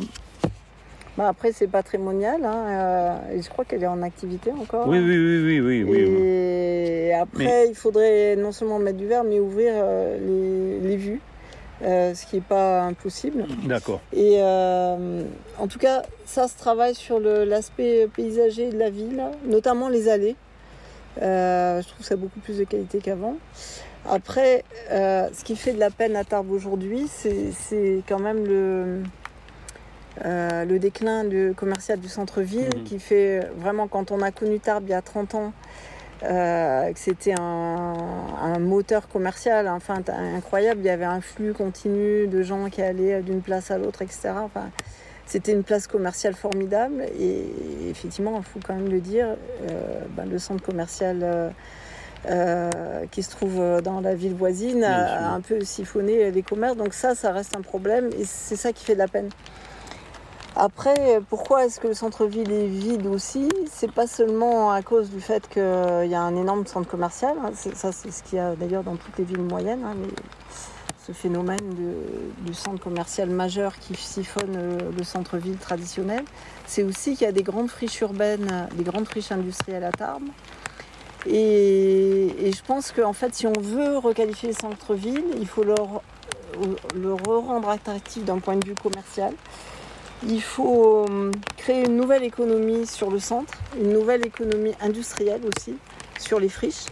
Bah, 1.17 1.27
après, 1.27 1.51
c'est 1.51 1.67
patrimonial. 1.67 2.45
hein, 2.45 2.65
euh, 2.67 3.35
et 3.35 3.41
je 3.41 3.49
crois 3.49 3.65
qu'elle 3.65 3.83
est 3.83 3.88
en 3.88 4.01
activité 4.03 4.51
encore. 4.51 4.88
Oui, 4.88 4.99
oui, 4.99 5.17
oui, 5.17 5.41
oui, 5.43 5.59
oui, 5.59 5.83
oui. 5.83 6.05
oui. 6.05 6.17
Et 7.09 7.13
après, 7.13 7.67
il 7.67 7.75
faudrait 7.75 8.35
non 8.35 8.51
seulement 8.51 8.79
mettre 8.79 8.97
du 8.97 9.07
verre, 9.07 9.23
mais 9.23 9.39
ouvrir 9.39 9.73
euh, 9.75 10.79
les, 10.81 10.88
les 10.88 10.95
vues 10.97 11.19
euh, 11.81 12.13
ce 12.13 12.25
qui 12.25 12.35
n'est 12.35 12.41
pas 12.41 12.83
impossible. 12.83 13.45
D'accord. 13.65 14.01
Et 14.13 14.39
en 14.41 15.67
tout 15.67 15.79
cas, 15.79 16.03
ça 16.25 16.47
se 16.47 16.57
travaille 16.57 16.93
sur 16.95 17.19
l'aspect 17.19 18.07
paysager 18.15 18.69
de 18.69 18.77
la 18.77 18.89
ville, 18.89 19.21
notamment 19.45 19.89
les 19.89 20.07
allées. 20.09 20.35
Euh, 21.22 21.82
je 21.82 21.88
trouve 21.88 22.06
ça 22.06 22.15
beaucoup 22.15 22.39
plus 22.39 22.58
de 22.58 22.63
qualité 22.63 23.00
qu'avant. 23.00 23.36
Après, 24.10 24.63
euh, 24.91 25.28
ce 25.34 25.43
qui 25.43 25.56
fait 25.56 25.74
de 25.74 25.80
la 25.80 25.89
peine 25.89 26.15
à 26.15 26.24
Tarbes 26.24 26.52
aujourd'hui, 26.52 27.08
c'est 27.10 28.02
quand 28.08 28.19
même 28.19 28.45
le, 28.45 29.04
euh, 30.26 30.65
le 30.65 30.80
déclin 30.80 31.24
du 31.26 31.54
commercial 31.56 32.00
du 32.00 32.08
centre-ville 32.08 32.69
Mhm. 32.78 32.84
qui 32.84 33.00
fait 33.00 33.50
vraiment, 33.58 33.88
quand 33.88 34.12
on 34.12 34.22
a 34.22 34.32
connu 34.32 34.60
Tarbes 34.60 34.86
il 34.88 34.91
y 34.91 34.93
a 34.93 35.02
30 35.02 35.36
ans, 35.36 35.54
euh, 36.24 36.91
que 36.91 37.00
c'était 37.00 37.34
un, 37.39 37.93
un 38.41 38.60
moteur 38.60 39.08
commercial 39.08 39.67
enfin, 39.69 40.02
t- 40.02 40.12
incroyable. 40.12 40.82
Il 40.82 40.86
y 40.88 40.89
avait 40.89 41.06
un 41.06 41.22
flux 41.22 41.54
continu 41.54 42.28
de 42.28 42.41
gens 42.41 42.69
qui 42.69 42.82
allaient 42.82 43.22
d'une 43.22 43.41
place 43.41 43.72
à 43.72 43.78
l'autre, 43.78 44.02
etc. 44.02 44.32
Enfin, 44.43 44.69
c'était 45.30 45.52
une 45.52 45.63
place 45.63 45.86
commerciale 45.88 46.34
formidable. 46.34 47.06
Et 47.20 47.46
effectivement, 47.89 48.38
il 48.38 48.44
faut 48.44 48.60
quand 48.65 48.74
même 48.74 48.89
le 48.89 49.00
dire, 49.00 49.28
euh, 49.70 50.02
ben, 50.18 50.26
le 50.26 50.39
centre 50.39 50.63
commercial 50.63 51.20
euh, 51.22 51.50
euh, 52.28 52.70
qui 53.12 53.22
se 53.22 53.30
trouve 53.30 53.82
dans 53.84 54.02
la 54.02 54.15
ville 54.15 54.34
voisine 54.34 54.84
a, 54.84 55.34
un 55.34 55.42
peu 55.42 55.63
siphonné 55.63 56.32
les 56.32 56.42
commerces. 56.42 56.78
Donc 56.78 56.94
ça, 56.94 57.13
ça 57.13 57.32
reste 57.32 57.56
un 57.56 57.62
problème 57.62 58.10
et 58.20 58.26
c'est 58.26 58.56
ça 58.56 58.74
qui 58.74 58.84
fait 58.84 58.96
de 58.96 59.00
la 59.00 59.08
peine. 59.08 59.30
Après, 60.56 61.22
pourquoi 61.30 61.65
est-ce 61.65 61.80
que 61.80 61.88
le 61.88 61.94
centre-ville 61.94 62.52
est 62.52 62.68
vide 62.68 63.06
aussi? 63.06 63.48
C'est 63.72 63.92
pas 63.92 64.08
seulement 64.08 64.72
à 64.72 64.82
cause 64.82 65.12
du 65.12 65.22
fait 65.22 65.48
qu'il 65.48 65.62
y 65.62 66.15
a 66.15 66.22
un 66.22 66.36
énorme 66.36 66.65
centre 66.65 66.89
commercial. 66.89 67.36
hein. 67.42 67.52
Ça, 67.76 67.92
c'est 67.92 68.12
ce 68.12 68.24
qu'il 68.24 68.39
y 68.39 68.42
a 68.42 68.56
d'ailleurs 68.56 68.84
dans 68.84 68.96
toutes 68.96 69.18
les 69.20 69.24
villes 69.24 69.44
moyennes. 69.44 69.84
hein, 69.86 69.96
ce 71.10 71.13
phénomène 71.13 71.76
du 72.45 72.54
centre 72.54 72.80
commercial 72.80 73.30
majeur 73.30 73.74
qui 73.80 73.95
siphonne 73.95 74.56
euh, 74.56 74.78
le 74.95 75.04
centre-ville 75.04 75.58
traditionnel. 75.58 76.24
C'est 76.67 76.84
aussi 76.84 77.13
qu'il 77.13 77.26
y 77.26 77.30
a 77.30 77.32
des 77.32 77.41
grandes 77.41 77.69
friches 77.69 78.02
urbaines, 78.02 78.67
des 78.76 78.84
grandes 78.84 79.08
friches 79.08 79.32
industrielles 79.32 79.84
à 79.84 79.91
Tarbes. 79.91 80.30
Et, 81.26 82.52
je 82.54 82.62
pense 82.65 82.91
qu'en 82.91 83.13
fait, 83.13 83.34
si 83.34 83.48
on 83.48 83.60
veut 83.60 83.98
requalifier 83.98 84.50
le 84.50 84.56
centre-ville, 84.56 85.26
il 85.39 85.48
faut 85.48 85.63
le, 85.63 85.74
re- 85.74 86.02
le 86.95 87.13
re-rendre 87.13 87.69
attractif 87.69 88.24
d'un 88.24 88.38
point 88.38 88.56
de 88.56 88.65
vue 88.65 88.76
commercial. 88.76 89.34
Il 90.28 90.41
faut 90.41 91.06
euh, 91.10 91.32
créer 91.58 91.86
une 91.86 91.95
nouvelle 91.95 92.24
économie 92.24 92.86
sur 92.86 93.10
le 93.10 93.19
centre, 93.19 93.54
une 93.82 93.93
nouvelle 93.93 94.26
économie 94.26 94.74
industrielle 94.80 95.41
aussi 95.45 95.76
sur 96.19 96.39
les 96.39 96.50
friches. 96.50 96.86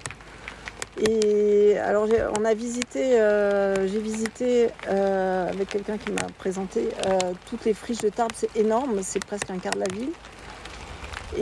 Et 0.99 1.77
alors 1.77 2.07
on 2.39 2.43
a 2.43 2.53
visité, 2.55 3.19
euh, 3.19 3.87
j'ai 3.87 3.99
visité 3.99 4.69
euh, 4.87 5.47
avec 5.47 5.69
quelqu'un 5.69 5.97
qui 5.97 6.11
m'a 6.11 6.25
présenté 6.39 6.89
euh, 7.05 7.33
toutes 7.47 7.65
les 7.65 7.75
friches 7.75 7.99
de 7.99 8.09
Tarbes, 8.09 8.31
c'est 8.33 8.55
énorme, 8.55 9.01
c'est 9.03 9.23
presque 9.23 9.49
un 9.51 9.59
quart 9.59 9.73
de 9.73 9.79
la 9.79 9.93
ville. 9.93 10.09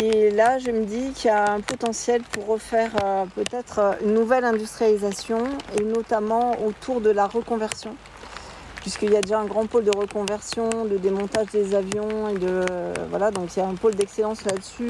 Et 0.02 0.32
là, 0.32 0.58
je 0.58 0.72
me 0.72 0.84
dis 0.84 1.12
qu'il 1.12 1.28
y 1.28 1.34
a 1.34 1.54
un 1.54 1.62
potentiel 1.62 2.22
pour 2.24 2.48
refaire 2.48 2.92
peut-être 3.36 3.98
une 4.04 4.16
nouvelle 4.16 4.44
industrialisation 4.44 5.44
et 5.80 5.84
notamment 5.84 6.58
autour 6.66 7.02
de 7.02 7.12
la 7.12 7.28
reconversion 7.28 7.96
puisqu'il 8.82 9.12
y 9.12 9.16
a 9.16 9.22
déjà 9.22 9.40
un 9.40 9.46
grand 9.46 9.68
pôle 9.68 9.84
de 9.84 9.96
reconversion, 9.96 10.70
de 10.86 10.98
démontage 10.98 11.48
des 11.48 11.76
avions 11.76 12.30
et 12.30 12.38
de 12.38 12.62
voilà 13.10 13.32
donc 13.32 13.56
il 13.56 13.60
y 13.60 13.62
a 13.62 13.68
un 13.68 13.76
pôle 13.76 13.96
d'excellence 13.96 14.44
là-dessus 14.44 14.90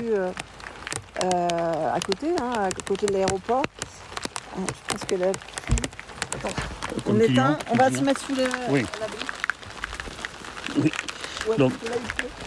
à 1.20 2.00
côté, 2.00 2.28
hein, 2.42 2.52
à 2.64 2.72
côté 2.72 3.06
de 3.06 3.14
l'aéroport. 3.14 3.64
Que 5.08 5.16
on 5.16 5.32
Continuons, 7.04 7.26
éteint, 7.34 7.58
on 7.72 7.76
va 7.76 7.92
se 7.92 8.00
mettre 8.02 8.22
sous 8.22 8.34
Oui. 8.70 8.86
à 8.96 9.00
l'abri. 9.00 9.18
Oui. 10.78 10.92
Ouais, 11.50 11.58
Donc- 11.58 11.74
là. 11.84 11.90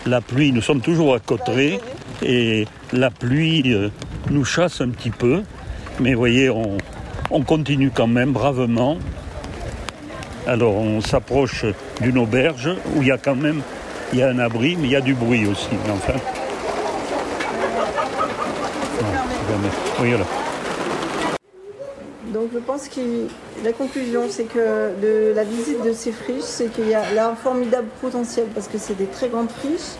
La 0.06 0.20
pluie, 0.20 0.52
nous 0.52 0.62
sommes 0.62 0.80
toujours 0.80 1.14
à 1.14 1.18
Cotteret 1.20 1.80
et 2.22 2.66
la 2.92 3.10
pluie 3.10 3.62
euh, 3.74 3.90
nous 4.30 4.44
chasse 4.44 4.80
un 4.80 4.88
petit 4.88 5.10
peu. 5.10 5.42
Mais 6.00 6.14
vous 6.14 6.18
voyez, 6.20 6.48
on, 6.48 6.78
on 7.30 7.42
continue 7.42 7.90
quand 7.90 8.06
même 8.06 8.32
bravement. 8.32 8.98
Alors 10.46 10.76
on 10.76 11.00
s'approche 11.02 11.66
d'une 12.00 12.16
auberge 12.18 12.70
où 12.94 13.02
il 13.02 13.08
y 13.08 13.12
a 13.12 13.18
quand 13.18 13.34
même 13.36 13.60
il 14.14 14.20
y 14.20 14.22
a 14.22 14.28
un 14.30 14.38
abri, 14.38 14.76
mais 14.76 14.84
il 14.88 14.92
y 14.92 14.96
a 14.96 15.02
du 15.02 15.14
bruit 15.14 15.46
aussi. 15.46 15.68
Mais 15.84 15.90
enfin. 15.92 16.14
Non, 19.02 19.12
jamais. 19.48 19.68
Oui, 20.00 20.08
voilà. 20.10 20.24
Je 22.52 22.58
pense 22.58 22.88
que 22.88 23.00
la 23.64 23.72
conclusion, 23.72 24.22
c'est 24.30 24.44
que 24.44 24.94
de 25.02 25.34
la 25.34 25.44
visite 25.44 25.82
de 25.82 25.92
ces 25.92 26.12
friches, 26.12 26.42
c'est 26.42 26.72
qu'il 26.72 26.88
y 26.88 26.94
a 26.94 27.28
un 27.28 27.34
formidable 27.34 27.88
potentiel 28.00 28.46
parce 28.54 28.68
que 28.68 28.78
c'est 28.78 28.96
des 28.96 29.06
très 29.06 29.28
grandes 29.28 29.50
friches. 29.50 29.96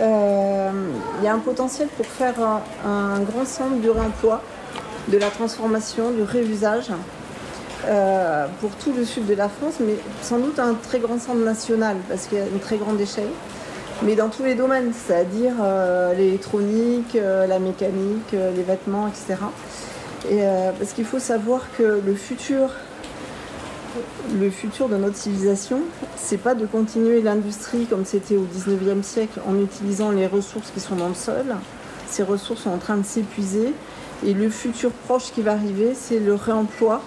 Euh, 0.00 0.70
il 1.18 1.24
y 1.24 1.28
a 1.28 1.34
un 1.34 1.38
potentiel 1.38 1.88
pour 1.96 2.06
faire 2.06 2.34
un, 2.84 3.20
grand 3.20 3.46
centre 3.46 3.76
du 3.76 3.90
réemploi, 3.90 4.42
de 5.08 5.18
la 5.18 5.28
transformation, 5.28 6.10
du 6.10 6.22
réusage 6.22 6.90
euh, 7.86 8.46
pour 8.60 8.70
tout 8.76 8.92
le 8.92 9.04
sud 9.04 9.26
de 9.26 9.34
la 9.34 9.48
France, 9.48 9.74
mais 9.80 9.96
sans 10.22 10.38
doute 10.38 10.58
un 10.58 10.74
très 10.74 10.98
grand 10.98 11.18
centre 11.18 11.44
national 11.44 11.96
parce 12.08 12.26
qu'il 12.26 12.38
y 12.38 12.40
a 12.40 12.46
une 12.46 12.60
très 12.60 12.76
grande 12.76 13.00
échelle. 13.00 13.30
Mais 14.02 14.14
dans 14.14 14.28
tous 14.28 14.44
les 14.44 14.54
domaines, 14.54 14.92
c'est-à-dire 14.92 15.54
euh, 15.62 16.14
l'électronique, 16.14 17.14
la 17.14 17.58
mécanique, 17.58 18.32
les 18.32 18.62
vêtements, 18.62 19.08
etc. 19.08 19.36
Euh, 20.30 20.72
parce 20.76 20.92
qu'il 20.92 21.04
faut 21.04 21.18
savoir 21.18 21.62
que 21.78 22.00
le 22.04 22.14
futur, 22.14 22.70
le 24.38 24.50
futur 24.50 24.88
de 24.88 24.96
notre 24.96 25.16
civilisation, 25.16 25.80
c'est 26.16 26.38
pas 26.38 26.54
de 26.54 26.66
continuer 26.66 27.20
l'industrie 27.22 27.86
comme 27.86 28.04
c'était 28.04 28.36
au 28.36 28.44
19e 28.44 29.02
siècle 29.02 29.40
en 29.46 29.60
utilisant 29.60 30.10
les 30.10 30.26
ressources 30.26 30.70
qui 30.72 30.80
sont 30.80 30.96
dans 30.96 31.08
le 31.08 31.14
sol. 31.14 31.44
Ces 32.08 32.22
ressources 32.22 32.62
sont 32.62 32.70
en 32.70 32.78
train 32.78 32.96
de 32.96 33.04
s'épuiser. 33.04 33.72
Et 34.24 34.32
le 34.32 34.48
futur 34.48 34.90
proche 34.90 35.30
qui 35.32 35.42
va 35.42 35.52
arriver, 35.52 35.92
c'est 35.94 36.18
le 36.18 36.34
réemploi 36.34 37.02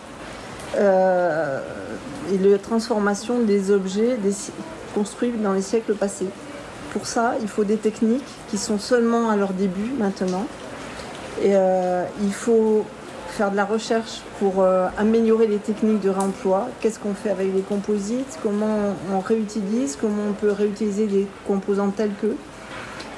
euh, 0.77 1.59
et 2.31 2.37
la 2.37 2.59
transformation 2.59 3.39
des 3.39 3.71
objets 3.71 4.17
construits 4.93 5.33
dans 5.43 5.53
les 5.53 5.63
siècles 5.63 5.95
passés. 5.95 6.27
Pour 6.93 7.07
ça, 7.07 7.33
il 7.41 7.47
faut 7.47 7.63
des 7.63 7.77
techniques 7.77 8.27
qui 8.49 8.57
sont 8.57 8.77
seulement 8.77 9.29
à 9.29 9.35
leur 9.35 9.53
début 9.53 9.91
maintenant. 9.97 10.45
Et 11.41 11.55
euh, 11.55 12.05
il 12.21 12.33
faut 12.33 12.85
faire 13.39 13.51
de 13.51 13.55
la 13.55 13.63
recherche 13.63 14.19
pour 14.37 14.55
euh, 14.61 14.89
améliorer 14.97 15.47
les 15.47 15.59
techniques 15.59 16.01
de 16.01 16.09
réemploi. 16.09 16.67
Qu'est-ce 16.81 16.99
qu'on 16.99 17.13
fait 17.13 17.29
avec 17.29 17.55
les 17.55 17.61
composites? 17.61 18.37
Comment 18.43 18.97
on, 19.13 19.19
réutilise? 19.21 19.95
Comment 19.95 20.23
on 20.31 20.33
peut 20.33 20.51
réutiliser 20.51 21.07
des 21.07 21.25
composants 21.47 21.89
tels 21.89 22.11
que? 22.21 22.35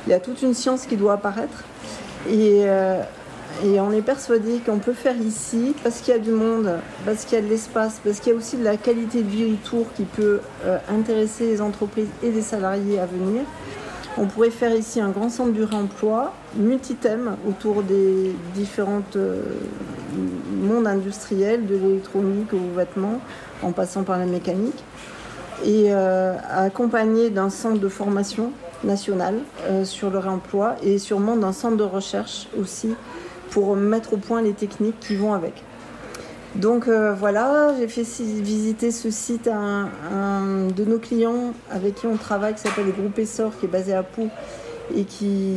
Il 0.05 0.11
y 0.11 0.13
a 0.13 0.19
toute 0.19 0.43
une 0.43 0.53
science 0.53 0.85
qui 0.85 0.95
doit 0.95 1.13
apparaître. 1.13 1.63
Et, 2.29 2.65
euh, 2.65 3.01
et 3.65 3.79
on 3.79 3.91
est 3.91 4.03
persuadé 4.03 4.59
qu'on 4.63 4.77
peut 4.77 4.93
faire 4.93 5.17
ici 5.17 5.73
parce 5.83 6.01
qu'il 6.01 6.13
y 6.13 6.17
a 6.17 6.19
du 6.19 6.29
monde, 6.29 6.69
parce 7.03 7.25
qu'il 7.25 7.39
y 7.39 7.41
a 7.41 7.43
de 7.43 7.49
l'espace, 7.49 7.99
parce 8.03 8.19
qu'il 8.19 8.31
y 8.31 8.35
a 8.35 8.37
aussi 8.37 8.57
de 8.57 8.63
la 8.63 8.77
qualité 8.77 9.23
de 9.23 9.27
vie 9.27 9.51
autour 9.51 9.91
qui 9.93 10.03
peut 10.03 10.41
euh, 10.65 10.77
intéresser 10.87 11.47
les 11.47 11.61
entreprises 11.61 12.09
et 12.21 12.29
les 12.29 12.43
salariés 12.43 12.99
à 12.99 13.07
venir. 13.07 13.41
On 14.19 14.27
pourrait 14.27 14.51
faire 14.51 14.75
ici 14.75 15.01
un 15.01 15.09
grand 15.09 15.29
centre 15.29 15.53
du 15.53 15.63
réemploi, 15.63 16.31
multithème 16.57 17.37
autour 17.47 17.81
des 17.81 18.35
différents 18.53 19.01
mondes 20.51 20.87
industriels, 20.87 21.65
de 21.65 21.75
l'électronique 21.75 22.53
aux 22.53 22.75
vêtements, 22.75 23.19
en 23.63 23.71
passant 23.71 24.03
par 24.03 24.17
la 24.17 24.25
mécanique, 24.25 24.83
et 25.63 25.87
euh, 25.89 26.35
accompagné 26.49 27.29
d'un 27.29 27.49
centre 27.49 27.79
de 27.79 27.89
formation 27.89 28.51
national 28.83 29.35
euh, 29.69 29.85
sur 29.85 30.09
le 30.09 30.17
réemploi 30.17 30.75
et 30.81 30.97
sûrement 30.97 31.35
d'un 31.35 31.53
centre 31.53 31.77
de 31.77 31.83
recherche 31.83 32.47
aussi 32.59 32.95
pour 33.51 33.75
mettre 33.75 34.13
au 34.13 34.17
point 34.17 34.41
les 34.41 34.53
techniques 34.53 34.99
qui 34.99 35.15
vont 35.15 35.33
avec. 35.33 35.63
Donc 36.55 36.87
euh, 36.87 37.13
voilà, 37.13 37.75
j'ai 37.79 37.87
fait 37.87 38.03
si- 38.03 38.41
visiter 38.41 38.91
ce 38.91 39.11
site 39.11 39.47
à 39.47 39.55
un, 39.55 39.85
un 40.11 40.67
de 40.67 40.83
nos 40.83 40.97
clients 40.97 41.53
avec 41.69 41.95
qui 41.95 42.07
on 42.07 42.17
travaille, 42.17 42.55
qui 42.55 42.61
s'appelle 42.61 42.87
le 42.87 42.91
groupe 42.91 43.17
Essor, 43.19 43.51
qui 43.59 43.67
est 43.67 43.69
basé 43.69 43.93
à 43.93 44.03
Pau 44.03 44.27
et 44.95 45.03
qui, 45.03 45.55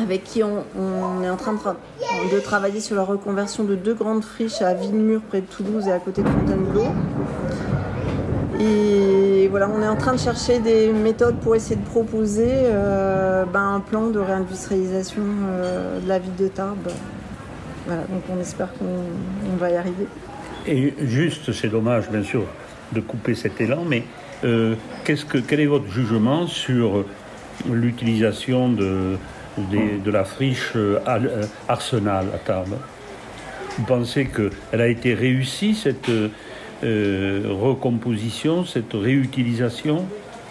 avec 0.00 0.24
qui 0.24 0.42
on, 0.42 1.22
est 1.22 1.30
en 1.30 1.36
train 1.36 1.52
de, 1.52 1.58
tra- 1.58 1.76
de 2.32 2.40
travailler 2.40 2.80
sur 2.80 2.96
la 2.96 3.04
reconversion 3.04 3.64
de 3.64 3.74
deux 3.74 3.94
grandes 3.94 4.24
friches 4.24 4.62
à 4.62 4.74
Villemur, 4.74 5.20
près 5.22 5.40
de 5.40 5.46
Toulouse 5.46 5.86
et 5.86 5.92
à 5.92 5.98
côté 5.98 6.22
de 6.22 6.28
Fontainebleau. 6.28 6.86
Et 8.60 9.46
voilà, 9.48 9.68
on 9.68 9.80
est 9.82 9.88
en 9.88 9.96
train 9.96 10.12
de 10.12 10.18
chercher 10.18 10.58
des 10.58 10.92
méthodes 10.92 11.36
pour 11.36 11.54
essayer 11.54 11.76
de 11.76 11.84
proposer 11.86 12.50
euh, 12.50 13.44
ben, 13.44 13.74
un 13.76 13.80
plan 13.80 14.08
de 14.08 14.18
réindustrialisation 14.18 15.22
euh, 15.22 16.00
de 16.00 16.08
la 16.08 16.18
ville 16.18 16.34
de 16.36 16.48
Tarbes. 16.48 16.90
Voilà, 17.86 18.02
donc 18.02 18.22
on 18.34 18.40
espère 18.40 18.72
qu'on 18.74 18.84
on 19.52 19.56
va 19.56 19.70
y 19.70 19.76
arriver. 19.76 20.06
Et 20.66 20.92
juste, 21.00 21.52
c'est 21.52 21.68
dommage, 21.68 22.10
bien 22.10 22.22
sûr, 22.22 22.42
de 22.92 23.00
couper 23.00 23.34
cet 23.34 23.60
élan, 23.60 23.84
mais 23.88 24.02
euh, 24.44 24.74
qu'est-ce 25.04 25.24
que, 25.24 25.38
quel 25.38 25.60
est 25.60 25.66
votre 25.66 25.88
jugement 25.88 26.46
sur 26.46 27.04
l'utilisation 27.70 28.68
de, 28.68 29.16
des- 29.70 29.98
de 29.98 30.10
la 30.10 30.24
friche 30.24 30.72
euh, 30.76 30.98
euh, 31.06 31.44
Arsenal 31.68 32.26
à 32.34 32.38
Tarbes 32.38 32.76
Vous 33.78 33.84
pensez 33.84 34.26
qu'elle 34.26 34.80
a 34.80 34.88
été 34.88 35.14
réussie, 35.14 35.74
cette, 35.74 36.08
euh, 36.08 37.42
recomposition, 37.48 38.64
cette 38.64 38.92
réutilisation? 38.92 40.04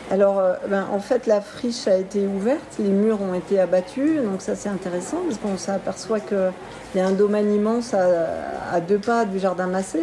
Alors, 0.09 0.41
ben, 0.69 0.85
en 0.93 0.99
fait, 0.99 1.27
la 1.27 1.41
friche 1.41 1.85
a 1.87 1.97
été 1.97 2.25
ouverte, 2.25 2.77
les 2.79 2.87
murs 2.89 3.21
ont 3.21 3.33
été 3.33 3.59
abattus, 3.59 4.21
donc 4.23 4.41
ça 4.41 4.55
c'est 4.55 4.69
intéressant 4.69 5.17
parce 5.27 5.37
qu'on 5.37 5.57
s'aperçoit 5.57 6.21
qu'il 6.21 6.37
y 6.95 6.99
a 6.99 7.05
un 7.05 7.11
domaine 7.11 7.53
immense 7.53 7.93
à, 7.93 8.79
deux 8.79 8.99
pas 8.99 9.25
du 9.25 9.37
jardin 9.37 9.67
massé. 9.67 9.99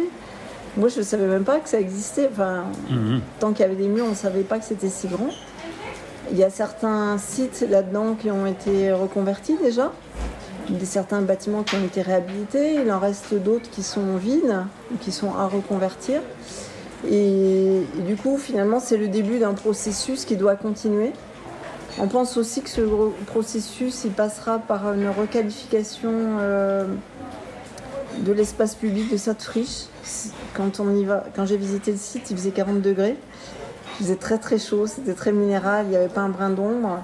Moi, 0.77 0.89
je 0.89 0.99
ne 0.99 1.03
savais 1.03 1.25
même 1.25 1.43
pas 1.43 1.59
que 1.59 1.69
ça 1.69 1.79
existait. 1.79 2.29
Enfin, 2.31 2.65
mhm. 2.89 3.21
tant 3.39 3.51
qu'il 3.51 3.61
y 3.61 3.63
avait 3.63 3.75
des 3.75 3.87
murs, 3.87 4.05
on 4.05 4.09
ne 4.11 4.15
savait 4.15 4.43
pas 4.43 4.59
que 4.59 4.65
c'était 4.65 4.89
si 4.89 5.07
grand. 5.07 5.29
Il 6.31 6.37
y 6.37 6.43
a 6.43 6.49
certains 6.49 7.17
sites 7.17 7.65
là-dedans 7.69 8.15
qui 8.15 8.31
ont 8.31 8.47
été 8.47 8.91
reconvertis 8.91 9.57
déjà, 9.61 9.91
des 10.69 10.85
certains 10.85 11.21
bâtiments 11.21 11.63
qui 11.63 11.75
ont 11.75 11.83
été 11.83 12.01
réhabilités. 12.01 12.75
Il 12.75 12.91
en 12.91 12.99
reste 12.99 13.35
d'autres 13.35 13.69
qui 13.69 13.83
sont 13.83 14.17
vides, 14.17 14.63
qui 15.01 15.11
sont 15.11 15.35
à 15.35 15.47
reconvertir. 15.47 16.21
Et, 17.09 17.81
du 18.07 18.15
coup, 18.15 18.37
finalement, 18.37 18.79
c'est 18.79 18.97
le 18.97 19.07
début 19.07 19.37
d'un 19.37 19.53
processus 19.53 20.25
qui 20.25 20.35
doit 20.35 20.55
continuer. 20.55 21.11
On 21.99 22.07
pense 22.07 22.37
aussi 22.37 22.61
que 22.61 22.69
ce 22.69 22.81
processus, 23.27 24.03
il 24.05 24.11
passera 24.11 24.57
par 24.57 24.93
une 24.93 25.07
requalification 25.07 26.11
euh, 26.11 26.85
de 28.19 28.31
l'espace 28.33 28.75
public 28.75 29.11
de 29.11 29.17
cette 29.17 29.43
friche. 29.43 29.85
Quand 30.55 30.81
quand 31.35 31.45
j'ai 31.45 31.57
visité 31.57 31.91
le 31.91 31.97
site, 31.97 32.31
il 32.31 32.37
faisait 32.37 32.51
40 32.51 32.81
degrés. 32.81 33.17
Il 33.99 34.03
faisait 34.03 34.15
très 34.17 34.37
très 34.37 34.59
chaud, 34.59 34.87
c'était 34.87 35.13
très 35.13 35.31
minéral, 35.31 35.85
il 35.87 35.91
n'y 35.91 35.95
avait 35.95 36.09
pas 36.09 36.21
un 36.21 36.29
brin 36.29 36.49
d'ombre. 36.49 37.01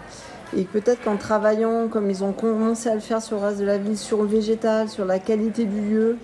Et 0.55 0.63
peut-être 0.65 1.01
qu'en 1.01 1.15
travaillant, 1.15 1.87
comme 1.87 2.09
ils 2.09 2.23
ont 2.23 2.33
commencé 2.33 2.89
à 2.89 2.93
le 2.93 2.99
faire 2.99 3.21
sur 3.21 3.37
le 3.37 3.45
reste 3.45 3.59
de 3.59 3.65
la 3.65 3.77
ville, 3.77 3.97
sur 3.97 4.21
le 4.21 4.27
végétal, 4.27 4.89
sur 4.89 5.05
la 5.05 5.17
qualité 5.17 5.63
du 5.63 5.79
lieu, 5.79 6.17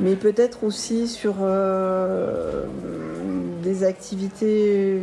mais 0.00 0.16
peut-être 0.16 0.64
aussi 0.64 1.06
sur 1.06 1.34
euh, 1.40 2.64
des 3.62 3.84
activités 3.84 5.02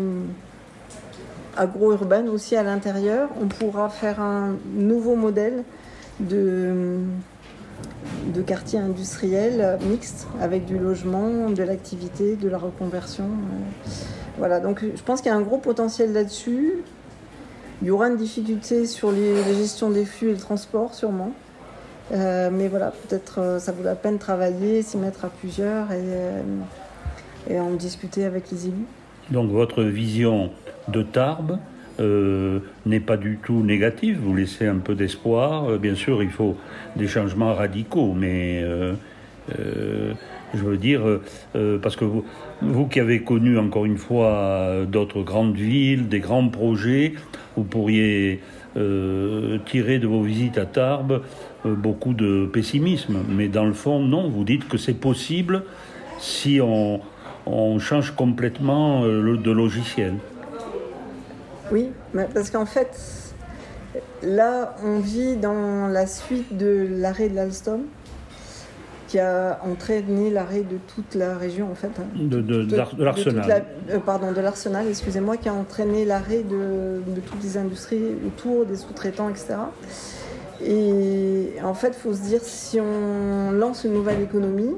agro-urbaines 1.55 2.29
aussi 2.29 2.55
à 2.55 2.63
l'intérieur, 2.63 3.29
on 3.39 3.45
pourra 3.47 3.89
faire 3.89 4.19
un 4.19 4.55
nouveau 4.73 5.15
modèle 5.15 5.63
de, 6.19 6.97
de 8.33 8.41
quartier 8.41 8.79
industriel 8.79 9.77
mixte 9.87 10.27
avec 10.41 10.65
du 10.65 10.79
logement, 10.79 11.49
de 11.49 11.63
l'activité, 11.63 12.35
de 12.35 12.49
la 12.49 12.57
reconversion. 12.57 13.25
Voilà, 14.39 14.59
donc 14.59 14.83
je 14.83 15.03
pense 15.03 15.21
qu'il 15.21 15.29
y 15.29 15.33
a 15.33 15.37
un 15.37 15.41
gros 15.41 15.57
potentiel 15.57 16.13
là-dessus. 16.13 16.75
Il 17.81 17.87
y 17.87 17.91
aura 17.91 18.07
une 18.07 18.17
difficulté 18.17 18.85
sur 18.85 19.11
la 19.11 19.53
gestion 19.53 19.89
des 19.89 20.05
flux 20.05 20.29
et 20.29 20.33
le 20.33 20.37
transport, 20.37 20.93
sûrement. 20.93 21.33
Euh, 22.11 22.49
mais 22.51 22.67
voilà, 22.67 22.91
peut-être 23.07 23.39
euh, 23.39 23.59
ça 23.59 23.71
vaut 23.71 23.83
la 23.83 23.95
peine 23.95 24.15
de 24.15 24.19
travailler, 24.19 24.81
s'y 24.81 24.97
mettre 24.97 25.25
à 25.25 25.29
plusieurs 25.29 25.91
et, 25.91 25.97
euh, 25.99 26.41
et, 27.49 27.59
en 27.59 27.71
discuter 27.71 28.25
avec 28.25 28.49
les 28.51 28.67
élus. 28.67 28.85
Donc 29.29 29.51
votre 29.51 29.83
vision 29.83 30.49
de 30.87 31.03
Tarbes 31.03 31.59
n'est 32.85 33.01
pas 33.01 33.17
du 33.17 33.39
tout 33.43 33.61
négative, 33.61 34.19
vous 34.23 34.33
laissez 34.33 34.65
un 34.65 34.77
peu 34.77 34.95
d'espoir. 34.95 35.77
bien 35.79 35.95
sûr, 35.95 36.23
il 36.23 36.31
faut 36.31 36.55
des 36.95 37.07
changements 37.07 37.53
radicaux, 37.53 38.13
mais 38.15 38.63
je 39.49 40.63
veux 40.63 40.77
dire, 40.77 41.01
parce 41.81 41.97
que 41.97 42.05
vous, 42.05 42.23
vous 42.61 42.87
qui 42.87 42.99
avez 42.99 43.23
connu 43.23 43.57
encore 43.57 43.85
une 43.85 43.97
fois 43.97 44.85
d'autres 44.87 45.21
grandes 45.21 45.55
villes, 45.55 46.09
des 46.09 46.19
grands 46.19 46.49
projets, 46.49 47.13
vous 47.55 47.63
pourriez 47.63 48.41
tirer 49.65 49.99
de 49.99 50.07
vos 50.07 50.21
visites 50.21 50.57
à 50.57 50.65
Tarbes 50.65 51.21
euh, 51.65 51.75
beaucoup 51.75 52.13
de 52.13 52.45
pessimisme. 52.45 53.17
Mais 53.27 53.49
dans 53.49 53.65
le 53.65 53.73
fond, 53.73 53.99
non, 53.99 54.29
vous 54.29 54.45
dites 54.45 54.67
que 54.67 54.77
c'est 54.77 54.93
possible 54.93 55.63
si 56.19 56.59
on, 56.61 57.01
change 57.79 58.11
complètement 58.11 59.03
euh, 59.03 59.35
de 59.35 59.51
logiciel. 59.51 60.13
Oui, 61.71 61.89
parce 62.33 62.49
qu'en 62.49 62.65
fait, 62.65 63.33
là, 64.23 64.75
on 64.83 64.99
vit 64.99 65.35
dans 65.35 65.87
la 65.87 66.07
suite 66.07 66.55
de 66.55 66.87
l'arrêt 66.89 67.29
de 67.29 67.35
l'Alstom 67.35 67.81
qui 69.09 69.17
a 69.17 69.59
entraîné 69.63 70.29
l'arrêt 70.29 70.61
de 70.61 70.77
toute 70.93 71.15
la 71.15 71.35
région 71.35 71.71
en 71.71 71.75
fait. 71.75 71.91
Hein. 71.99 72.05
De, 72.15 73.03
l'arsenal. 73.03 73.65
Euh, 73.89 73.97
pardon, 73.97 74.31
de 74.31 74.39
l'arsenal, 74.39 74.87
excusez-moi, 74.87 75.37
qui 75.37 75.49
a 75.49 75.53
entraîné 75.53 76.05
l'arrêt 76.05 76.43
de, 76.43 77.01
de, 77.05 77.19
toutes 77.19 77.41
les 77.41 77.57
industries 77.57 78.03
autour, 78.27 78.67
des 78.67 78.75
sous-traitants, 78.75 79.29
etc. 79.29 79.55
Et 80.63 81.53
en 81.63 81.73
fait, 81.73 81.87
il 81.87 82.01
faut 82.01 82.13
se 82.13 82.21
dire, 82.21 82.41
si 82.43 82.79
on 82.79 83.51
lance 83.51 83.83
une 83.83 83.93
nouvelle 83.93 84.21
économie, 84.21 84.75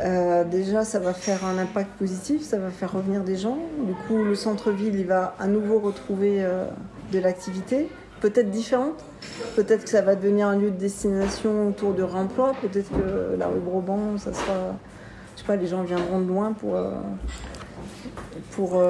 euh, 0.00 0.42
déjà, 0.42 0.84
ça 0.84 0.98
va 0.98 1.14
faire 1.14 1.44
un 1.44 1.56
impact 1.56 1.90
positif, 1.98 2.42
ça 2.42 2.58
va 2.58 2.70
faire 2.70 2.92
revenir 2.92 3.22
des 3.22 3.36
gens. 3.36 3.58
Du 3.86 3.94
coup, 4.06 4.24
le 4.24 4.34
centre-ville, 4.34 4.96
il 4.96 5.06
va 5.06 5.36
à 5.38 5.46
nouveau 5.46 5.78
retrouver 5.78 6.38
euh, 6.40 6.66
de 7.12 7.20
l'activité, 7.20 7.88
peut-être 8.28 8.50
différente. 8.50 9.04
Peut-être 9.54 9.84
que 9.84 9.90
ça 9.90 10.02
va 10.02 10.14
devenir 10.14 10.48
un 10.48 10.56
lieu 10.56 10.70
de 10.70 10.76
destination 10.76 11.68
autour 11.68 11.94
de 11.94 12.02
remploi. 12.02 12.52
Peut-être 12.60 12.90
que 12.90 13.36
la 13.38 13.46
rue 13.46 13.60
Broban, 13.60 14.18
ça 14.18 14.32
sera. 14.32 14.76
Je 15.34 15.40
sais 15.40 15.46
pas, 15.46 15.56
les 15.56 15.66
gens 15.66 15.82
viendront 15.82 16.20
de 16.20 16.26
loin 16.26 16.52
pour. 16.52 16.76
Euh, 16.76 16.90
pour, 18.52 18.82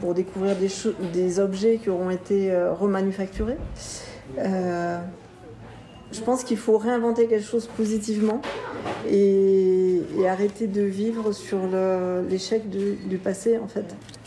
pour 0.00 0.14
découvrir 0.14 0.56
des, 0.56 0.68
des 1.12 1.40
objets 1.40 1.78
qui 1.78 1.90
auront 1.90 2.10
été 2.10 2.54
remanufacturés. 2.78 3.56
Euh, 4.38 4.98
je 6.12 6.20
pense 6.20 6.44
qu'il 6.44 6.56
faut 6.56 6.78
réinventer 6.78 7.26
quelque 7.26 7.44
chose 7.44 7.66
positivement 7.66 8.40
et, 9.08 10.02
arrêter 10.28 10.66
de 10.66 10.82
vivre 10.82 11.32
sur 11.32 11.58
l'échec 12.28 12.68
du, 12.70 12.94
du, 13.08 13.18
passé 13.18 13.58
en 13.58 13.68
fait. 13.68 13.84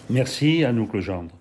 Merci 0.10 0.64
à 0.64 0.72
nous 0.72 0.88
Legendre. 0.94 1.37